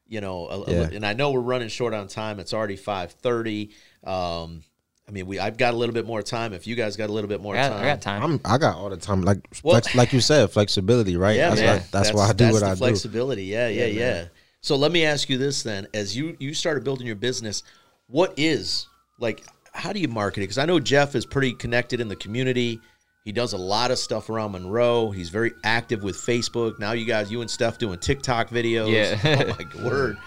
you 0.07 0.19
know, 0.21 0.47
a, 0.47 0.61
a- 0.61 0.83
and 0.95 1.05
I 1.05 1.13
know 1.13 1.31
we're 1.31 1.41
running 1.41 1.67
short 1.67 1.93
on 1.93 2.07
time. 2.07 2.39
It's 2.39 2.53
already 2.53 2.75
five 2.77 3.11
thirty. 3.11 3.71
Um, 4.03 4.63
I 5.11 5.13
mean, 5.13 5.27
we 5.27 5.39
I've 5.39 5.57
got 5.57 5.73
a 5.73 5.77
little 5.77 5.93
bit 5.93 6.05
more 6.05 6.21
time. 6.21 6.53
If 6.53 6.65
you 6.65 6.75
guys 6.75 6.95
got 6.95 7.09
a 7.09 7.13
little 7.13 7.27
bit 7.27 7.41
more 7.41 7.53
I 7.53 7.67
got, 7.67 7.69
time, 7.69 7.81
I 7.81 7.85
got 7.85 8.01
time. 8.01 8.23
I'm 8.23 8.41
I 8.45 8.57
got 8.57 8.77
all 8.77 8.89
the 8.89 8.95
time. 8.95 9.23
Like 9.23 9.39
Well- 9.61 9.73
flex, 9.73 9.93
like 9.93 10.13
you 10.13 10.21
said, 10.21 10.49
flexibility, 10.51 11.17
right? 11.17 11.35
Yeah, 11.35 11.49
that's 11.49 11.61
man. 11.61 11.79
Why, 11.79 11.85
that's, 11.91 12.13
why 12.13 12.29
I 12.29 12.31
do 12.31 12.45
that's 12.45 12.53
what 12.53 12.59
the 12.61 12.65
I 12.67 12.73
do. 12.73 12.77
flexibility. 12.77 13.43
Yeah, 13.43 13.67
yeah, 13.67 13.85
Yeah, 13.87 13.99
yeah. 13.99 14.25
So 14.61 14.77
let 14.77 14.91
me 14.93 15.03
ask 15.03 15.29
you 15.29 15.37
this 15.37 15.63
then: 15.63 15.87
as 15.93 16.15
you 16.15 16.37
you 16.39 16.53
started 16.53 16.85
building 16.85 17.05
your 17.05 17.17
business, 17.17 17.63
what 18.07 18.33
is 18.37 18.87
like? 19.19 19.43
How 19.73 19.91
do 19.91 19.99
you 19.99 20.07
market 20.07 20.39
it? 20.39 20.43
Because 20.43 20.57
I 20.57 20.65
know 20.65 20.79
Jeff 20.79 21.13
is 21.13 21.25
pretty 21.25 21.53
connected 21.53 21.99
in 21.99 22.07
the 22.07 22.15
community. 22.15 22.79
He 23.25 23.31
does 23.33 23.53
a 23.53 23.57
lot 23.57 23.91
of 23.91 23.99
stuff 23.99 24.29
around 24.29 24.53
Monroe. 24.53 25.11
He's 25.11 25.29
very 25.29 25.51
active 25.63 26.03
with 26.03 26.15
Facebook. 26.15 26.79
Now 26.79 26.93
you 26.93 27.05
guys, 27.05 27.29
you 27.31 27.41
and 27.41 27.51
Steph, 27.51 27.77
doing 27.77 27.99
TikTok 27.99 28.49
videos. 28.49 28.91
Yeah. 28.91 29.55
oh 29.59 29.77
my 29.79 29.83
word. 29.87 30.17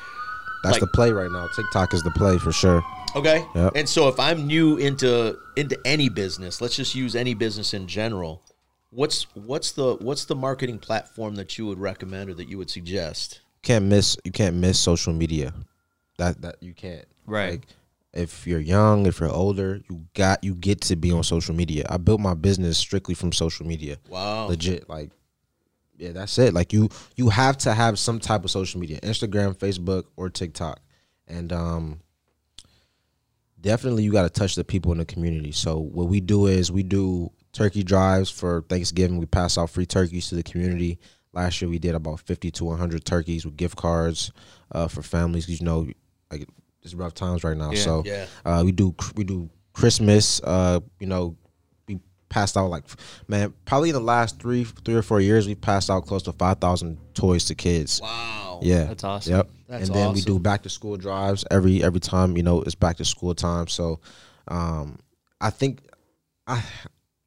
That's 0.64 0.74
like- 0.74 0.80
the 0.80 0.86
play 0.88 1.12
right 1.12 1.30
now. 1.30 1.46
TikTok 1.54 1.94
is 1.94 2.02
the 2.02 2.10
play 2.10 2.38
for 2.38 2.52
sure. 2.52 2.82
Okay. 3.14 3.46
Yep. 3.54 3.72
And 3.76 3.88
so 3.88 4.08
if 4.08 4.18
I'm 4.18 4.46
new 4.46 4.76
into 4.76 5.38
into 5.56 5.78
any 5.84 6.08
business, 6.08 6.60
let's 6.60 6.74
just 6.74 6.94
use 6.96 7.14
any 7.14 7.34
business 7.34 7.72
in 7.72 7.86
general. 7.86 8.42
What's 8.90 9.24
what's 9.34 9.72
the 9.72 9.94
what's 9.96 10.24
the 10.24 10.34
marketing 10.34 10.78
platform 10.78 11.36
that 11.36 11.56
you 11.56 11.66
would 11.66 11.78
recommend 11.78 12.30
or 12.30 12.34
that 12.34 12.48
you 12.48 12.58
would 12.58 12.70
suggest? 12.70 13.40
Can't 13.62 13.84
miss. 13.84 14.16
You 14.24 14.32
can't 14.32 14.56
miss 14.56 14.78
social 14.80 15.12
media. 15.12 15.54
That 16.18 16.42
that 16.42 16.56
you 16.60 16.74
can't. 16.74 17.06
Right. 17.26 17.52
Like, 17.52 17.66
if 18.12 18.46
you're 18.46 18.60
young, 18.60 19.06
if 19.06 19.18
you're 19.20 19.32
older, 19.32 19.80
you 19.90 20.06
got 20.14 20.42
you 20.44 20.54
get 20.54 20.80
to 20.82 20.96
be 20.96 21.10
on 21.10 21.24
social 21.24 21.54
media. 21.54 21.86
I 21.88 21.96
built 21.96 22.20
my 22.20 22.34
business 22.34 22.78
strictly 22.78 23.14
from 23.14 23.32
social 23.32 23.66
media. 23.66 23.98
Wow. 24.08 24.46
Legit. 24.46 24.88
Like, 24.88 25.10
yeah, 25.97 26.12
that's 26.12 26.38
it. 26.38 26.55
Like 26.55 26.72
you 26.72 26.88
you 27.16 27.28
have 27.28 27.57
to 27.59 27.72
have 27.74 27.99
some 27.99 28.18
type 28.18 28.45
of 28.45 28.51
social 28.51 28.80
media, 28.80 29.01
Instagram, 29.01 29.57
Facebook, 29.57 30.05
or 30.16 30.28
TikTok, 30.30 30.80
and 31.28 31.53
um, 31.53 32.01
definitely 33.61 34.03
you 34.03 34.12
got 34.12 34.22
to 34.22 34.30
touch 34.30 34.55
the 34.55 34.64
people 34.64 34.92
in 34.92 34.99
the 34.99 35.05
community. 35.05 35.53
So 35.53 35.78
what 35.78 36.09
we 36.09 36.20
do 36.20 36.47
is 36.47 36.70
we 36.72 36.82
do 36.82 37.30
turkey 37.53 37.82
drives 37.82 38.30
for 38.30 38.62
Thanksgiving. 38.68 39.18
We 39.18 39.26
pass 39.26 39.57
out 39.59 39.70
free 39.70 39.86
turkeys 39.86 40.28
to 40.28 40.34
the 40.34 40.42
community. 40.42 40.99
Last 41.32 41.61
year 41.61 41.68
we 41.68 41.78
did 41.78 41.95
about 41.95 42.20
fifty 42.20 42.51
to 42.53 42.64
one 42.64 42.78
hundred 42.78 43.05
turkeys 43.05 43.45
with 43.45 43.57
gift 43.57 43.76
cards 43.76 44.30
uh, 44.72 44.88
for 44.88 45.03
families. 45.03 45.49
You 45.49 45.64
know, 45.64 45.86
like 46.30 46.49
it's 46.82 46.95
rough 46.95 47.14
times 47.14 47.42
right 47.45 47.57
now. 47.57 47.72
Yeah. 47.72 47.80
So 47.80 48.03
Yeah. 48.05 48.26
uh, 48.45 48.62
we 48.64 48.72
do 48.72 48.95
we 49.16 49.24
do 49.24 49.51
Christmas. 49.72 50.40
Uh, 50.45 50.80
you 51.01 51.07
know, 51.07 51.36
passed 52.35 52.57
out 52.57 52.66
like 52.68 52.82
man, 53.28 53.55
probably 53.64 53.91
in 53.91 53.95
the 53.95 54.01
last 54.01 54.41
three 54.41 54.64
three 54.64 54.95
or 54.97 55.03
four 55.03 55.20
years 55.20 55.47
we 55.47 55.55
passed 55.55 55.89
out 55.89 56.05
close 56.05 56.24
to 56.24 56.32
five 56.32 56.59
thousand 56.59 56.99
toys 57.14 57.45
to 57.45 57.55
kids. 57.55 58.01
Wow. 58.03 58.59
Yeah, 58.61 58.85
That's 58.85 59.05
awesome. 59.05 59.35
Yep. 59.37 59.51
That's 59.68 59.87
and 59.89 59.95
then 59.95 60.12
we 60.12 60.20
do 60.20 60.39
back 60.41 60.62
to 60.64 60.68
school 60.68 60.97
drives 60.97 61.45
every 61.51 61.82
every 61.85 62.01
time 62.01 62.37
you 62.37 62.43
know 62.43 62.61
it's 62.62 62.74
back 62.74 62.97
to 62.97 63.05
school 63.05 63.35
time. 63.37 63.68
So, 63.68 64.01
um, 64.49 64.99
I 65.41 65.51
think 65.51 65.82
I 66.49 66.62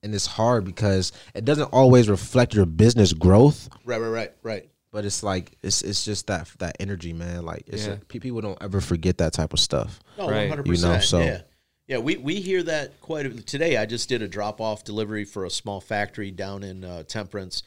and 0.04 0.14
it's 0.14 0.26
hard 0.26 0.66
because 0.66 1.14
it 1.34 1.46
doesn't 1.46 1.70
always 1.72 2.10
reflect 2.10 2.54
your 2.54 2.66
business 2.66 3.14
growth, 3.14 3.70
Right, 3.86 4.00
right, 4.02 4.10
right, 4.10 4.32
right. 4.44 4.70
but 4.92 5.06
it's 5.06 5.24
like 5.24 5.58
it's 5.64 5.82
it's 5.84 6.04
just 6.04 6.28
that 6.28 6.50
that 6.60 6.76
energy, 6.82 7.14
man. 7.14 7.46
Like 7.46 7.64
it's 7.68 7.88
Yeah. 7.88 7.96
pe- 8.10 8.20
people 8.20 8.42
don't 8.42 8.62
ever 8.62 8.82
forget 8.82 9.18
that 9.20 9.32
type 9.34 9.54
of 9.54 9.60
stuff. 9.60 10.00
No, 10.18 10.30
Right. 10.30 10.50
100%. 10.52 10.68
You 10.68 10.82
know, 10.82 11.00
so- 11.00 11.20
yeah. 11.20 11.42
Yeah, 11.88 12.00
we, 12.00 12.18
we 12.18 12.42
hear 12.42 12.64
that 12.64 13.00
quite 13.00 13.26
a 13.26 13.30
Today, 13.30 13.78
I 13.78 13.86
just 13.86 14.10
did 14.10 14.22
a 14.22 14.28
drop 14.28 14.60
off 14.60 14.84
delivery 14.84 15.24
for 15.24 15.46
a 15.46 15.50
small 15.50 15.80
factory 15.80 16.32
down 16.32 16.64
in 16.64 16.84
uh, 16.84 17.04
Temperance. 17.04 17.64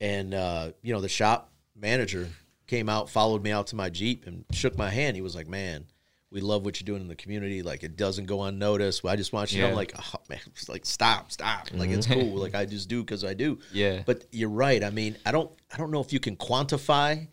And, 0.00 0.34
uh, 0.34 0.72
you 0.82 0.92
know, 0.92 1.00
the 1.00 1.08
shop 1.08 1.52
manager 1.76 2.28
came 2.66 2.88
out, 2.88 3.08
followed 3.08 3.44
me 3.44 3.52
out 3.52 3.68
to 3.68 3.76
my 3.76 3.88
Jeep 3.88 4.26
and 4.26 4.44
shook 4.50 4.76
my 4.76 4.90
hand. 4.90 5.14
He 5.14 5.22
was 5.22 5.36
like, 5.36 5.46
man, 5.46 5.84
we 6.32 6.40
love 6.40 6.64
what 6.64 6.80
you're 6.80 6.86
doing 6.86 7.02
in 7.02 7.08
the 7.08 7.14
community. 7.14 7.62
Like, 7.62 7.84
it 7.84 7.96
doesn't 7.96 8.24
go 8.24 8.42
unnoticed. 8.42 9.04
I 9.04 9.14
just 9.14 9.32
want 9.32 9.52
you 9.52 9.58
to 9.58 9.64
know, 9.64 9.70
I'm 9.70 9.76
like, 9.76 9.92
oh, 9.96 10.20
man, 10.28 10.40
it's 10.46 10.68
like, 10.68 10.84
stop, 10.84 11.30
stop. 11.30 11.68
Like, 11.72 11.90
it's 11.90 12.08
cool. 12.08 12.34
Like, 12.34 12.56
I 12.56 12.64
just 12.64 12.88
do 12.88 13.04
because 13.04 13.24
I 13.24 13.34
do. 13.34 13.60
Yeah. 13.72 14.02
But 14.04 14.24
you're 14.32 14.50
right. 14.50 14.82
I 14.82 14.90
mean, 14.90 15.16
I 15.24 15.30
don't, 15.30 15.52
I 15.72 15.76
don't 15.76 15.92
know 15.92 16.00
if 16.00 16.12
you 16.12 16.18
can 16.18 16.34
quantify 16.34 17.28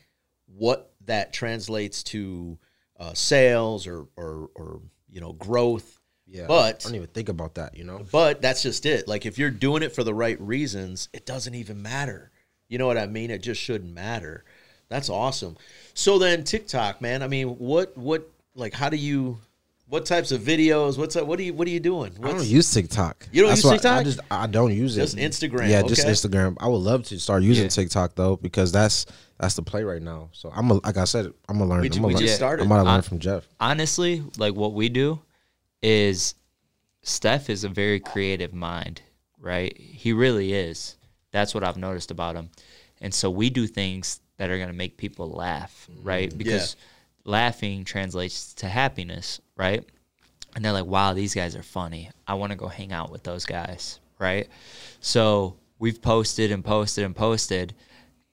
what 0.46 0.94
that 1.06 1.34
translates 1.34 2.04
to 2.04 2.60
uh, 3.00 3.16
sales 3.16 3.88
or, 3.88 4.06
or, 4.16 4.50
or, 4.54 4.82
you 5.10 5.22
know, 5.22 5.34
growth. 5.34 5.99
Yeah, 6.32 6.46
But- 6.48 6.82
I 6.86 6.90
don't 6.90 6.96
even 6.96 7.08
think 7.08 7.30
about 7.30 7.56
that. 7.56 7.76
You 7.78 7.84
know, 7.84 8.06
But 8.12 8.42
that's 8.42 8.62
just 8.62 8.86
it. 8.86 9.08
Like 9.08 9.26
if 9.26 9.38
you're 9.38 9.50
doing 9.50 9.84
it 9.84 9.94
for 9.96 10.04
the 10.04 10.14
right 10.14 10.40
reasons, 10.40 11.10
it 11.14 11.26
doesn't 11.26 11.56
even 11.56 11.82
matter. 11.82 12.32
You 12.68 12.78
know 12.78 12.86
what 12.88 12.98
I 12.98 13.08
mean? 13.08 13.32
It 13.32 13.42
just 13.42 13.60
shouldn't 13.60 13.94
matter. 13.94 14.44
That's 14.90 15.10
awesome. 15.10 15.58
So 15.94 16.20
then 16.20 16.44
TikTok, 16.44 17.02
man. 17.02 17.24
I 17.24 17.28
mean, 17.28 17.48
what 17.58 17.98
what 17.98 18.30
like 18.56 18.74
how 18.74 18.90
do 18.90 18.98
you 18.98 19.40
what 19.88 20.06
types 20.06 20.32
of 20.32 20.42
videos? 20.42 20.98
What's 21.00 21.16
up? 21.16 21.26
What 21.26 21.40
are 21.40 21.44
you 21.44 21.54
what 21.54 21.68
are 21.68 21.72
you 21.72 21.80
doing? 21.80 22.12
I 22.24 22.28
don't 22.32 22.46
use 22.46 22.72
TikTok. 22.72 23.28
You 23.32 23.42
don't 23.42 23.50
That's 23.50 23.64
use 23.64 23.74
TikTok? 23.74 24.00
I 24.00 24.04
just 24.04 24.20
I 24.30 24.46
don't 24.48 24.72
use 24.74 24.98
it. 24.98 25.02
Just 25.02 25.18
Instagram, 25.18 25.68
Yeah, 25.70 25.82
just. 25.82 26.06
Instagram. 26.06 26.58
I 26.60 26.68
would 26.68 26.78
love 26.78 27.04
to 27.06 27.20
start 27.20 27.42
using 27.42 27.64
Yeah. 27.66 27.70
TikTok 27.70 28.14
though 28.16 28.36
because 28.36 28.72
that's 28.72 29.08
that's 29.40 29.56
the 29.56 29.64
play 29.64 29.84
right 29.84 30.02
now. 30.02 30.30
So 30.32 30.52
I'm 30.56 30.70
a, 30.70 30.76
like 30.76 30.98
I 30.98 31.06
said, 31.06 31.34
I'm 31.48 31.58
gonna 31.58 31.70
learn. 31.70 31.82
We 31.82 31.88
I'm 31.88 31.94
gonna 31.94 32.08
we 32.08 32.14
learn. 32.16 32.22
just 32.22 32.36
started. 32.36 32.64
I'm 32.64 32.70
gonna 32.70 32.84
learn 32.84 33.02
from 33.02 33.18
Jeff. 33.20 33.48
honestly, 33.60 34.24
like 34.38 34.54
what 34.56 34.74
we 34.74 34.90
do 34.90 35.20
is 35.82 36.36
Steph 37.02 37.50
is 37.50 37.64
a 37.64 37.70
very 37.70 38.00
creative 38.00 38.54
mind, 38.54 39.02
right? 39.40 39.76
He 39.78 40.14
really 40.14 40.54
is. 40.54 40.98
That's 41.32 41.54
what 41.54 41.64
I've 41.64 41.78
noticed 41.78 42.12
about 42.12 42.36
him. 42.36 42.50
And 43.02 43.14
so 43.14 43.30
we 43.30 43.50
do 43.50 43.68
things 43.68 44.20
that 44.38 44.50
are 44.50 44.58
going 44.58 44.70
to 44.70 44.76
make 44.76 44.98
people 44.98 45.30
laugh, 45.30 45.88
right? 46.02 46.30
Mm-hmm. 46.30 46.38
Because 46.38 46.76
laughing 47.24 47.84
translates 47.84 48.54
to 48.56 48.68
happiness, 48.68 49.40
right? 49.56 49.84
And 50.56 50.66
they're 50.66 50.74
like, 50.74 50.86
wow, 50.86 51.14
these 51.14 51.36
guys 51.36 51.56
are 51.56 51.64
funny. 51.64 52.10
I 52.28 52.34
want 52.34 52.52
to 52.52 52.58
go 52.58 52.68
hang 52.68 52.92
out 52.92 53.12
with 53.12 53.24
those 53.24 53.46
guys, 53.46 54.00
right? 54.18 54.48
So 55.00 55.58
we've 55.78 56.02
posted 56.02 56.52
and 56.52 56.66
posted 56.66 57.06
and 57.06 57.16
posted. 57.16 57.76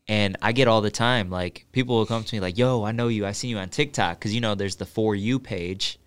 And 0.09 0.37
I 0.41 0.53
get 0.53 0.69
all 0.69 0.81
the 0.81 0.91
time, 0.91 1.31
like, 1.31 1.67
people 1.73 1.97
will 1.97 2.07
come 2.07 2.23
to 2.23 2.35
me, 2.35 2.41
like, 2.41 2.57
yo, 2.57 2.85
I 2.85 2.93
know 2.93 3.09
you. 3.09 3.27
I 3.27 3.33
seen 3.33 3.51
you 3.51 3.59
on 3.59 3.69
TikTok. 3.69 4.21
Cause, 4.21 4.33
you 4.33 4.41
know, 4.41 4.55
there's 4.55 4.77
the 4.77 4.87
For 4.87 5.15
You 5.15 5.39
page, 5.39 5.99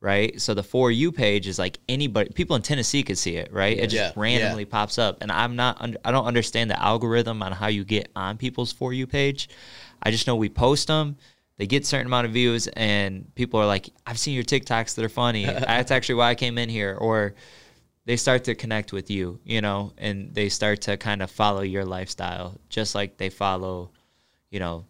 right? 0.00 0.40
So 0.40 0.54
the 0.54 0.62
For 0.62 0.90
You 0.90 1.10
page 1.12 1.46
is 1.46 1.58
like 1.58 1.78
anybody, 1.88 2.30
people 2.30 2.54
in 2.56 2.62
Tennessee 2.62 3.02
could 3.02 3.18
see 3.18 3.36
it, 3.36 3.52
right? 3.52 3.76
It 3.76 3.88
just 3.90 3.94
Yeah, 4.16 4.20
randomly 4.22 4.64
pops 4.64 4.98
up. 4.98 5.18
And 5.20 5.32
I'm 5.32 5.56
not, 5.56 5.80
un- 5.80 5.96
I 6.04 6.10
don't 6.12 6.26
understand 6.26 6.70
the 6.70 6.80
algorithm 6.80 7.42
on 7.42 7.52
how 7.52 7.66
you 7.66 7.84
get 7.84 8.08
on 8.14 8.36
people's 8.38 8.72
For 8.72 8.92
You 8.92 9.06
page. 9.06 9.48
I 10.02 10.10
just 10.10 10.26
know 10.26 10.36
we 10.36 10.48
post 10.48 10.86
them. 10.86 11.16
They 11.56 11.66
get 11.66 11.84
certain 11.84 12.06
amount 12.06 12.26
of 12.28 12.32
views, 12.32 12.68
and 12.68 13.34
people 13.34 13.58
are 13.58 13.66
like, 13.66 13.90
"I've 14.06 14.16
seen 14.18 14.34
your 14.34 14.44
TikToks; 14.44 14.94
that 14.94 15.04
are 15.04 15.08
funny. 15.08 15.44
That's 15.46 15.90
actually 15.90 16.14
why 16.14 16.30
I 16.30 16.34
came 16.36 16.56
in 16.56 16.68
here." 16.68 16.96
Or 16.96 17.34
they 18.04 18.16
start 18.16 18.44
to 18.44 18.54
connect 18.54 18.92
with 18.92 19.10
you, 19.10 19.40
you 19.44 19.60
know, 19.60 19.92
and 19.98 20.32
they 20.32 20.50
start 20.50 20.82
to 20.82 20.96
kind 20.96 21.20
of 21.20 21.32
follow 21.32 21.62
your 21.62 21.84
lifestyle, 21.84 22.60
just 22.68 22.94
like 22.94 23.16
they 23.16 23.28
follow, 23.28 23.90
you 24.50 24.60
know, 24.60 24.84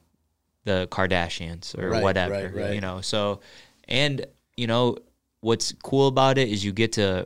the 0.65 0.87
Kardashians 0.91 1.77
or 1.79 1.89
Right, 1.89 2.03
whatever, 2.03 2.35
right, 2.35 2.55
right. 2.55 2.75
you 2.75 2.83
know. 2.83 3.01
So, 3.01 3.41
and 3.89 4.27
you 4.59 4.67
know, 4.67 4.97
what's 5.41 5.73
cool 5.83 6.09
about 6.09 6.37
it 6.39 6.49
is 6.49 6.65
you 6.65 6.73
get 6.73 6.93
to 6.93 7.25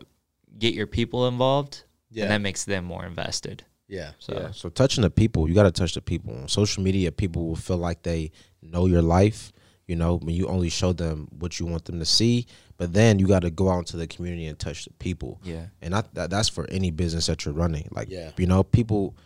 get 0.58 0.74
your 0.74 0.86
people 0.86 1.26
involved, 1.28 1.84
Yeah. 2.10 2.24
and 2.24 2.32
that 2.32 2.40
makes 2.42 2.64
them 2.64 2.84
more 2.84 3.04
invested. 3.06 3.64
Yeah. 3.88 4.12
So, 4.18 4.32
Yeah. 4.34 4.50
So 4.52 4.68
touching 4.68 5.02
the 5.02 5.10
people, 5.10 5.48
you 5.48 5.54
got 5.54 5.64
to 5.64 5.70
touch 5.72 5.94
the 5.94 6.02
people. 6.02 6.34
On 6.34 6.48
social 6.48 6.82
media, 6.82 7.10
people 7.12 7.46
will 7.46 7.56
feel 7.56 7.78
like 7.78 8.02
they 8.02 8.30
know 8.62 8.86
your 8.86 9.02
life. 9.02 9.52
You 9.88 9.96
know, 9.96 10.16
when 10.18 10.34
you 10.34 10.46
only 10.46 10.68
show 10.70 10.92
them 10.92 11.28
what 11.38 11.58
you 11.58 11.66
want 11.66 11.84
them 11.86 11.98
to 11.98 12.04
see, 12.06 12.46
but 12.78 12.92
then 12.92 13.18
you 13.18 13.26
got 13.26 13.42
to 13.42 13.50
go 13.50 13.68
out 13.70 13.78
into 13.80 13.96
the 13.96 14.06
community 14.06 14.46
and 14.46 14.58
touch 14.58 14.84
the 14.84 14.92
people. 14.94 15.40
Yeah. 15.44 15.66
and 15.82 15.94
I, 15.94 16.04
that, 16.14 16.30
that's 16.30 16.48
for 16.48 16.66
any 16.70 16.90
business 16.90 17.26
that 17.26 17.44
you're 17.44 17.54
running. 17.54 17.88
Like, 17.90 18.08
Yeah. 18.10 18.30
you 18.38 18.46
know, 18.46 18.62
people 18.62 19.16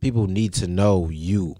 people 0.00 0.26
need 0.26 0.52
to 0.54 0.66
know 0.66 1.08
you. 1.10 1.56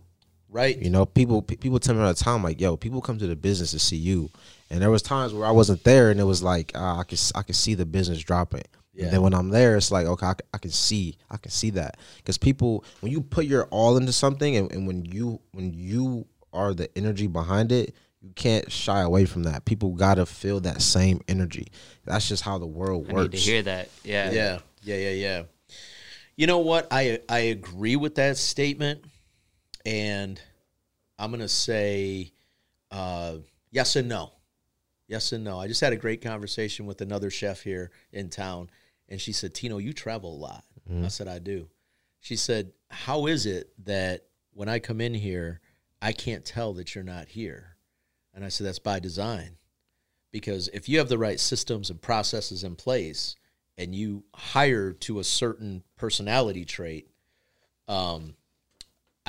Right. 0.51 0.77
You 0.79 0.91
know, 0.91 1.07
people 1.07 1.43
people 1.43 1.79
tell 1.79 1.95
me 1.95 2.03
all 2.03 2.09
the 2.09 2.15
time, 2.15 2.43
like, 2.43 2.61
yo, 2.61 2.77
people 2.77 3.01
come 3.01 3.19
to 3.19 3.27
the 3.27 3.37
business 3.37 3.71
to 3.71 3.79
see 3.79 3.97
you. 3.97 4.31
And 4.69 4.81
there 4.83 4.91
was 4.91 5.03
times 5.03 5.33
where 5.33 5.47
I 5.47 5.51
wasn't 5.51 5.83
there, 5.85 6.11
and 6.11 6.21
it 6.21 6.25
was 6.25 6.43
like, 6.43 6.73
uh, 6.77 6.97
I 6.99 7.03
could 7.05 7.19
s- 7.19 7.33
I 7.35 7.43
could 7.43 7.57
see 7.57 7.75
the 7.75 7.87
business 7.87 8.19
dropping. 8.21 8.63
Yeah. 8.93 9.05
And 9.05 9.13
then 9.15 9.23
when 9.23 9.35
I'm 9.35 9.49
there, 9.51 9.77
it's 9.77 9.91
like, 9.91 10.07
okay, 10.07 10.33
I 10.53 10.59
can 10.59 10.71
see, 10.73 11.17
I 11.31 11.37
can 11.37 11.51
see 11.53 11.71
that 11.71 11.97
because 12.17 12.37
people, 12.39 12.85
when 13.01 13.13
you 13.13 13.21
put 13.21 13.47
your 13.47 13.65
all 13.67 13.97
into 13.97 14.13
something, 14.13 14.57
and, 14.57 14.71
and 14.73 14.87
when 14.87 15.05
you 15.05 15.41
when 15.53 15.73
you 15.73 16.27
are 16.53 16.75
the 16.75 16.89
energy 16.99 17.29
behind 17.29 17.71
it, 17.71 17.95
you 18.21 18.31
can't 18.35 18.71
shy 18.71 19.01
away 19.01 19.25
from 19.25 19.45
that. 19.45 19.65
People 19.65 19.91
gotta 19.91 20.27
feel 20.27 20.61
that 20.61 20.83
same 20.83 21.21
energy. 21.29 21.69
That's 22.05 22.29
just 22.29 22.43
how 22.43 22.59
the 22.59 22.67
world 22.67 23.07
I 23.09 23.13
works. 23.15 23.33
need 23.35 23.39
to 23.39 23.51
hear 23.51 23.63
that. 23.63 23.89
Yeah, 24.05 24.31
Yeah, 24.33 24.59
yeah, 24.83 24.97
yeah, 24.97 25.11
yeah. 25.11 25.43
You 26.37 26.47
know 26.47 26.59
what? 26.59 26.89
I 26.91 27.21
I 27.29 27.39
agree 27.39 27.97
with 27.97 28.17
that 28.17 28.37
statement, 28.37 29.05
and 29.85 30.41
I'm 31.19 31.31
gonna 31.31 31.49
say 31.49 32.33
uh, 32.91 33.37
yes 33.71 33.97
and 33.97 34.09
no. 34.09 34.33
Yes 35.07 35.33
and 35.33 35.43
no. 35.45 35.59
I 35.59 35.67
just 35.67 35.81
had 35.81 35.93
a 35.93 35.97
great 35.97 36.23
conversation 36.23 36.87
with 36.87 37.01
another 37.01 37.31
chef 37.31 37.63
here 37.63 37.91
in 38.13 38.29
town, 38.31 38.71
and 39.09 39.21
she 39.21 39.33
said, 39.33 39.55
Tino, 39.55 39.79
you 39.79 39.93
travel 39.93 40.35
a 40.35 40.39
lot. 40.39 40.65
I 41.05 41.09
said, 41.09 41.29
I 41.29 41.39
do. 41.39 41.69
She 42.21 42.37
said, 42.37 42.73
How 42.89 43.27
is 43.27 43.47
it 43.47 43.71
that 43.85 44.27
when 44.53 44.69
I 44.69 44.79
come 44.79 45.01
in 45.01 45.15
here, 45.15 45.61
I 46.03 46.13
can't 46.13 46.45
tell 46.45 46.73
that 46.75 46.95
you're 46.95 47.05
not 47.05 47.29
here? 47.29 47.77
And 48.35 48.45
I 48.45 48.49
said, 48.49 48.67
That's 48.67 48.79
by 48.79 48.99
design. 48.99 49.57
Because 50.33 50.69
if 50.73 50.89
you 50.89 50.99
have 50.99 51.09
the 51.09 51.19
right 51.19 51.41
systems 51.41 51.91
and 51.91 52.01
processes 52.01 52.63
in 52.63 52.77
place 52.77 53.37
and 53.77 53.95
you 53.95 54.25
hire 54.35 54.93
to 54.93 55.19
a 55.19 55.25
certain 55.25 55.83
personality 55.97 56.65
trait, 56.65 57.09
um, 57.89 58.35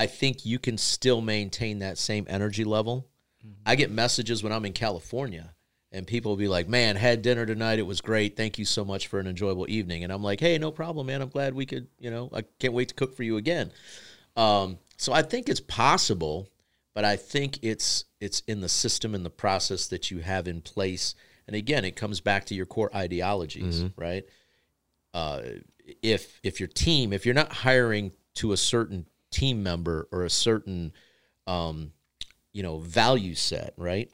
I 0.01 0.07
think 0.07 0.45
you 0.45 0.59
can 0.59 0.77
still 0.77 1.21
maintain 1.21 1.79
that 1.79 1.97
same 1.97 2.25
energy 2.27 2.63
level. 2.63 3.07
I 3.65 3.75
get 3.75 3.91
messages 3.91 4.43
when 4.43 4.51
I'm 4.51 4.65
in 4.65 4.73
California 4.73 5.53
and 5.91 6.07
people 6.07 6.31
will 6.31 6.37
be 6.37 6.47
like, 6.47 6.67
"Man, 6.67 6.95
had 6.95 7.21
dinner 7.21 7.45
tonight. 7.45 7.79
It 7.79 7.85
was 7.85 8.01
great. 8.01 8.37
Thank 8.37 8.57
you 8.57 8.65
so 8.65 8.85
much 8.85 9.07
for 9.07 9.19
an 9.19 9.27
enjoyable 9.27 9.69
evening." 9.69 10.03
And 10.03 10.11
I'm 10.13 10.23
like, 10.23 10.39
"Hey, 10.39 10.57
no 10.57 10.71
problem, 10.71 11.07
man. 11.07 11.21
I'm 11.21 11.29
glad 11.29 11.53
we 11.53 11.65
could. 11.65 11.87
You 11.99 12.11
know, 12.11 12.29
I 12.33 12.43
can't 12.59 12.73
wait 12.73 12.89
to 12.89 12.95
cook 12.95 13.15
for 13.15 13.23
you 13.23 13.37
again." 13.37 13.71
Um, 14.35 14.79
so 14.97 15.11
I 15.13 15.21
think 15.21 15.49
it's 15.49 15.59
possible, 15.59 16.49
but 16.93 17.03
I 17.05 17.15
think 17.15 17.59
it's 17.61 18.05
it's 18.19 18.41
in 18.47 18.61
the 18.61 18.69
system 18.69 19.13
and 19.15 19.25
the 19.25 19.29
process 19.29 19.87
that 19.87 20.11
you 20.11 20.19
have 20.19 20.47
in 20.47 20.61
place. 20.61 21.15
And 21.47 21.55
again, 21.55 21.83
it 21.85 21.95
comes 21.95 22.21
back 22.21 22.45
to 22.45 22.55
your 22.55 22.65
core 22.65 22.89
ideologies, 22.95 23.83
right? 23.97 24.25
uh, 25.13 25.41
if 26.01 26.39
if 26.43 26.59
your 26.59 26.67
team 26.67 27.11
if 27.11 27.25
you're 27.25 27.35
not 27.35 27.51
hiring 27.51 28.11
to 28.35 28.53
a 28.53 28.57
certain 28.57 29.05
team 29.31 29.63
member 29.63 30.07
or 30.11 30.23
a 30.23 30.29
certain 30.29 30.93
um, 31.47 31.91
you 32.53 32.63
know 32.63 32.79
value 32.79 33.35
set 33.35 33.73
right? 33.77 34.09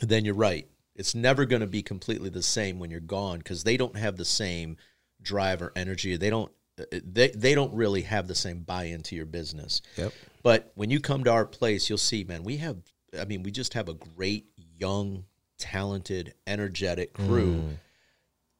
Then 0.00 0.24
you're 0.24 0.34
right. 0.34 0.66
It's 0.94 1.14
never 1.14 1.44
going 1.44 1.60
to 1.60 1.66
be 1.66 1.82
completely 1.82 2.30
the 2.30 2.42
same 2.42 2.78
when 2.78 2.90
you're 2.90 3.00
gone 3.00 3.38
because 3.38 3.64
they 3.64 3.76
don't 3.76 3.96
have 3.96 4.16
the 4.16 4.24
same 4.24 4.76
drive 5.22 5.62
or 5.62 5.72
energy. 5.76 6.16
They 6.16 6.30
don't 6.30 6.50
they, 6.90 7.28
they 7.28 7.54
don't 7.54 7.74
really 7.74 8.02
have 8.02 8.26
the 8.26 8.34
same 8.34 8.60
buy-in 8.60 9.02
to 9.02 9.14
your 9.14 9.26
business. 9.26 9.82
Yep. 9.96 10.12
but 10.42 10.72
when 10.74 10.90
you 10.90 10.98
come 11.00 11.24
to 11.24 11.30
our 11.30 11.44
place 11.44 11.90
you'll 11.90 11.98
see 11.98 12.24
man 12.24 12.42
we 12.42 12.56
have 12.56 12.76
i 13.20 13.26
mean 13.26 13.42
we 13.42 13.50
just 13.50 13.74
have 13.74 13.90
a 13.90 13.94
great 13.94 14.46
young 14.78 15.24
talented 15.60 16.34
energetic 16.46 17.12
crew. 17.12 17.76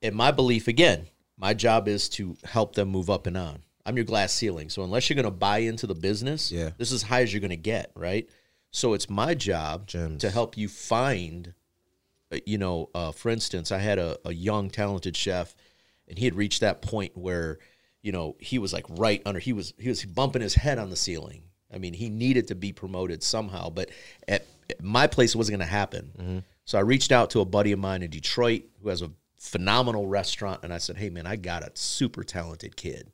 And 0.03 0.15
my 0.15 0.31
belief, 0.31 0.69
again, 0.69 1.07
my 1.37 1.55
job 1.55 1.89
is 1.89 2.09
to 2.11 2.37
help 2.45 2.75
them 2.75 2.89
move 2.89 3.11
up 3.11 3.27
and 3.27 3.37
on. 3.37 3.63
I'm 3.87 3.97
your 3.97 4.05
glass 4.05 4.33
ceiling. 4.33 4.69
So 4.69 4.83
unless 4.83 5.09
you're 5.09 5.15
going 5.17 5.25
to 5.25 5.31
buy 5.31 5.59
into 5.59 5.87
the 5.87 5.95
business, 5.95 6.53
Yeah. 6.53 6.71
this 6.79 6.89
is 6.93 7.03
as 7.03 7.09
high 7.09 7.23
as 7.23 7.33
you're 7.33 7.41
going 7.41 7.51
to 7.51 7.57
get, 7.57 7.91
right? 7.95 8.29
So 8.71 8.93
it's 8.95 9.09
my 9.11 9.35
job 9.35 9.87
Gems. 9.87 10.21
to 10.21 10.31
help 10.31 10.57
you 10.57 10.69
find, 10.69 11.55
uh, 12.33 12.39
you 12.47 12.59
know, 12.59 12.91
uh, 12.95 13.13
for 13.13 13.31
instance, 13.31 13.73
I 13.73 13.79
had 13.79 13.99
a, 13.99 14.19
a 14.25 14.33
young, 14.33 14.71
talented 14.71 15.17
chef, 15.17 15.55
and 16.09 16.19
he 16.19 16.25
had 16.25 16.35
reached 16.35 16.61
that 16.61 16.83
point 16.83 17.17
where, 17.17 17.59
you 18.03 18.13
know, 18.13 18.37
he 18.39 18.59
was 18.59 18.73
like 18.73 18.85
right 18.89 19.23
under. 19.27 19.41
He 19.41 19.53
was 19.53 19.75
he 19.79 19.89
was 19.89 20.05
bumping 20.05 20.43
his 20.43 20.55
head 20.55 20.79
on 20.79 20.91
the 20.91 20.97
ceiling. 20.97 21.43
I 21.73 21.79
mean, 21.79 21.95
he 21.95 22.09
needed 22.11 22.49
to 22.49 22.55
be 22.55 22.73
promoted 22.73 23.23
somehow, 23.23 23.71
but 23.71 23.91
at, 24.27 24.45
at 24.69 24.83
my 24.83 25.07
place, 25.07 25.35
it 25.35 25.39
wasn't 25.39 25.59
going 25.59 25.67
to 25.69 25.73
happen. 25.73 26.45
So 26.65 26.79
I 26.79 26.83
reached 26.83 27.13
out 27.13 27.31
to 27.31 27.41
a 27.41 27.45
buddy 27.45 27.73
of 27.73 27.79
mine 27.79 28.03
in 28.03 28.11
Detroit 28.11 28.63
who 28.83 28.89
has 28.89 29.03
a 29.03 29.11
phenomenal 29.37 30.07
restaurant, 30.07 30.61
and 30.65 30.73
I 30.73 30.79
said, 30.79 30.97
"Hey, 30.97 31.11
man, 31.11 31.27
I 31.27 31.37
got 31.37 31.63
a 31.63 31.71
super 31.75 32.23
talented 32.25 32.77
kid 32.77 33.11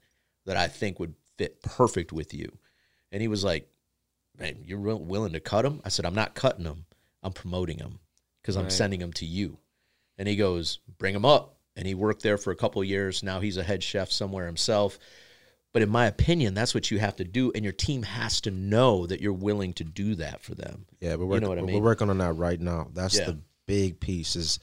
that 0.46 0.56
I 0.56 0.66
think 0.68 0.98
would 0.98 1.14
fit 1.36 1.62
perfect 1.62 2.12
with 2.12 2.32
you." 2.34 2.58
And 3.12 3.20
he 3.22 3.28
was 3.28 3.44
like, 3.44 3.68
"Man, 4.38 4.64
you're 4.64 4.80
willing 4.80 5.34
to 5.34 5.40
cut 5.40 5.64
him?" 5.64 5.80
I 5.84 5.90
said, 5.90 6.06
"I'm 6.06 6.14
not 6.14 6.34
cutting 6.34 6.64
him. 6.64 6.86
I'm 7.22 7.32
promoting 7.32 7.78
him 7.78 8.00
because 8.40 8.56
I'm 8.56 8.64
Right. 8.64 8.72
sending 8.72 9.00
him 9.00 9.12
to 9.14 9.26
you." 9.26 9.58
And 10.18 10.26
he 10.26 10.36
goes, 10.36 10.78
"Bring 10.98 11.14
him 11.14 11.24
up." 11.24 11.60
And 11.76 11.86
he 11.86 11.94
worked 11.94 12.22
there 12.22 12.38
for 12.38 12.50
a 12.52 12.56
couple 12.56 12.80
of 12.80 12.88
years. 12.88 13.22
Now 13.22 13.40
he's 13.40 13.58
a 13.58 13.62
head 13.62 13.82
chef 13.82 14.10
somewhere 14.10 14.46
himself. 14.46 14.98
But 15.72 15.82
in 15.82 15.90
my 15.90 16.06
opinion, 16.06 16.54
that's 16.54 16.72
what 16.74 16.90
you 16.90 16.98
have 17.00 17.16
to 17.16 17.24
do, 17.24 17.52
and 17.52 17.62
your 17.62 17.72
team 17.74 18.02
has 18.04 18.40
to 18.42 18.50
know 18.50 19.06
that 19.06 19.20
you're 19.20 19.32
willing 19.34 19.74
to 19.74 19.84
do 19.84 20.14
that 20.14 20.40
for 20.40 20.54
them. 20.54 20.86
Yeah, 21.00 21.16
we're 21.16 21.24
You 21.24 21.26
working, 21.26 21.42
know 21.42 21.48
what 21.50 21.58
I 21.58 21.62
we're 21.62 21.80
working 21.82 22.08
on 22.08 22.16
that 22.18 22.32
right 22.32 22.58
now. 22.58 22.90
That's 22.94 23.18
Yeah. 23.18 23.26
the 23.26 23.38
big 23.66 24.00
piece 24.00 24.36
is 24.36 24.58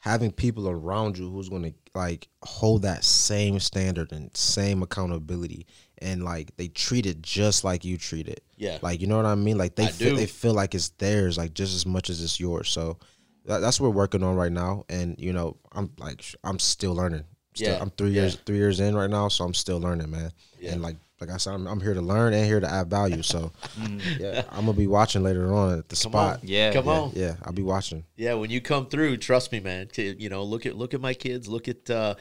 having 0.00 0.30
people 0.32 0.68
around 0.68 1.16
you 1.18 1.30
who's 1.30 1.48
going 1.48 1.62
to 1.62 1.72
like 1.94 2.28
hold 2.42 2.82
that 2.82 3.04
same 3.04 3.60
standard 3.60 4.12
and 4.12 4.34
same 4.36 4.82
accountability 4.82 5.66
and 5.98 6.24
like 6.24 6.56
they 6.56 6.68
treat 6.68 7.04
it 7.04 7.20
just 7.20 7.64
like 7.64 7.84
you 7.84 7.98
treat 7.98 8.26
it. 8.26 8.42
Yeah. 8.56 8.78
Like 8.80 9.00
you 9.00 9.06
know 9.06 9.16
what 9.16 9.26
I 9.26 9.34
mean? 9.34 9.58
Like 9.58 9.74
they 9.76 9.84
I 9.84 9.88
feel, 9.88 10.10
do. 10.10 10.16
they 10.16 10.26
feel 10.26 10.54
like 10.54 10.74
it's 10.74 10.88
theirs 10.90 11.36
like 11.36 11.52
just 11.54 11.74
as 11.74 11.84
much 11.86 12.08
as 12.10 12.22
it's 12.22 12.40
yours. 12.40 12.70
So 12.70 12.98
that, 13.44 13.58
that's 13.60 13.78
what 13.80 13.88
we're 13.88 13.96
working 13.96 14.22
on 14.22 14.36
right 14.36 14.52
now 14.52 14.84
and 14.88 15.16
you 15.18 15.32
know, 15.32 15.56
I'm 15.72 15.92
like 15.98 16.24
I'm 16.44 16.58
still 16.58 16.94
learning. 16.94 17.24
Still, 17.54 17.74
Yeah, 17.74 17.82
I'm 17.82 17.90
3 17.90 18.10
yeah. 18.10 18.22
years 18.22 18.36
3 18.46 18.56
years 18.56 18.80
in 18.80 18.94
right 18.94 19.10
now, 19.10 19.28
so 19.28 19.44
I'm 19.44 19.54
still 19.54 19.78
learning, 19.80 20.10
man. 20.10 20.30
Yeah. 20.58 20.72
And 20.72 20.82
like 20.82 20.96
like 21.20 21.30
I 21.30 21.36
said, 21.36 21.52
I'm, 21.54 21.66
I'm 21.66 21.80
here 21.80 21.94
to 21.94 22.00
learn 22.00 22.32
and 22.32 22.46
here 22.46 22.60
to 22.60 22.70
add 22.70 22.88
value. 22.88 23.22
So, 23.22 23.52
Mm. 23.78 24.18
yeah, 24.18 24.42
I'm 24.50 24.64
gonna 24.66 24.76
be 24.76 24.86
watching 24.86 25.22
later 25.22 25.52
on 25.54 25.78
at 25.78 25.88
the 25.88 25.96
Come 25.96 26.12
spot. 26.12 26.34
on, 26.36 26.40
Yeah, 26.42 26.72
come 26.72 26.86
yeah. 26.86 26.92
on. 26.92 27.12
Yeah, 27.14 27.36
I'll 27.42 27.52
be 27.52 27.62
watching. 27.62 28.04
Yeah, 28.16 28.34
when 28.34 28.50
you 28.50 28.60
come 28.60 28.86
through, 28.86 29.16
trust 29.18 29.52
me, 29.52 29.60
man. 29.60 29.88
To, 29.88 30.02
you 30.02 30.28
know, 30.28 30.42
look 30.44 30.64
at 30.66 30.76
look 30.76 30.94
at 30.94 31.00
my 31.00 31.14
kids. 31.14 31.48
Look 31.48 31.68
at 31.68 31.90
uh, 31.90 32.14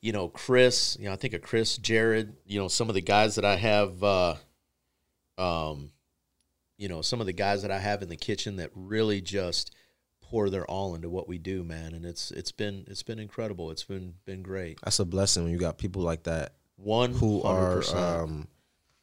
you 0.00 0.12
know 0.12 0.28
Chris. 0.28 0.96
You 0.98 1.06
know, 1.06 1.12
I 1.12 1.16
think 1.16 1.34
of 1.34 1.42
Chris, 1.42 1.76
Jared. 1.78 2.34
You 2.46 2.58
know, 2.60 2.68
some 2.68 2.88
of 2.88 2.94
the 2.94 3.02
guys 3.02 3.34
that 3.36 3.44
I 3.44 3.56
have. 3.56 4.02
Uh, 4.02 4.34
um, 5.36 5.92
you 6.76 6.88
know, 6.88 7.02
some 7.02 7.20
of 7.20 7.26
the 7.26 7.32
guys 7.32 7.62
that 7.62 7.70
I 7.70 7.78
have 7.78 8.02
in 8.02 8.08
the 8.08 8.16
kitchen 8.16 8.56
that 8.56 8.70
really 8.74 9.20
just 9.20 9.74
pour 10.22 10.48
their 10.50 10.64
all 10.66 10.94
into 10.94 11.08
what 11.08 11.28
we 11.28 11.38
do, 11.38 11.64
man. 11.64 11.92
And 11.94 12.04
it's 12.04 12.30
it's 12.30 12.52
been 12.52 12.84
it's 12.86 13.02
been 13.02 13.18
incredible. 13.18 13.70
It's 13.70 13.84
been 13.84 14.14
been 14.26 14.42
great. 14.42 14.78
That's 14.84 14.98
a 15.00 15.04
blessing 15.04 15.42
when 15.44 15.52
you 15.52 15.58
got 15.58 15.78
people 15.78 16.02
like 16.02 16.24
that 16.24 16.52
One 16.78 17.12
who 17.12 17.42
are 17.42 17.82
um, 17.94 18.48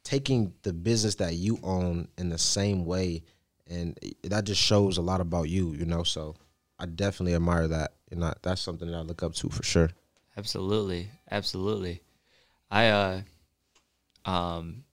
taking 0.02 0.54
the 0.62 0.72
business 0.72 1.16
that 1.16 1.34
you 1.34 1.58
own 1.62 2.08
in 2.18 2.30
the 2.30 2.38
same 2.38 2.84
way, 2.86 3.22
and 3.68 3.98
that 4.24 4.44
just 4.44 4.60
shows 4.60 4.96
a 4.98 5.02
lot 5.02 5.20
about 5.20 5.48
you, 5.50 5.72
you 5.74 5.84
know. 5.84 6.02
So 6.02 6.34
I 6.78 6.86
definitely 6.86 7.34
admire 7.34 7.68
that, 7.68 7.92
and 8.10 8.24
I, 8.24 8.32
that's 8.42 8.62
something 8.62 8.90
that 8.90 8.96
I 8.96 9.02
look 9.02 9.22
up 9.22 9.34
to 9.34 9.50
for 9.50 9.62
sure. 9.62 9.90
Absolutely, 10.38 11.10
absolutely. 11.30 12.00
I 12.70 12.88
uh, 12.88 13.20
um, 14.24 14.84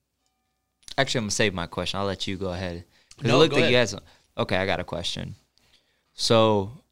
actually, 0.98 1.20
I'm 1.20 1.24
gonna 1.26 1.32
save 1.32 1.54
my 1.54 1.68
question. 1.68 2.00
I'll 2.00 2.06
let 2.06 2.28
you 2.28 2.36
go 2.38 2.50
ahead. 2.52 2.84
'Cause 3.18 3.26
No, 3.28 3.36
it 3.36 3.40
looked 3.40 3.52
go 3.52 3.58
like 3.62 3.70
you 3.70 3.76
ahead. 3.78 3.82
had 3.82 3.90
some. 3.90 4.02
Okay, 4.38 4.58
I 4.58 4.66
got 4.66 4.80
a 4.80 4.84
question. 4.84 5.36
So, 6.16 6.83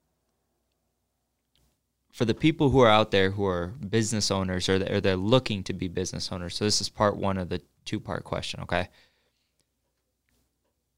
for 2.12 2.26
the 2.26 2.34
people 2.34 2.70
who 2.70 2.80
are 2.82 2.90
out 2.90 3.12
there 3.12 3.32
who 3.32 3.46
are 3.46 3.68
business 3.68 4.32
owners 4.32 4.68
or 4.68 4.80
they're, 4.80 4.98
or 4.98 5.02
they're 5.02 5.16
looking 5.16 5.64
to 5.64 5.74
be 5.74 5.88
business 5.88 6.32
owners, 6.32 6.56
so 6.56 6.66
this 6.66 6.82
is 6.82 6.90
part 6.90 7.18
one 7.18 7.38
of 7.38 7.50
the 7.50 7.62
two 7.86 8.00
part 8.00 8.24
question. 8.24 8.62
Okay, 8.62 8.90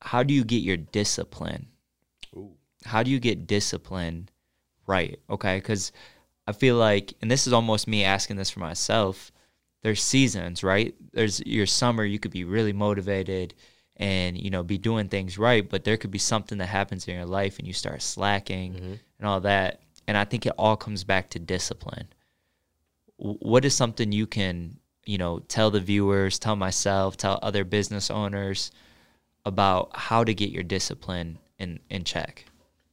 how 0.01 0.23
do 0.23 0.33
you 0.33 0.43
get 0.43 0.63
your 0.63 0.77
discipline? 0.77 1.67
How 2.85 3.03
do 3.03 3.11
you 3.11 3.19
get 3.19 3.47
discipline 3.47 4.29
right? 4.87 5.19
Okay, 5.29 5.57
because 5.57 5.91
I 6.47 6.51
feel 6.51 6.75
like, 6.75 7.13
and 7.21 7.29
this 7.29 7.47
is 7.47 7.53
almost 7.53 7.87
me 7.87 8.03
asking 8.03 8.37
this 8.37 8.49
for 8.49 8.59
myself. 8.59 9.31
There's 9.81 10.01
seasons, 10.01 10.63
right? 10.63 10.95
There's 11.11 11.41
your 11.45 11.65
summer. 11.65 12.05
You 12.05 12.19
could 12.19 12.31
be 12.31 12.43
really 12.43 12.73
motivated 12.73 13.53
and 13.97 14.35
you 14.37 14.49
know 14.49 14.63
be 14.63 14.77
doing 14.77 15.07
things 15.07 15.37
right, 15.37 15.69
but 15.69 15.83
there 15.83 15.97
could 15.97 16.11
be 16.11 16.17
something 16.17 16.57
that 16.57 16.67
happens 16.67 17.07
in 17.07 17.15
your 17.15 17.25
life 17.25 17.59
and 17.59 17.67
you 17.67 17.73
start 17.73 18.01
slacking 18.01 18.73
mm-hmm. 18.73 18.93
and 19.19 19.27
all 19.27 19.41
that. 19.41 19.81
And 20.07 20.17
I 20.17 20.25
think 20.25 20.45
it 20.45 20.53
all 20.57 20.75
comes 20.75 21.03
back 21.03 21.29
to 21.31 21.39
discipline. 21.39 22.07
What 23.17 23.63
is 23.63 23.73
something 23.73 24.11
you 24.11 24.27
can 24.27 24.79
you 25.05 25.17
know 25.17 25.39
tell 25.39 25.71
the 25.71 25.79
viewers, 25.79 26.39
tell 26.39 26.55
myself, 26.55 27.17
tell 27.17 27.39
other 27.41 27.63
business 27.63 28.09
owners 28.09 28.71
about 29.45 29.91
how 29.93 30.23
to 30.23 30.33
get 30.33 30.49
your 30.49 30.63
discipline 30.63 31.39
in 31.59 31.79
in 31.89 32.03
check? 32.03 32.45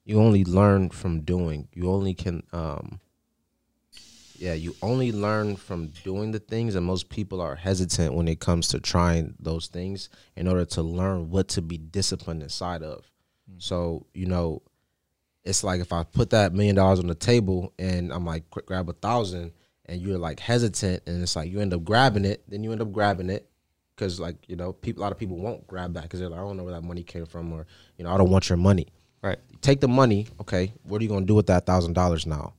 You 0.05 0.21
only 0.21 0.45
learn 0.45 0.91
from 0.91 1.21
doing. 1.21 1.69
You 1.73 1.91
only 1.91 2.15
can, 2.15 2.43
um, 2.53 3.01
yeah, 4.37 4.55
you 4.55 4.75
only 4.83 5.13
learn 5.13 5.57
from 5.57 5.93
doing 6.03 6.33
the 6.33 6.41
things, 6.41 6.75
and 6.75 6.85
most 6.85 7.11
people 7.11 7.41
are 7.41 7.55
hesitant 7.55 8.15
when 8.15 8.27
it 8.27 8.41
comes 8.41 8.69
to 8.69 8.81
trying 8.81 9.35
those 9.39 9.69
things 9.69 10.09
in 10.35 10.49
order 10.49 10.65
to 10.65 10.83
learn 10.83 11.31
what 11.31 11.49
to 11.49 11.63
be 11.63 11.79
disciplined 11.79 12.43
inside 12.43 12.83
of. 12.83 13.11
So 13.59 14.07
you 14.15 14.27
know, 14.27 14.63
it's 15.51 15.63
like 15.63 15.81
if 15.81 15.93
I 15.93 16.05
put 16.05 16.31
that 16.31 16.55
million 16.55 16.77
dollars 16.77 17.01
on 17.01 17.07
the 17.07 17.15
table 17.15 17.75
and 17.79 18.13
I'm 18.13 18.25
like, 18.25 18.49
quick, 18.51 18.67
grab 18.67 18.89
a 18.89 18.95
thousand, 18.95 19.53
and 19.87 20.01
you're 20.01 20.19
like 20.19 20.41
hesitant, 20.41 21.03
and 21.07 21.23
it's 21.23 21.37
like 21.37 21.51
you 21.51 21.61
end 21.61 21.75
up 21.75 21.85
grabbing 21.85 22.25
it, 22.25 22.43
then 22.49 22.65
you 22.65 22.73
end 22.73 22.81
up 22.81 22.93
grabbing 22.93 23.29
it 23.29 23.51
because 23.95 24.19
like 24.19 24.37
you 24.49 24.57
know, 24.57 24.73
people, 24.73 25.03
a 25.03 25.05
lot 25.05 25.13
of 25.13 25.19
people 25.19 25.37
won't 25.37 25.67
grab 25.67 25.95
that 25.95 26.05
because 26.05 26.21
they're 26.21 26.31
like, 26.31 26.41
I 26.41 26.43
don't 26.43 26.57
know 26.57 26.65
where 26.65 26.73
that 26.73 26.85
money 26.85 27.03
came 27.03 27.27
from, 27.27 27.53
or 27.53 27.67
you 27.99 28.05
know, 28.05 28.11
I 28.11 28.17
don't 28.17 28.31
want 28.31 28.49
your 28.49 28.57
money 28.57 28.89
Right. 29.23 29.39
take 29.61 29.81
the 29.81 29.89
money. 29.89 30.29
Okay, 30.41 30.73
what 30.85 31.01
are 31.01 31.05
you 31.05 31.11
gonna 31.11 31.27
do 31.27 31.35
with 31.35 31.49
that 31.49 31.67
thousand 31.67 31.93
dollars 31.93 32.27
now? 32.27 32.55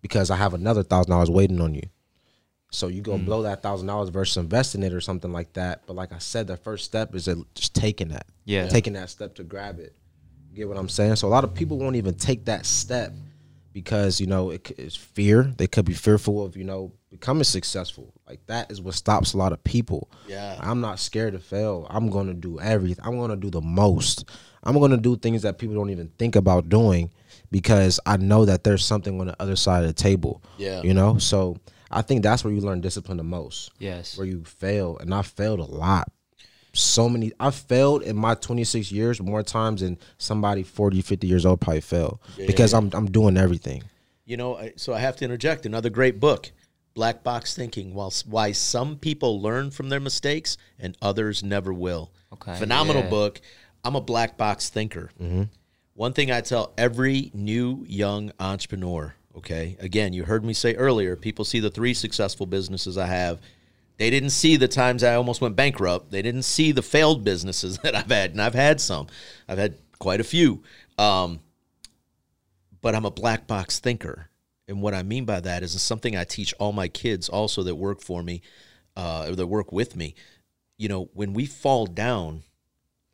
Because 0.00 0.30
I 0.30 0.36
have 0.36 0.54
another 0.54 0.82
thousand 0.82 1.10
dollars 1.10 1.30
waiting 1.30 1.60
on 1.60 1.74
you. 1.74 1.82
So 2.70 2.88
you 2.88 3.02
go 3.02 3.16
hmm. 3.18 3.24
blow 3.24 3.42
that 3.42 3.62
thousand 3.62 3.86
dollars 3.86 4.08
versus 4.08 4.36
investing 4.36 4.82
it 4.82 4.92
or 4.92 5.00
something 5.00 5.32
like 5.32 5.52
that. 5.54 5.82
But 5.86 5.94
like 5.94 6.12
I 6.12 6.18
said, 6.18 6.46
the 6.46 6.56
first 6.56 6.84
step 6.84 7.14
is 7.14 7.28
just 7.54 7.74
taking 7.74 8.08
that. 8.08 8.26
Yeah. 8.44 8.68
Taking 8.68 8.94
that 8.94 9.10
step 9.10 9.34
to 9.36 9.44
grab 9.44 9.78
it. 9.78 9.94
Get 10.56 10.68
what 10.68 10.78
I'm 10.78 10.88
saying? 10.88 11.16
So 11.16 11.28
a 11.28 11.30
lot 11.30 11.44
of 11.44 11.54
people 11.54 11.78
won't 11.78 11.96
even 11.96 12.14
take 12.14 12.46
that 12.46 12.64
step 12.64 13.12
because 13.74 14.22
you 14.22 14.26
know 14.26 14.48
it, 14.50 14.70
it's 14.78 14.96
fear. 14.96 15.42
They 15.42 15.66
could 15.66 15.84
be 15.84 15.92
fearful 15.92 16.42
of 16.42 16.56
you 16.56 16.64
know 16.64 16.92
becoming 17.10 17.44
successful. 17.44 18.14
Like 18.26 18.40
that 18.46 18.70
is 18.70 18.80
what 18.80 18.94
stops 18.94 19.34
a 19.34 19.36
lot 19.36 19.52
of 19.52 19.62
people. 19.64 20.10
Yeah. 20.26 20.56
I'm 20.58 20.80
not 20.80 20.98
scared 20.98 21.34
to 21.34 21.38
fail. 21.38 21.86
I'm 21.90 22.08
gonna 22.08 22.32
do 22.32 22.58
everything. 22.58 23.04
I'm 23.04 23.18
gonna 23.18 23.36
do 23.36 23.50
the 23.50 23.60
most. 23.60 24.30
I'm 24.64 24.80
gonna 24.80 24.96
do 24.96 25.14
things 25.16 25.42
that 25.42 25.58
people 25.58 25.76
don't 25.76 25.90
even 25.90 26.08
think 26.18 26.36
about 26.36 26.70
doing 26.70 27.10
because 27.50 28.00
I 28.06 28.16
know 28.16 28.46
that 28.46 28.64
there's 28.64 28.82
something 28.82 29.20
on 29.20 29.26
the 29.26 29.36
other 29.40 29.56
side 29.56 29.82
of 29.82 29.88
the 29.88 30.02
table. 30.02 30.42
Yeah. 30.56 30.80
You 30.82 30.94
know, 30.94 31.18
so 31.18 31.58
I 31.90 32.00
think 32.00 32.22
that's 32.22 32.44
where 32.44 32.52
you 32.52 32.62
learn 32.62 32.80
discipline 32.80 33.18
the 33.18 33.24
most. 33.24 33.72
Yes. 33.78 34.16
Where 34.16 34.26
you 34.26 34.42
fail, 34.44 34.96
and 34.98 35.14
I 35.14 35.20
failed 35.20 35.60
a 35.60 35.64
lot. 35.64 36.10
So 36.78 37.08
many. 37.08 37.32
I 37.40 37.50
failed 37.50 38.02
in 38.02 38.16
my 38.16 38.34
26 38.34 38.92
years 38.92 39.20
more 39.20 39.42
times 39.42 39.80
than 39.80 39.98
somebody 40.18 40.62
40, 40.62 41.02
50 41.02 41.26
years 41.26 41.46
old 41.46 41.60
probably 41.60 41.80
failed 41.80 42.18
because 42.36 42.74
I'm 42.74 42.90
I'm 42.92 43.10
doing 43.10 43.36
everything. 43.36 43.84
You 44.24 44.36
know, 44.36 44.70
so 44.76 44.92
I 44.92 44.98
have 44.98 45.16
to 45.16 45.24
interject 45.24 45.66
another 45.66 45.88
great 45.88 46.18
book, 46.18 46.50
Black 46.94 47.22
Box 47.22 47.54
Thinking, 47.54 47.94
while 47.94 48.12
why 48.26 48.52
some 48.52 48.96
people 48.96 49.40
learn 49.40 49.70
from 49.70 49.88
their 49.88 50.00
mistakes 50.00 50.56
and 50.78 50.96
others 51.00 51.42
never 51.42 51.72
will. 51.72 52.10
Okay, 52.32 52.56
Phenomenal 52.56 53.02
yeah. 53.02 53.10
book. 53.10 53.40
I'm 53.84 53.94
a 53.94 54.00
black 54.00 54.36
box 54.36 54.68
thinker. 54.68 55.10
Mm-hmm. 55.22 55.44
One 55.94 56.12
thing 56.12 56.32
I 56.32 56.40
tell 56.40 56.72
every 56.76 57.30
new 57.32 57.84
young 57.86 58.32
entrepreneur, 58.40 59.14
okay? 59.36 59.76
Again, 59.78 60.12
you 60.12 60.24
heard 60.24 60.44
me 60.44 60.54
say 60.54 60.74
earlier, 60.74 61.14
people 61.14 61.44
see 61.44 61.60
the 61.60 61.70
three 61.70 61.94
successful 61.94 62.46
businesses 62.46 62.98
I 62.98 63.06
have. 63.06 63.40
They 63.98 64.10
didn't 64.10 64.30
see 64.30 64.56
the 64.56 64.68
times 64.68 65.02
I 65.02 65.14
almost 65.14 65.40
went 65.40 65.56
bankrupt. 65.56 66.10
They 66.10 66.22
didn't 66.22 66.42
see 66.42 66.72
the 66.72 66.82
failed 66.82 67.24
businesses 67.24 67.78
that 67.82 67.94
I've 67.94 68.10
had, 68.10 68.32
and 68.32 68.42
I've 68.42 68.54
had 68.54 68.80
some. 68.80 69.06
I've 69.48 69.58
had 69.58 69.76
quite 69.98 70.20
a 70.20 70.24
few. 70.24 70.62
Um, 70.98 71.40
but 72.80 72.94
I'm 72.94 73.04
a 73.04 73.10
black 73.10 73.46
box 73.46 73.78
thinker. 73.78 74.28
And 74.68 74.82
what 74.82 74.94
I 74.94 75.02
mean 75.02 75.24
by 75.24 75.40
that 75.40 75.62
is 75.62 75.74
it's 75.74 75.84
something 75.84 76.16
I 76.16 76.24
teach 76.24 76.52
all 76.58 76.72
my 76.72 76.88
kids 76.88 77.28
also 77.28 77.62
that 77.62 77.76
work 77.76 78.00
for 78.02 78.22
me, 78.22 78.42
uh, 78.96 79.26
or 79.28 79.36
that 79.36 79.46
work 79.46 79.72
with 79.72 79.96
me. 79.96 80.14
You 80.76 80.88
know, 80.88 81.08
when 81.14 81.32
we 81.32 81.46
fall 81.46 81.86
down, 81.86 82.42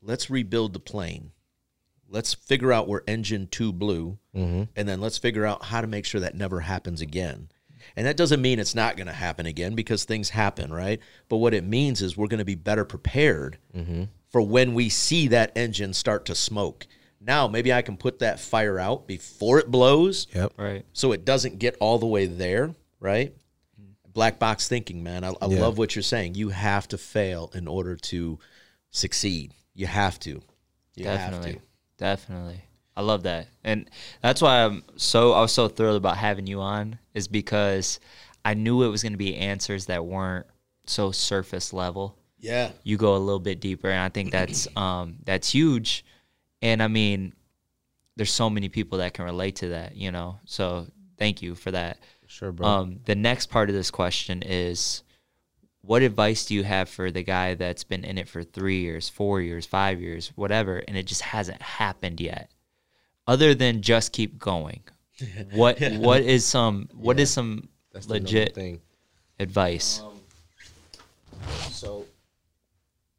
let's 0.00 0.30
rebuild 0.30 0.72
the 0.72 0.80
plane. 0.80 1.32
Let's 2.08 2.34
figure 2.34 2.72
out 2.72 2.88
where 2.88 3.02
engine 3.06 3.46
two 3.50 3.72
blew, 3.72 4.18
and 4.76 4.88
then 4.88 5.00
let's 5.00 5.16
figure 5.18 5.46
out 5.46 5.64
how 5.64 5.80
to 5.80 5.86
make 5.86 6.04
sure 6.04 6.20
that 6.20 6.34
never 6.34 6.60
happens 6.60 7.00
again. 7.00 7.48
And 7.96 8.06
that 8.06 8.16
doesn't 8.16 8.40
mean 8.40 8.58
it's 8.58 8.74
not 8.74 8.96
going 8.96 9.06
to 9.06 9.12
happen 9.12 9.46
again 9.46 9.74
because 9.74 10.04
things 10.04 10.30
happen, 10.30 10.72
right? 10.72 11.00
But 11.28 11.38
what 11.38 11.54
it 11.54 11.64
means 11.64 12.00
is 12.02 12.16
we're 12.16 12.26
going 12.28 12.38
to 12.38 12.44
be 12.44 12.54
better 12.54 12.84
prepared 12.84 13.58
mm-hmm. 13.76 14.04
for 14.30 14.40
when 14.40 14.74
we 14.74 14.88
see 14.88 15.28
that 15.28 15.52
engine 15.56 15.92
start 15.92 16.24
to 16.26 16.34
smoke. 16.34 16.86
Now, 17.20 17.46
maybe 17.48 17.72
I 17.72 17.82
can 17.82 17.96
put 17.96 18.18
that 18.20 18.40
fire 18.40 18.78
out 18.78 19.06
before 19.06 19.58
it 19.58 19.70
blows 19.70 20.26
Yep. 20.34 20.54
Right. 20.56 20.84
so 20.92 21.12
it 21.12 21.24
doesn't 21.24 21.58
get 21.58 21.76
all 21.80 21.98
the 21.98 22.06
way 22.06 22.26
there, 22.26 22.74
right? 22.98 23.32
Mm. 23.80 24.12
Black 24.12 24.38
box 24.38 24.66
thinking, 24.68 25.02
man. 25.02 25.22
I, 25.22 25.28
I 25.40 25.46
Yeah. 25.46 25.60
love 25.60 25.78
what 25.78 25.94
you're 25.94 26.02
saying. 26.02 26.34
You 26.34 26.48
have 26.48 26.88
to 26.88 26.98
fail 26.98 27.50
in 27.54 27.68
order 27.68 27.94
to 27.96 28.38
succeed. 28.90 29.52
You 29.74 29.86
have 29.86 30.18
to. 30.20 30.42
You 30.96 31.04
Definitely. 31.04 31.52
have 31.52 31.60
to. 31.60 31.64
Definitely. 31.98 32.64
I 32.96 33.02
love 33.02 33.22
that. 33.22 33.48
And 33.64 33.88
that's 34.20 34.42
why 34.42 34.64
I'm 34.64 34.82
so 34.96 35.32
I 35.32 35.40
was 35.40 35.52
so 35.52 35.68
thrilled 35.68 35.96
about 35.96 36.16
having 36.16 36.46
you 36.46 36.60
on 36.60 36.98
is 37.14 37.28
because 37.28 38.00
I 38.44 38.54
knew 38.54 38.82
it 38.82 38.88
was 38.88 39.02
going 39.02 39.12
to 39.12 39.18
be 39.18 39.36
answers 39.36 39.86
that 39.86 40.04
weren't 40.04 40.46
so 40.86 41.12
surface 41.12 41.72
level. 41.72 42.16
Yeah. 42.38 42.70
You 42.82 42.96
go 42.96 43.16
a 43.16 43.18
little 43.18 43.40
bit 43.40 43.60
deeper 43.60 43.88
and 43.88 44.00
I 44.00 44.08
think 44.08 44.32
that's 44.32 44.68
um 44.76 45.16
that's 45.24 45.50
huge. 45.50 46.04
And 46.60 46.82
I 46.82 46.88
mean 46.88 47.34
there's 48.16 48.32
so 48.32 48.50
many 48.50 48.68
people 48.68 48.98
that 48.98 49.14
can 49.14 49.24
relate 49.24 49.56
to 49.56 49.68
that, 49.68 49.96
you 49.96 50.12
know. 50.12 50.38
So 50.44 50.86
thank 51.18 51.40
you 51.40 51.54
for 51.54 51.70
that. 51.70 51.98
Sure, 52.26 52.52
bro. 52.52 52.66
Um, 52.66 53.00
the 53.04 53.14
next 53.14 53.46
part 53.46 53.68
of 53.68 53.74
this 53.74 53.90
question 53.90 54.42
is 54.42 55.02
what 55.80 56.02
advice 56.02 56.46
do 56.46 56.54
you 56.54 56.62
have 56.62 56.88
for 56.88 57.10
the 57.10 57.22
guy 57.22 57.54
that's 57.54 57.84
been 57.84 58.04
in 58.04 58.18
it 58.18 58.28
for 58.28 58.42
three 58.42 58.80
years, 58.80 59.08
four 59.08 59.40
years, 59.40 59.66
five 59.66 60.00
years, 60.00 60.32
whatever, 60.36 60.78
and 60.86 60.96
it 60.96 61.06
just 61.06 61.22
hasn't 61.22 61.60
happened 61.60 62.20
yet? 62.20 62.51
Other 63.26 63.54
than 63.54 63.82
just 63.82 64.12
keep 64.12 64.38
going. 64.38 64.82
What 65.52 65.78
what 66.02 66.22
is 66.22 66.44
some 66.44 66.88
what 66.94 67.20
is 67.20 67.30
some 67.30 67.68
That's 67.92 68.08
legit 68.08 68.54
thing. 68.54 68.80
advice? 69.38 70.02
So 71.70 72.06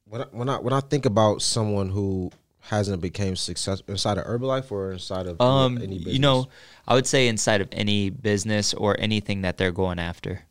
when 0.10 0.22
I, 0.22 0.26
when 0.32 0.50
I 0.50 0.58
when 0.60 0.74
I 0.74 0.82
think 0.82 1.06
about 1.06 1.42
someone 1.42 1.90
who 1.90 2.32
hasn't 2.60 3.02
became 3.02 3.36
successful 3.36 3.92
inside 3.92 4.18
of 4.18 4.26
Herbalife 4.26 4.72
or 4.72 4.92
inside 4.92 5.28
of 5.28 5.40
Um 5.40 5.78
any 5.78 5.98
business, 5.98 6.14
you 6.14 6.20
know, 6.20 6.48
I 6.88 6.96
would 6.96 7.08
say 7.08 7.28
inside 7.28 7.62
of 7.62 7.70
any 7.72 8.10
business 8.10 8.74
or 8.74 9.00
anything 9.00 9.42
that 9.44 9.58
they're 9.58 9.72
going 9.72 10.00
after. 10.00 10.44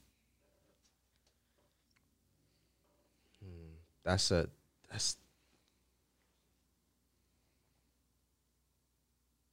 that's 4.05 4.31
a 4.31 4.49
that's 4.91 5.17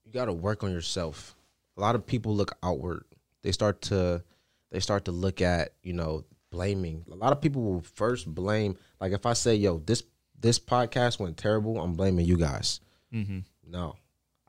you 0.09 0.13
got 0.19 0.25
to 0.25 0.33
work 0.33 0.63
on 0.63 0.71
yourself. 0.71 1.35
A 1.77 1.81
lot 1.81 1.93
of 1.93 2.05
people 2.05 2.35
look 2.35 2.57
outward. 2.63 3.05
They 3.43 3.51
start 3.51 3.81
to 3.83 4.23
they 4.71 4.79
start 4.79 5.05
to 5.05 5.11
look 5.11 5.41
at, 5.41 5.73
you 5.83 5.93
know, 5.93 6.25
blaming. 6.51 7.05
A 7.11 7.15
lot 7.15 7.31
of 7.31 7.41
people 7.41 7.61
will 7.61 7.81
first 7.81 8.27
blame 8.27 8.75
like 8.99 9.11
if 9.11 9.25
I 9.25 9.33
say, 9.33 9.55
"Yo, 9.55 9.79
this 9.79 10.03
this 10.39 10.59
podcast 10.59 11.19
went 11.19 11.37
terrible," 11.37 11.79
I'm 11.79 11.93
blaming 11.93 12.25
you 12.25 12.37
guys. 12.37 12.81
Mm-hmm. 13.13 13.39
No. 13.67 13.95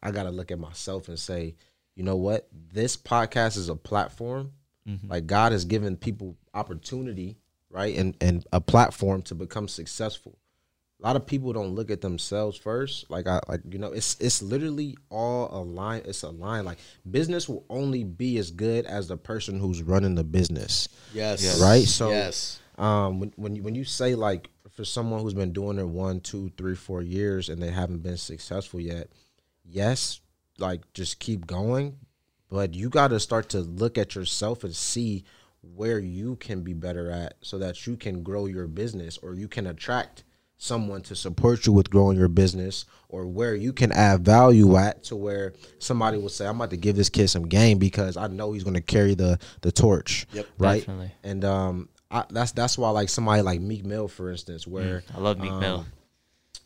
I 0.02 0.10
got 0.12 0.22
to 0.22 0.30
look 0.30 0.50
at 0.50 0.58
myself 0.58 1.08
and 1.08 1.18
say, 1.18 1.56
"You 1.94 2.04
know 2.04 2.16
what? 2.16 2.48
This 2.72 2.96
podcast 2.96 3.58
is 3.58 3.68
a 3.68 3.76
platform. 3.76 4.52
Like 5.06 5.26
God 5.26 5.52
has 5.52 5.64
given 5.64 5.96
people 5.96 6.36
opportunity, 6.52 7.36
right? 7.68 7.96
And 7.96 8.16
and 8.20 8.44
a 8.52 8.60
platform 8.60 9.22
to 9.22 9.34
become 9.36 9.68
successful 9.68 10.38
a 11.00 11.06
lot 11.06 11.16
of 11.16 11.26
people 11.26 11.52
don't 11.52 11.74
look 11.74 11.90
at 11.90 12.00
themselves 12.00 12.58
first. 12.58 13.10
Like 13.10 13.26
I 13.26 13.40
like 13.48 13.60
you 13.70 13.78
know, 13.78 13.92
it's 13.92 14.16
it's 14.20 14.42
literally 14.42 14.96
all 15.08 15.48
a 15.50 15.62
line. 15.62 16.02
It's 16.04 16.22
a 16.22 16.30
line. 16.30 16.64
Like 16.64 16.78
business 17.10 17.48
will 17.48 17.64
only 17.70 18.04
be 18.04 18.36
as 18.38 18.50
good 18.50 18.84
as 18.86 19.08
the 19.08 19.16
person 19.16 19.58
who's 19.58 19.82
running 19.82 20.14
the 20.14 20.24
business. 20.24 20.88
Yes. 21.14 21.42
yes. 21.42 21.60
Right? 21.60 21.86
So- 21.86 22.10
yes. 22.10 22.60
Um, 22.78 23.20
when 23.20 23.32
when 23.36 23.56
you, 23.56 23.62
when 23.62 23.74
you 23.74 23.84
say 23.84 24.14
like 24.14 24.48
for 24.70 24.84
someone 24.84 25.20
who's 25.20 25.34
been 25.34 25.52
doing 25.52 25.78
it 25.78 25.86
one, 25.86 26.20
two, 26.20 26.50
three, 26.56 26.74
four 26.74 27.02
years 27.02 27.48
and 27.48 27.62
they 27.62 27.70
haven't 27.70 28.02
been 28.02 28.16
successful 28.16 28.80
yet, 28.80 29.08
yes, 29.64 30.20
like 30.58 30.80
just 30.94 31.18
keep 31.18 31.46
going, 31.46 31.98
but 32.48 32.74
you 32.74 32.88
got 32.88 33.08
to 33.08 33.20
start 33.20 33.50
to 33.50 33.60
look 33.60 33.98
at 33.98 34.14
yourself 34.14 34.64
and 34.64 34.74
see 34.74 35.24
where 35.74 35.98
you 35.98 36.36
can 36.36 36.62
be 36.62 36.72
better 36.72 37.10
at, 37.10 37.34
so 37.42 37.58
that 37.58 37.86
you 37.86 37.96
can 37.96 38.22
grow 38.22 38.46
your 38.46 38.66
business 38.66 39.18
or 39.18 39.34
you 39.34 39.46
can 39.48 39.66
attract 39.66 40.24
someone 40.62 41.00
to 41.00 41.16
support 41.16 41.64
you 41.66 41.72
with 41.72 41.88
growing 41.88 42.18
your 42.18 42.28
business 42.28 42.84
or 43.08 43.26
where 43.26 43.54
you 43.54 43.72
can 43.72 43.90
add 43.92 44.22
value 44.22 44.76
at 44.76 45.02
to 45.02 45.16
where 45.16 45.54
somebody 45.78 46.18
will 46.18 46.28
say 46.28 46.46
i'm 46.46 46.56
about 46.56 46.68
to 46.68 46.76
give 46.76 46.94
this 46.96 47.08
kid 47.08 47.28
some 47.28 47.48
game 47.48 47.78
because 47.78 48.18
i 48.18 48.26
know 48.26 48.52
he's 48.52 48.62
going 48.62 48.74
to 48.74 48.80
carry 48.82 49.14
the 49.14 49.38
the 49.62 49.72
torch 49.72 50.26
Yep. 50.34 50.46
right 50.58 50.80
Definitely. 50.80 51.12
and 51.24 51.44
um 51.46 51.88
I, 52.10 52.24
that's 52.28 52.52
that's 52.52 52.76
why 52.76 52.90
like 52.90 53.08
somebody 53.08 53.40
like 53.40 53.58
meek 53.60 53.86
mill 53.86 54.06
for 54.06 54.30
instance 54.30 54.66
where 54.66 55.02
I 55.16 55.20
love 55.20 55.38
Meek 55.38 55.50
um, 55.50 55.60
Mill. 55.60 55.86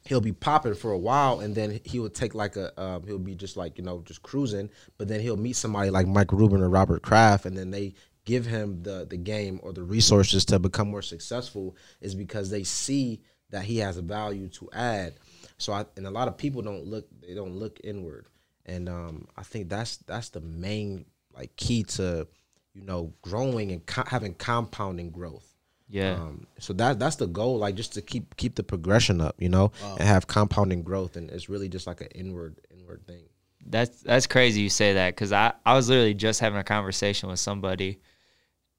he'll 0.06 0.20
be 0.20 0.32
popping 0.32 0.74
for 0.74 0.90
a 0.90 0.98
while 0.98 1.38
and 1.38 1.54
then 1.54 1.78
he 1.84 2.00
will 2.00 2.10
take 2.10 2.34
like 2.34 2.56
a 2.56 2.78
um, 2.82 3.06
he'll 3.06 3.18
be 3.18 3.36
just 3.36 3.56
like 3.56 3.78
you 3.78 3.84
know 3.84 4.02
just 4.04 4.22
cruising 4.22 4.70
but 4.98 5.06
then 5.06 5.20
he'll 5.20 5.36
meet 5.36 5.54
somebody 5.54 5.90
like 5.90 6.08
mike 6.08 6.32
rubin 6.32 6.62
or 6.62 6.68
robert 6.68 7.02
kraft 7.02 7.46
and 7.46 7.56
then 7.56 7.70
they 7.70 7.94
give 8.24 8.44
him 8.46 8.82
the 8.82 9.06
the 9.08 9.16
game 9.18 9.60
or 9.62 9.72
the 9.72 9.82
resources 9.84 10.44
to 10.46 10.58
become 10.58 10.90
more 10.90 11.02
successful 11.02 11.76
is 12.00 12.14
because 12.16 12.50
they 12.50 12.64
see 12.64 13.20
that 13.50 13.64
he 13.64 13.78
has 13.78 13.96
a 13.96 14.02
value 14.02 14.48
to 14.48 14.68
add 14.72 15.14
so 15.58 15.72
i 15.72 15.84
and 15.96 16.06
a 16.06 16.10
lot 16.10 16.28
of 16.28 16.36
people 16.36 16.62
don't 16.62 16.86
look 16.86 17.06
they 17.20 17.34
don't 17.34 17.56
look 17.56 17.78
inward 17.84 18.26
and 18.66 18.88
um 18.88 19.26
i 19.36 19.42
think 19.42 19.68
that's 19.68 19.98
that's 19.98 20.30
the 20.30 20.40
main 20.40 21.04
like 21.36 21.54
key 21.56 21.82
to 21.82 22.26
you 22.74 22.84
know 22.84 23.12
growing 23.22 23.70
and 23.72 23.84
co- 23.86 24.04
having 24.06 24.34
compounding 24.34 25.10
growth 25.10 25.48
Yeah. 25.88 26.14
um, 26.14 26.46
so 26.58 26.72
that 26.74 26.98
that's 26.98 27.16
the 27.16 27.26
goal, 27.26 27.58
like 27.58 27.74
just 27.76 27.92
to 27.94 28.02
keep 28.02 28.34
keep 28.36 28.54
the 28.56 28.62
progression 28.64 29.20
up, 29.20 29.36
you 29.38 29.48
know, 29.48 29.70
and 29.82 30.00
have 30.08 30.26
compounding 30.26 30.82
growth, 30.82 31.16
and 31.16 31.30
it's 31.30 31.48
really 31.48 31.68
just 31.68 31.86
like 31.86 32.00
an 32.00 32.08
inward 32.14 32.56
inward 32.70 33.06
thing. 33.06 33.24
That's 33.66 34.00
that's 34.02 34.26
crazy 34.26 34.60
you 34.62 34.70
say 34.70 34.94
that 34.94 35.14
because 35.14 35.30
I, 35.32 35.52
I 35.64 35.74
was 35.74 35.88
literally 35.88 36.14
just 36.14 36.40
having 36.40 36.58
a 36.58 36.64
conversation 36.64 37.28
with 37.28 37.38
somebody 37.38 38.00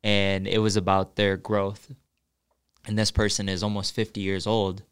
and 0.03 0.47
it 0.47 0.59
was 0.59 0.75
about 0.77 1.15
their 1.15 1.37
growth. 1.37 1.91
And 2.87 2.97
this 2.97 3.11
person 3.11 3.49
is 3.49 3.63
almost 3.63 3.93
50 3.95 4.21
years 4.21 4.45
old. 4.45 4.83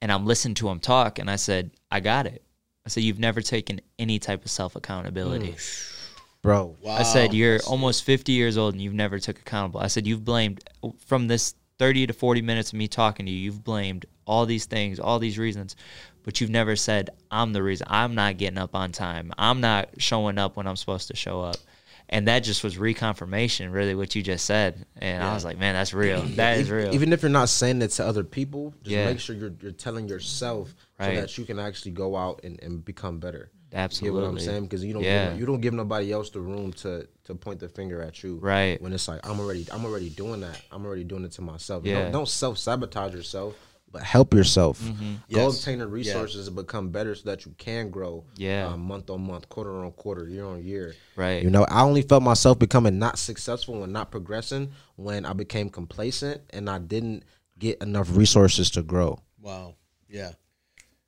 And 0.00 0.10
I'm 0.10 0.24
listening 0.26 0.54
to 0.56 0.68
him 0.68 0.80
talk 0.80 1.18
and 1.18 1.30
I 1.30 1.36
said, 1.36 1.70
I 1.90 2.00
got 2.00 2.26
it. 2.26 2.42
I 2.86 2.88
said, 2.88 3.02
You've 3.02 3.18
never 3.18 3.40
taken 3.42 3.80
any 3.98 4.18
type 4.18 4.44
of 4.44 4.50
self 4.50 4.76
accountability. 4.76 5.54
Bro, 6.42 6.76
I 6.86 7.02
said, 7.02 7.34
You're 7.34 7.60
almost 7.66 8.04
50 8.04 8.32
years 8.32 8.56
old 8.56 8.74
and 8.74 8.82
you've 8.82 8.94
never 8.94 9.18
took 9.18 9.38
accountable. 9.38 9.80
I 9.80 9.88
said, 9.88 10.06
You've 10.06 10.24
blamed 10.24 10.64
from 11.04 11.28
this 11.28 11.54
30 11.78 12.08
to 12.08 12.12
40 12.12 12.42
minutes 12.42 12.72
of 12.72 12.78
me 12.78 12.88
talking 12.88 13.26
to 13.26 13.32
you, 13.32 13.38
you've 13.38 13.64
blamed 13.64 14.04
all 14.26 14.46
these 14.46 14.66
things, 14.66 15.00
all 15.00 15.18
these 15.18 15.38
reasons. 15.38 15.76
but 16.22 16.40
you've 16.40 16.50
never 16.50 16.76
said, 16.76 17.10
I'm 17.30 17.52
the 17.54 17.62
reason. 17.62 17.86
I'm 17.90 18.14
not 18.14 18.36
getting 18.36 18.58
up 18.58 18.74
on 18.74 18.92
time. 18.92 19.32
I'm 19.38 19.60
not 19.62 19.88
showing 19.96 20.36
up 20.38 20.56
when 20.56 20.66
I'm 20.66 20.76
supposed 20.76 21.08
to 21.08 21.16
show 21.16 21.40
up. 21.40 21.56
And 22.12 22.26
that 22.26 22.40
just 22.40 22.64
was 22.64 22.76
reconfirmation, 22.76 23.72
really, 23.72 23.94
what 23.94 24.14
you 24.16 24.22
just 24.22 24.44
said. 24.44 24.84
And 24.96 25.22
I 25.22 25.32
was 25.32 25.44
like, 25.44 25.58
man, 25.58 25.74
that's 25.74 25.94
real. 25.94 26.22
That 26.22 26.58
is 26.58 26.68
real. 26.70 26.92
Even 26.92 27.12
if 27.12 27.22
you're 27.22 27.30
not 27.30 27.48
saying 27.48 27.80
it 27.82 27.88
to 27.92 28.04
other 28.04 28.24
people, 28.24 28.74
just 28.82 28.90
Yeah. 28.90 29.06
make 29.06 29.20
sure 29.20 29.36
you're 29.36 29.52
you're 29.62 29.70
telling 29.72 30.08
yourself 30.08 30.74
Right. 30.98 31.14
so 31.14 31.20
that 31.20 31.38
you 31.38 31.44
can 31.44 31.58
actually 31.60 31.92
go 31.92 32.16
out 32.16 32.40
and, 32.42 32.60
and 32.62 32.84
become 32.84 33.18
better. 33.20 33.50
You 33.72 33.78
Absolutely. 33.78 34.18
get 34.20 34.24
what 34.24 34.30
I'm 34.32 34.40
saying? 34.40 34.62
Because 34.64 34.84
you 34.84 34.92
don't 34.92 35.04
Yeah. 35.04 35.30
give, 35.30 35.38
you 35.40 35.46
don't 35.46 35.60
give 35.60 35.72
nobody 35.72 36.10
else 36.12 36.30
the 36.30 36.40
room 36.40 36.72
to 36.82 37.06
to 37.24 37.34
point 37.36 37.60
the 37.60 37.68
finger 37.68 38.02
at 38.02 38.24
you. 38.24 38.38
Right. 38.42 38.82
When 38.82 38.92
it's 38.92 39.06
like 39.06 39.24
I'm 39.24 39.38
already 39.38 39.66
I'm 39.70 39.84
already 39.84 40.10
doing 40.10 40.40
that. 40.40 40.60
I'm 40.72 40.84
already 40.84 41.04
doing 41.04 41.24
it 41.24 41.30
to 41.32 41.42
myself. 41.42 41.84
Yeah. 41.86 42.02
Don't, 42.02 42.12
don't 42.12 42.28
self 42.28 42.58
sabotage 42.58 43.14
yourself, 43.14 43.54
but 43.92 44.02
help 44.02 44.32
yourself. 44.34 44.80
Go 44.84 44.92
Yes. 45.28 45.58
obtain 45.58 45.80
the 45.80 45.86
resources 45.86 46.46
to 46.46 46.50
become 46.52 46.90
better 46.90 47.14
so 47.14 47.22
that 47.30 47.44
you 47.44 47.54
can 47.58 47.90
grow. 47.90 48.24
Yeah. 48.36 48.68
uh, 48.68 48.76
month 48.76 49.10
on 49.10 49.22
month, 49.22 49.48
quarter 49.48 49.84
on 49.84 49.90
quarter, 49.92 50.28
year 50.28 50.44
on 50.46 50.62
year. 50.64 50.94
Right. 51.16 51.42
You 51.42 51.50
know, 51.50 51.64
I 51.64 51.82
only 51.82 52.02
felt 52.02 52.22
myself 52.22 52.58
becoming 52.58 52.98
not 52.98 53.18
successful 53.18 53.82
and 53.82 53.92
not 53.92 54.10
progressing 54.10 54.70
when 54.96 55.24
I 55.26 55.32
became 55.32 55.68
complacent 55.70 56.42
and 56.50 56.70
I 56.70 56.78
didn't 56.78 57.24
get 57.58 57.82
enough 57.82 58.14
resources 58.16 58.70
to 58.70 58.82
grow. 58.82 59.18
Wow. 59.40 59.74
Yeah. 60.08 60.32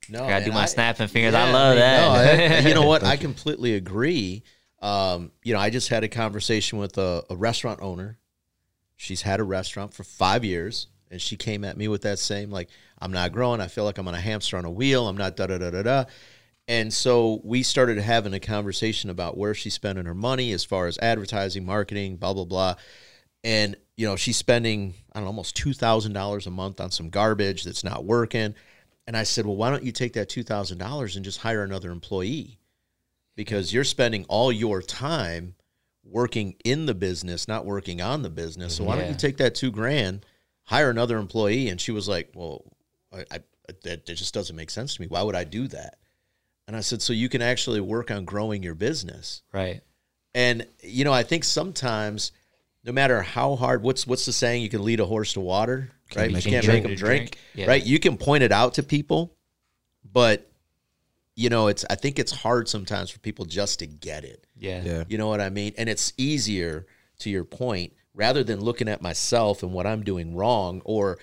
No, 0.09 0.19
Gotta 0.27 0.43
do 0.45 0.51
my 0.51 0.63
I- 0.63 0.65
snapping 0.65 1.07
fingers. 1.07 1.33
Yeah, 1.33 1.45
I 1.45 1.51
love 1.51 1.75
that. 1.77 2.01
no, 2.01 2.55
I- 2.55 2.67
you 2.67 2.73
know 2.75 2.85
what? 2.85 3.03
I 3.03 3.15
completely 3.15 3.75
agree. 3.75 4.43
Um, 4.81 5.31
you 5.43 5.53
know, 5.53 5.59
I 5.61 5.69
just 5.69 5.87
had 5.87 6.03
a 6.03 6.09
conversation 6.09 6.77
with 6.79 6.97
a, 6.97 7.23
a 7.29 7.35
restaurant 7.37 7.79
owner. 7.81 8.17
She's 8.97 9.21
had 9.21 9.39
a 9.39 9.43
restaurant 9.43 9.93
for 9.93 10.03
five 10.03 10.43
years, 10.43 10.87
and 11.13 11.21
she 11.21 11.37
came 11.37 11.63
at 11.63 11.77
me 11.77 11.87
with 11.87 12.01
that 12.01 12.19
same 12.19 12.49
like, 12.51 12.69
"I'm 12.99 13.11
not 13.11 13.31
growing. 13.31 13.61
I 13.61 13.67
feel 13.67 13.85
like 13.85 13.97
I'm 13.97 14.07
on 14.07 14.15
a 14.15 14.19
hamster 14.19 14.57
on 14.57 14.65
a 14.65 14.71
wheel. 14.71 15.07
I'm 15.07 15.15
not 15.15 15.37
da 15.37 15.47
da 15.47 15.59
da 15.59 15.69
da 15.69 15.83
da." 15.83 16.05
And 16.67 16.93
so 16.93 17.39
we 17.43 17.61
started 17.61 17.99
having 17.99 18.33
a 18.33 18.39
conversation 18.39 19.09
about 19.09 19.37
where 19.37 19.53
she's 19.53 19.73
spending 19.73 20.05
her 20.05 20.15
money 20.15 20.51
as 20.53 20.65
far 20.65 20.87
as 20.87 20.97
advertising, 20.97 21.65
marketing, 21.65 22.17
blah 22.17 22.33
blah 22.33 22.45
blah. 22.45 22.75
And 23.43 23.77
you 23.95 24.07
know, 24.07 24.15
she's 24.15 24.37
spending 24.37 24.95
I 25.13 25.19
don't 25.19 25.25
know 25.25 25.29
almost 25.29 25.55
two 25.55 25.73
thousand 25.73 26.13
dollars 26.13 26.47
a 26.47 26.51
month 26.51 26.81
on 26.81 26.89
some 26.91 27.09
garbage 27.09 27.63
that's 27.63 27.83
not 27.83 28.05
working. 28.05 28.55
And 29.05 29.15
I 29.15 29.23
said, 29.23 29.45
well, 29.45 29.57
why 29.57 29.69
don't 29.69 29.83
you 29.83 29.91
take 29.91 30.13
that 30.13 30.29
two 30.29 30.43
thousand 30.43 30.79
dollars 30.79 31.15
and 31.15 31.23
just 31.23 31.39
hire 31.39 31.63
another 31.63 31.91
employee? 31.91 32.59
Because 33.35 33.71
you're 33.73 33.83
spending 33.83 34.25
all 34.29 34.51
your 34.51 34.81
time 34.81 35.55
working 36.03 36.55
in 36.65 36.85
the 36.85 36.93
business, 36.93 37.47
not 37.47 37.65
working 37.65 38.01
on 38.01 38.21
the 38.23 38.29
business. 38.29 38.75
So 38.75 38.83
why 38.83 38.97
don't 38.97 39.09
you 39.09 39.15
take 39.15 39.37
that 39.37 39.55
two 39.55 39.71
grand, 39.71 40.25
hire 40.65 40.89
another 40.89 41.17
employee? 41.17 41.69
And 41.69 41.79
she 41.79 41.91
was 41.91 42.07
like, 42.07 42.31
well, 42.33 42.63
I, 43.13 43.25
I 43.31 43.39
that, 43.83 44.05
that 44.05 44.15
just 44.15 44.33
doesn't 44.33 44.55
make 44.55 44.69
sense 44.69 44.95
to 44.95 45.01
me. 45.01 45.07
Why 45.07 45.21
would 45.23 45.35
I 45.35 45.43
do 45.43 45.67
that? 45.69 45.97
And 46.67 46.75
I 46.75 46.81
said, 46.81 47.01
so 47.01 47.13
you 47.13 47.29
can 47.29 47.41
actually 47.41 47.81
work 47.81 48.11
on 48.11 48.25
growing 48.25 48.63
your 48.63 48.75
business. 48.75 49.41
right. 49.51 49.81
And 50.35 50.65
you 50.81 51.03
know, 51.05 51.13
I 51.13 51.21
think 51.21 51.43
sometimes, 51.43 52.31
no 52.83 52.91
matter 52.91 53.21
how 53.21 53.55
hard, 53.55 53.83
what's 53.83 54.07
what's 54.07 54.25
the 54.25 54.33
saying? 54.33 54.63
You 54.63 54.69
can 54.69 54.83
lead 54.83 54.99
a 54.99 55.05
horse 55.05 55.33
to 55.33 55.39
water, 55.39 55.91
right? 56.15 56.31
you 56.31 56.41
can't 56.41 56.65
drink. 56.65 56.67
make 56.67 56.83
them 56.83 56.95
drink, 56.95 57.31
Drink, 57.31 57.37
yeah. 57.53 57.67
right? 57.67 57.85
You 57.85 57.99
can 57.99 58.17
point 58.17 58.41
it 58.41 58.51
out 58.51 58.73
to 58.75 58.83
people, 58.83 59.35
but 60.11 60.49
you 61.35 61.49
know, 61.49 61.67
it's. 61.67 61.85
I 61.87 61.93
think 61.95 62.17
it's 62.17 62.31
hard 62.31 62.67
sometimes 62.67 63.11
for 63.11 63.19
people 63.19 63.45
just 63.45 63.77
to 63.79 63.85
get 63.85 64.23
it. 64.23 64.47
Yeah. 64.57 64.81
Yeah. 64.83 65.03
You 65.07 65.19
know 65.19 65.27
what 65.27 65.39
I 65.39 65.49
mean? 65.49 65.73
And 65.77 65.87
it's 65.87 66.13
easier, 66.17 66.87
to 67.19 67.29
your 67.29 67.43
point, 67.43 67.93
rather 68.13 68.43
than 68.43 68.61
looking 68.61 68.87
at 68.87 69.01
myself 69.01 69.63
and 69.63 69.73
what 69.73 69.87
I'm 69.87 70.03
doing 70.03 70.35
wrong, 70.35 70.81
or 70.85 71.19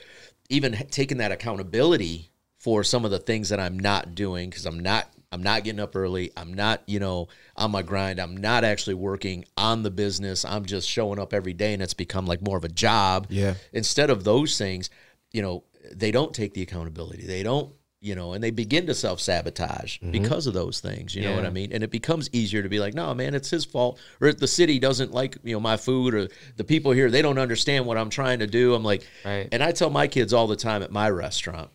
even 0.49 0.73
taking 0.91 1.19
that 1.19 1.33
accountability 1.33 2.31
for 2.59 2.85
some 2.85 3.05
of 3.05 3.11
the 3.11 3.19
things 3.19 3.49
that 3.49 3.61
I'm 3.61 3.79
not 3.79 4.15
doing 4.15 4.51
because 4.51 4.67
I'm 4.67 4.81
not 4.81 5.09
I'm 5.33 5.43
not 5.43 5.63
getting 5.63 5.81
up 5.81 5.95
early. 5.95 6.33
I'm 6.37 6.55
not, 6.55 6.83
you 6.87 6.99
know, 6.99 7.29
on 7.57 7.71
my 7.71 7.83
grind. 7.83 8.19
I'm 8.19 8.37
not 8.37 8.65
actually 8.65 8.95
working 8.95 9.45
on 9.57 9.83
the 9.85 9.91
business. 9.91 10.45
I'm 10.45 10.65
just 10.65 10.89
showing 10.89 11.21
up 11.21 11.33
every 11.33 11.53
day 11.53 11.73
and 11.73 11.81
it's 11.81 11.95
become 11.95 12.27
like 12.27 12.43
more 12.43 12.57
of 12.57 12.65
a 12.65 12.69
job. 12.69 13.29
Yeah. 13.31 13.55
Instead 13.73 14.11
of 14.11 14.25
those 14.25 14.59
things, 14.59 14.91
you 15.31 15.41
know, 15.41 15.63
they 15.93 16.11
don't 16.11 16.35
take 16.35 16.55
the 16.55 16.63
accountability. 16.63 17.27
They 17.27 17.45
don't, 17.45 17.73
you 18.01 18.15
know, 18.15 18.33
and 18.33 18.43
they 18.43 18.51
begin 18.51 18.87
to 18.87 18.95
self 18.95 19.21
sabotage 19.21 19.99
mm-hmm. 19.99 20.11
because 20.11 20.47
of 20.47 20.55
those 20.55 20.81
things. 20.81 21.15
You 21.15 21.23
know 21.23 21.37
what 21.37 21.45
I 21.45 21.51
mean? 21.51 21.73
And 21.73 21.85
it 21.85 21.91
becomes 21.91 22.31
easier 22.33 22.63
to 22.63 22.69
be 22.69 22.81
like, 22.81 22.95
no, 22.95 23.13
man, 23.15 23.35
it's 23.35 23.51
his 23.51 23.65
fault. 23.65 24.01
Or 24.21 24.33
the 24.33 24.49
city 24.49 24.79
doesn't 24.79 25.13
like, 25.13 25.37
you 25.45 25.55
know, 25.55 25.61
my 25.61 25.77
food 25.77 26.15
or 26.15 26.29
the 26.57 26.65
people 26.65 26.93
here, 26.93 27.11
they 27.11 27.21
don't 27.21 27.39
understand 27.39 27.85
what 27.85 27.99
I'm 27.99 28.09
trying 28.09 28.39
to 28.39 28.47
do. 28.47 28.75
I'm 28.75 28.83
like, 28.83 29.07
Right. 29.25 29.49
and 29.53 29.63
I 29.63 29.73
tell 29.73 29.91
my 29.91 30.09
kids 30.09 30.33
all 30.33 30.47
the 30.47 30.57
time 30.57 30.83
at 30.83 30.91
my 30.91 31.11
restaurant, 31.11 31.71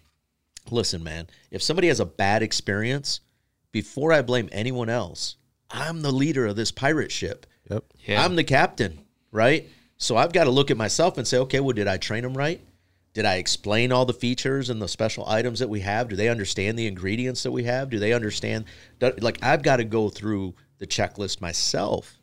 listen, 0.72 1.04
man, 1.04 1.28
if 1.52 1.62
somebody 1.62 1.90
has 1.90 2.00
a 2.00 2.06
bad 2.06 2.42
experience, 2.42 3.20
before 3.72 4.12
I 4.12 4.24
blame 4.24 4.50
anyone 4.52 4.90
else, 4.90 5.36
I'm 5.70 6.02
the 6.02 6.12
leader 6.12 6.48
of 6.48 6.56
this 6.56 6.72
pirate 6.72 7.12
ship. 7.12 7.46
Yep. 7.70 7.84
Yeah. 8.06 8.24
I'm 8.24 8.36
the 8.36 8.44
captain, 8.44 9.00
right? 9.32 9.70
So 9.98 10.18
I've 10.18 10.34
got 10.34 10.46
to 10.46 10.52
look 10.52 10.72
at 10.72 10.78
myself 10.78 11.18
and 11.18 11.28
say, 11.28 11.38
okay, 11.40 11.60
well, 11.60 11.74
did 11.74 11.88
I 11.88 11.98
train 11.98 12.24
them 12.24 12.36
right? 12.36 12.62
Did 13.16 13.24
I 13.26 13.36
explain 13.36 13.94
all 13.94 14.06
the 14.06 14.14
features 14.14 14.70
and 14.70 14.82
the 14.82 14.90
special 14.90 15.26
items 15.26 15.60
that 15.60 15.70
we 15.70 15.80
have? 15.80 16.10
Do 16.10 16.18
they 16.18 16.28
understand 16.28 16.78
the 16.78 16.86
ingredients 16.86 17.44
that 17.44 17.52
we 17.52 17.64
have? 17.64 17.90
Do 17.90 17.98
they 17.98 18.12
understand? 18.12 18.66
Like, 19.00 19.42
I've 19.42 19.64
got 19.64 19.78
to 19.78 19.86
go 19.86 20.10
through 20.10 20.54
the 20.80 20.86
checklist 20.86 21.40
myself 21.40 22.20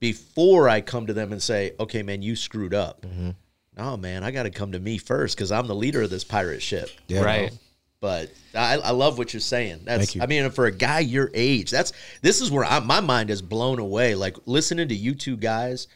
before 0.00 0.68
I 0.68 0.80
come 0.80 1.06
to 1.06 1.12
them 1.12 1.30
and 1.30 1.40
say, 1.40 1.74
okay, 1.78 2.02
man, 2.02 2.22
you 2.22 2.34
screwed 2.34 2.74
up. 2.74 3.02
Mm-hmm. 3.02 3.30
No, 3.78 3.96
man, 3.96 4.24
I 4.24 4.32
got 4.32 4.42
to 4.42 4.50
come 4.50 4.72
to 4.72 4.80
me 4.80 4.98
first 4.98 5.36
because 5.36 5.52
I'm 5.52 5.68
the 5.68 5.76
leader 5.76 6.02
of 6.02 6.10
this 6.10 6.24
pirate 6.24 6.60
ship. 6.60 6.90
Yeah. 7.06 7.22
right. 7.22 7.56
But 8.00 8.32
I, 8.52 8.78
I 8.78 8.90
love 8.90 9.18
what 9.18 9.32
you're 9.32 9.38
saying. 9.38 9.82
That's 9.84 10.06
Thank 10.06 10.14
you. 10.16 10.22
I 10.22 10.26
mean, 10.26 10.50
for 10.50 10.66
a 10.66 10.72
guy 10.72 10.98
your 10.98 11.30
age, 11.34 11.70
that's 11.70 11.92
this 12.20 12.40
is 12.40 12.50
where 12.50 12.64
I, 12.64 12.80
my 12.80 12.98
mind 12.98 13.30
is 13.30 13.40
blown 13.40 13.78
away. 13.78 14.16
Like 14.16 14.36
listening 14.44 14.88
to 14.88 14.94
you 14.94 15.14
two 15.14 15.36
guys 15.36 15.86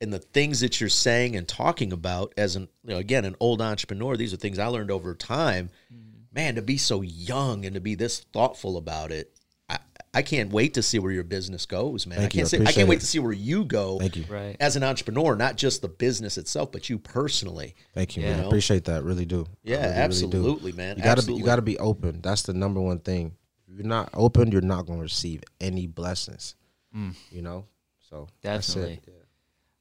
and 0.00 0.12
the 0.12 0.18
things 0.18 0.60
that 0.60 0.80
you're 0.80 0.88
saying 0.88 1.36
and 1.36 1.46
talking 1.46 1.92
about 1.92 2.32
as 2.36 2.56
an 2.56 2.68
you 2.84 2.90
know, 2.90 2.98
again 2.98 3.24
an 3.24 3.36
old 3.40 3.60
entrepreneur. 3.60 4.16
These 4.16 4.32
are 4.32 4.36
things 4.36 4.58
I 4.58 4.66
learned 4.66 4.90
over 4.90 5.14
time. 5.14 5.70
Mm-hmm. 5.92 6.06
Man, 6.32 6.54
to 6.54 6.62
be 6.62 6.76
so 6.76 7.02
young 7.02 7.64
and 7.64 7.74
to 7.74 7.80
be 7.80 7.96
this 7.96 8.20
thoughtful 8.32 8.76
about 8.76 9.10
it, 9.10 9.34
I, 9.68 9.78
I 10.14 10.22
can't 10.22 10.52
wait 10.52 10.74
to 10.74 10.82
see 10.82 11.00
where 11.00 11.10
your 11.10 11.24
business 11.24 11.66
goes, 11.66 12.06
man. 12.06 12.18
Thank 12.18 12.34
I 12.34 12.36
can't 12.36 12.46
I 12.46 12.48
say, 12.48 12.64
I 12.64 12.72
can't 12.72 12.88
wait 12.88 12.98
it. 12.98 13.00
to 13.00 13.06
see 13.06 13.18
where 13.18 13.32
you 13.32 13.64
go. 13.64 13.98
Thank 13.98 14.16
you. 14.16 14.24
Right. 14.28 14.56
As 14.60 14.76
an 14.76 14.84
entrepreneur, 14.84 15.34
not 15.34 15.56
just 15.56 15.82
the 15.82 15.88
business 15.88 16.38
itself, 16.38 16.70
but 16.70 16.88
you 16.88 16.98
personally. 16.98 17.74
Thank 17.94 18.16
you. 18.16 18.22
Yeah. 18.22 18.36
man. 18.36 18.44
I 18.44 18.46
appreciate 18.46 18.84
that. 18.84 19.02
Really 19.02 19.24
do. 19.24 19.46
Yeah, 19.64 19.76
really, 19.76 19.82
really 19.82 19.94
do. 19.94 20.00
absolutely, 20.00 20.72
man. 20.72 20.96
You 20.96 21.02
gotta 21.02 21.02
be 21.02 21.10
Absolutely. 21.10 21.40
you 21.40 21.46
gotta 21.46 21.62
be 21.62 21.78
open. 21.78 22.20
That's 22.22 22.42
the 22.42 22.54
number 22.54 22.80
one 22.80 23.00
thing. 23.00 23.34
If 23.68 23.76
you're 23.76 23.86
not 23.86 24.10
open, 24.14 24.52
you're 24.52 24.60
not 24.60 24.86
gonna 24.86 25.02
receive 25.02 25.42
any 25.60 25.88
blessings. 25.88 26.54
Mm. 26.96 27.14
You 27.32 27.42
know? 27.42 27.66
So 28.08 28.28
that's 28.42 28.74
it. 28.76 29.00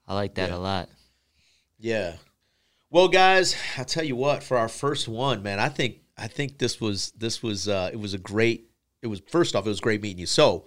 Definitely. 0.10 0.18
I 0.18 0.22
like 0.22 0.34
that 0.36 0.52
a 0.52 0.58
lot. 0.58 0.90
Yeah. 1.78 2.14
Well, 2.90 3.08
guys, 3.08 3.56
I 3.78 3.84
tell 3.84 4.04
you 4.04 4.16
what, 4.16 4.44
for 4.44 4.58
our 4.58 4.68
first 4.68 5.08
one, 5.08 5.44
man, 5.44 5.60
I 5.60 5.70
think 5.70 6.00
I 6.18 6.28
think 6.28 6.58
this 6.58 6.82
was 6.82 7.12
this 7.12 7.44
was 7.44 7.68
uh 7.68 7.90
it 7.94 8.00
was 8.00 8.14
a 8.14 8.18
great 8.18 8.70
it 9.02 9.08
was 9.08 9.22
first 9.28 9.56
off, 9.56 9.66
it 9.66 9.70
was 9.70 9.80
great 9.80 10.02
meeting 10.02 10.20
you. 10.20 10.26
So 10.26 10.66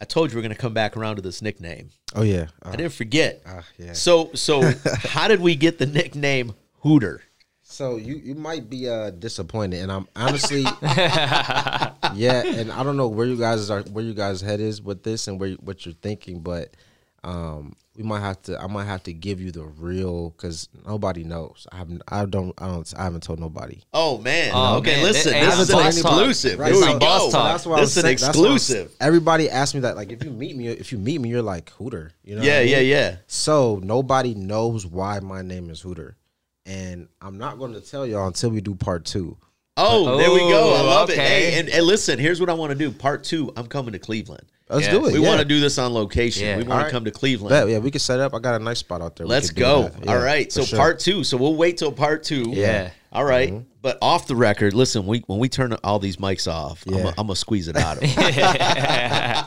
I 0.00 0.04
told 0.04 0.30
you 0.30 0.36
we're 0.36 0.42
gonna 0.42 0.56
come 0.56 0.74
back 0.74 0.96
around 0.96 1.16
to 1.16 1.22
this 1.22 1.40
nickname. 1.40 1.90
Oh 2.14 2.22
yeah. 2.22 2.48
Uh, 2.64 2.70
I 2.70 2.76
didn't 2.76 2.92
forget. 2.92 3.42
ah, 3.46 3.64
yeah. 3.78 3.92
So 3.92 4.30
so 4.34 4.62
how 4.84 5.28
did 5.28 5.40
we 5.40 5.54
get 5.54 5.78
the 5.78 5.86
nickname 5.86 6.54
Hooter? 6.80 7.22
So 7.62 7.96
you 7.96 8.16
you 8.16 8.34
might 8.34 8.68
be 8.68 8.88
uh 8.88 9.10
disappointed, 9.10 9.80
and 9.80 9.90
I'm 9.90 10.06
honestly, 10.14 10.62
yeah, 10.82 12.42
and 12.44 12.70
I 12.70 12.82
don't 12.82 12.98
know 12.98 13.08
where 13.08 13.26
you 13.26 13.38
guys 13.38 13.70
are, 13.70 13.80
where 13.82 14.04
you 14.04 14.12
guys' 14.12 14.42
head 14.42 14.60
is 14.60 14.82
with 14.82 15.04
this, 15.04 15.26
and 15.26 15.40
where 15.40 15.52
what 15.52 15.86
you're 15.86 15.94
thinking, 15.94 16.40
but 16.40 16.76
um, 17.24 17.76
we 17.96 18.02
might 18.02 18.20
have 18.20 18.40
to, 18.42 18.58
I 18.60 18.66
might 18.68 18.84
have 18.86 19.02
to 19.02 19.12
give 19.12 19.40
you 19.40 19.50
the 19.52 19.64
real, 19.64 20.30
because 20.30 20.68
nobody 20.86 21.24
knows. 21.24 21.66
I 21.70 21.76
haven't, 21.76 22.02
I 22.08 22.24
don't, 22.24 22.54
I 22.58 22.66
don't, 22.68 22.94
I 22.96 23.04
haven't 23.04 23.22
told 23.22 23.38
nobody. 23.38 23.80
Oh 23.92 24.16
man. 24.18 24.52
Oh, 24.54 24.78
okay, 24.78 24.94
man. 24.96 25.02
listen. 25.04 25.32
This 25.32 25.56
this 25.56 25.68
is 25.68 25.70
an 25.70 25.78
is 25.78 25.84
boss 25.84 26.00
talk. 26.02 26.12
exclusive. 26.12 26.58
Right, 26.58 26.72
Here 26.72 26.80
we 26.80 26.86
so 26.86 26.92
go. 26.94 26.98
boss 27.00 27.32
talk. 27.32 27.52
That's 27.52 27.66
what 27.66 27.80
This 27.80 27.90
is 27.90 27.96
an 27.98 28.02
saying- 28.04 28.16
that's 28.18 28.38
what 28.38 28.48
I 28.48 28.52
was- 28.52 28.62
exclusive. 28.70 28.92
Everybody 29.00 29.50
asked 29.50 29.74
me 29.74 29.80
that, 29.82 29.96
like, 29.96 30.10
if 30.10 30.24
you 30.24 30.30
meet 30.30 30.56
me, 30.56 30.68
if 30.68 30.90
you 30.92 30.98
meet 30.98 31.20
me, 31.20 31.28
you're 31.28 31.42
like 31.42 31.70
Hooter, 31.70 32.12
you 32.24 32.34
know? 32.34 32.40
what 32.40 32.46
Yeah, 32.48 32.58
I 32.58 32.62
mean? 32.62 32.70
yeah, 32.70 32.78
yeah. 32.80 33.16
So 33.26 33.80
nobody 33.82 34.34
knows 34.34 34.86
why 34.86 35.20
my 35.20 35.42
name 35.42 35.68
is 35.68 35.80
Hooter, 35.82 36.16
and 36.64 37.08
I'm 37.20 37.36
not 37.38 37.58
going 37.58 37.74
to 37.74 37.80
tell 37.80 38.06
y'all 38.06 38.26
until 38.28 38.50
we 38.50 38.60
do 38.60 38.74
part 38.74 39.04
two. 39.04 39.36
Oh, 39.76 40.18
there 40.18 40.30
we 40.30 40.38
go. 40.40 40.74
I 40.74 40.80
Oh, 40.80 40.84
love 40.84 41.08
it. 41.10 41.16
Hey, 41.18 41.54
oh, 41.54 41.58
and, 41.60 41.68
and 41.70 41.86
listen, 41.86 42.18
here's 42.18 42.40
what 42.40 42.50
I 42.50 42.52
want 42.52 42.72
to 42.72 42.78
do. 42.78 42.90
Part 42.90 43.24
two, 43.24 43.52
I'm 43.56 43.66
coming 43.66 43.92
to 43.92 43.98
Cleveland. 43.98 44.44
Let's 44.68 44.86
Yes. 44.86 44.94
do 44.94 45.06
it. 45.06 45.12
We 45.12 45.20
yeah. 45.20 45.28
want 45.28 45.40
to 45.40 45.44
do 45.44 45.60
this 45.60 45.76
on 45.78 45.92
location. 45.92 46.46
Yeah. 46.46 46.56
we 46.56 46.62
want 46.64 46.86
to 46.86 46.90
come 46.90 47.04
to 47.04 47.10
Cleveland. 47.10 47.50
Bet, 47.50 47.68
yeah, 47.68 47.78
we 47.78 47.90
can 47.90 48.00
set 48.00 48.20
up. 48.20 48.34
I 48.34 48.38
got 48.38 48.58
a 48.60 48.64
nice 48.64 48.78
spot 48.78 49.02
out 49.02 49.16
there. 49.16 49.26
Let's 49.26 49.50
go. 49.50 49.90
Yeah, 50.02 50.12
All 50.14 50.18
right. 50.22 50.50
So 50.50 50.62
sure. 50.64 50.78
part 50.78 50.98
two. 50.98 51.24
So 51.24 51.36
we'll 51.36 51.56
wait 51.56 51.76
till 51.76 51.92
part 51.92 52.22
two. 52.22 52.44
Yeah. 52.48 52.90
All 53.12 53.24
right. 53.24 53.50
Mm-hmm. 53.50 53.64
But 53.82 53.98
off 54.00 54.26
the 54.28 54.36
record, 54.36 54.72
listen. 54.74 55.04
We 55.06 55.18
when 55.26 55.38
we 55.40 55.48
turn 55.48 55.74
all 55.84 55.98
these 55.98 56.16
mics 56.16 56.50
off, 56.50 56.84
I'm 56.86 57.06
I'm 57.08 57.14
gonna 57.14 57.36
squeeze 57.36 57.68
it 57.68 57.76
out 57.76 57.96
of 58.02 58.02
them. 58.14 59.46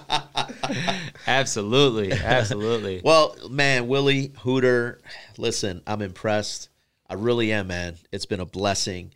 absolutely. 1.27 2.11
Absolutely. 2.11 3.01
well, 3.03 3.35
man, 3.49 3.87
Willie 3.87 4.33
Hooter. 4.39 4.99
Listen, 5.37 5.81
I'm 5.87 6.01
impressed. 6.01 6.69
I 7.09 7.13
really 7.15 7.51
am, 7.51 7.67
man. 7.67 7.95
It's 8.11 8.25
been 8.25 8.39
a 8.39 8.45
blessing. 8.45 9.13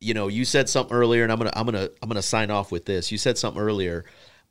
you 0.00 0.14
know, 0.14 0.28
you 0.28 0.44
said 0.46 0.68
something 0.68 0.96
earlier, 0.96 1.22
and 1.22 1.30
I'm 1.32 1.38
gonna 1.38 1.52
I'm 1.54 1.66
gonna 1.66 1.88
I'm 2.02 2.08
gonna 2.08 2.22
sign 2.22 2.50
off 2.50 2.72
with 2.72 2.86
this. 2.86 3.12
You 3.12 3.18
said 3.18 3.36
something 3.36 3.60
earlier 3.60 4.04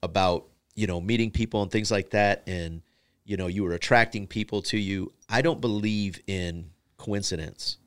about 0.03 0.45
you 0.79 0.87
know 0.87 1.01
meeting 1.01 1.29
people 1.29 1.61
and 1.61 1.69
things 1.69 1.91
like 1.91 2.11
that, 2.11 2.43
and 2.47 2.81
you 3.25 3.35
know 3.35 3.47
you 3.47 3.63
were 3.63 3.73
attracting 3.73 4.27
people 4.27 4.61
to 4.63 4.77
you. 4.77 5.11
I 5.27 5.41
don't 5.41 5.59
believe 5.59 6.19
in 6.25 6.69
coincidence. 6.97 7.77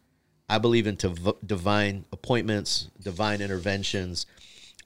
I 0.48 0.58
believe 0.58 0.86
in 0.86 0.96
div- 0.96 1.34
divine 1.46 2.04
appointments, 2.12 2.90
divine 3.00 3.40
interventions. 3.40 4.26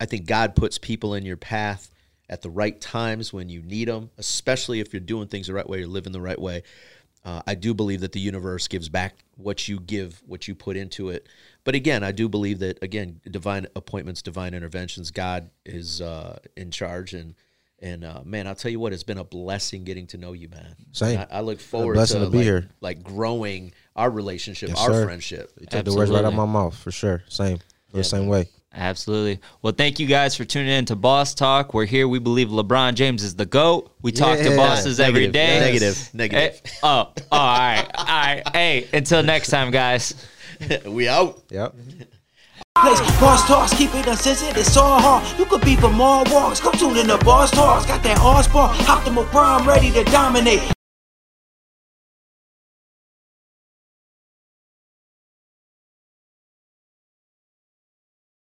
I 0.00 0.06
think 0.06 0.26
God 0.26 0.54
puts 0.54 0.78
people 0.78 1.14
in 1.14 1.24
your 1.24 1.36
path 1.36 1.90
at 2.28 2.42
the 2.42 2.50
right 2.50 2.80
times 2.80 3.32
when 3.32 3.48
you 3.48 3.62
need 3.62 3.88
them, 3.88 4.10
especially 4.18 4.78
if 4.78 4.92
you're 4.92 5.00
doing 5.00 5.26
things 5.26 5.48
the 5.48 5.54
right 5.54 5.68
way, 5.68 5.78
you're 5.78 5.88
living 5.88 6.12
the 6.12 6.20
right 6.20 6.40
way. 6.40 6.62
Uh, 7.24 7.42
I 7.44 7.56
do 7.56 7.74
believe 7.74 8.02
that 8.02 8.12
the 8.12 8.20
universe 8.20 8.68
gives 8.68 8.88
back 8.88 9.16
what 9.36 9.66
you 9.66 9.80
give, 9.80 10.22
what 10.26 10.46
you 10.46 10.54
put 10.54 10.76
into 10.76 11.08
it. 11.08 11.26
But 11.64 11.74
again, 11.74 12.04
I 12.04 12.12
do 12.12 12.28
believe 12.28 12.60
that 12.60 12.80
again, 12.82 13.20
divine 13.28 13.66
appointments, 13.74 14.22
divine 14.22 14.54
interventions, 14.54 15.10
God 15.10 15.50
is 15.64 16.00
uh, 16.00 16.38
in 16.56 16.70
charge, 16.70 17.14
and 17.14 17.34
and 17.80 18.04
uh, 18.04 18.22
man, 18.24 18.46
I'll 18.46 18.54
tell 18.54 18.70
you 18.70 18.80
what, 18.80 18.92
it's 18.92 19.02
been 19.02 19.18
a 19.18 19.24
blessing 19.24 19.84
getting 19.84 20.06
to 20.08 20.18
know 20.18 20.32
you, 20.32 20.48
man. 20.48 20.74
Same. 20.92 21.18
I, 21.18 21.26
I 21.30 21.40
look 21.40 21.60
forward 21.60 21.96
to, 21.96 22.06
to 22.06 22.30
be 22.30 22.38
like, 22.38 22.44
here. 22.44 22.68
like 22.80 23.02
growing 23.02 23.72
our 23.94 24.10
relationship, 24.10 24.70
Yes, 24.70 24.78
our 24.78 24.92
sir. 24.92 25.04
friendship. 25.04 25.52
You 25.60 25.66
took 25.66 25.84
the 25.84 25.94
words 25.94 26.10
right 26.10 26.18
out 26.18 26.24
Absolutely. 26.26 26.46
my 26.46 26.52
mouth 26.60 26.76
for 26.76 26.90
sure. 26.90 27.22
Same. 27.28 27.58
Feel 27.58 27.64
the 27.92 28.04
same 28.04 28.26
way. 28.28 28.48
Absolutely. 28.78 29.40
Well, 29.62 29.72
thank 29.72 29.98
you 29.98 30.06
guys 30.06 30.36
for 30.36 30.44
tuning 30.44 30.70
in 30.70 30.84
to 30.86 30.96
Boss 30.96 31.34
Talk. 31.34 31.72
We're 31.72 31.86
here. 31.86 32.06
We 32.08 32.18
believe 32.18 32.48
LeBron 32.48 32.94
James 32.94 33.22
is 33.22 33.34
the 33.34 33.46
GOAT. 33.46 33.90
We 34.02 34.12
talk 34.12 34.36
to 34.38 34.50
Yeah. 34.50 34.56
bosses 34.56 35.00
every 35.00 35.28
Negative, 35.28 35.32
day. 35.32 35.60
negative, 35.60 36.10
negative. 36.14 36.60
Hey, 36.62 36.70
oh, 36.82 37.12
oh, 37.16 37.22
all 37.32 37.58
right. 37.58 37.90
All 37.94 38.04
right. 38.04 38.42
Hey, 38.52 38.86
until 38.92 39.22
next 39.22 39.48
time, 39.48 39.70
guys. 39.70 40.14
we 40.86 41.08
out. 41.08 41.42
Yep. 41.50 41.74
Place. 42.82 43.00
Boss 43.20 43.46
talks, 43.46 43.74
keep 43.74 43.94
it 43.94 44.06
uncensored, 44.06 44.56
it's 44.56 44.76
all 44.76 45.00
hard. 45.00 45.38
You 45.38 45.46
could 45.46 45.62
be 45.62 45.76
from 45.76 46.00
all 46.00 46.24
walks, 46.30 46.60
come 46.60 46.72
tune 46.74 46.96
in 46.96 47.06
the 47.06 47.18
Boss 47.18 47.50
Talks. 47.50 47.86
Got 47.86 48.02
that 48.02 48.18
all 48.18 48.42
sport, 48.42 48.72
optimal 48.86 49.26
prime, 49.26 49.66
ready 49.66 49.90
to 49.92 50.04
dominate. 50.04 50.75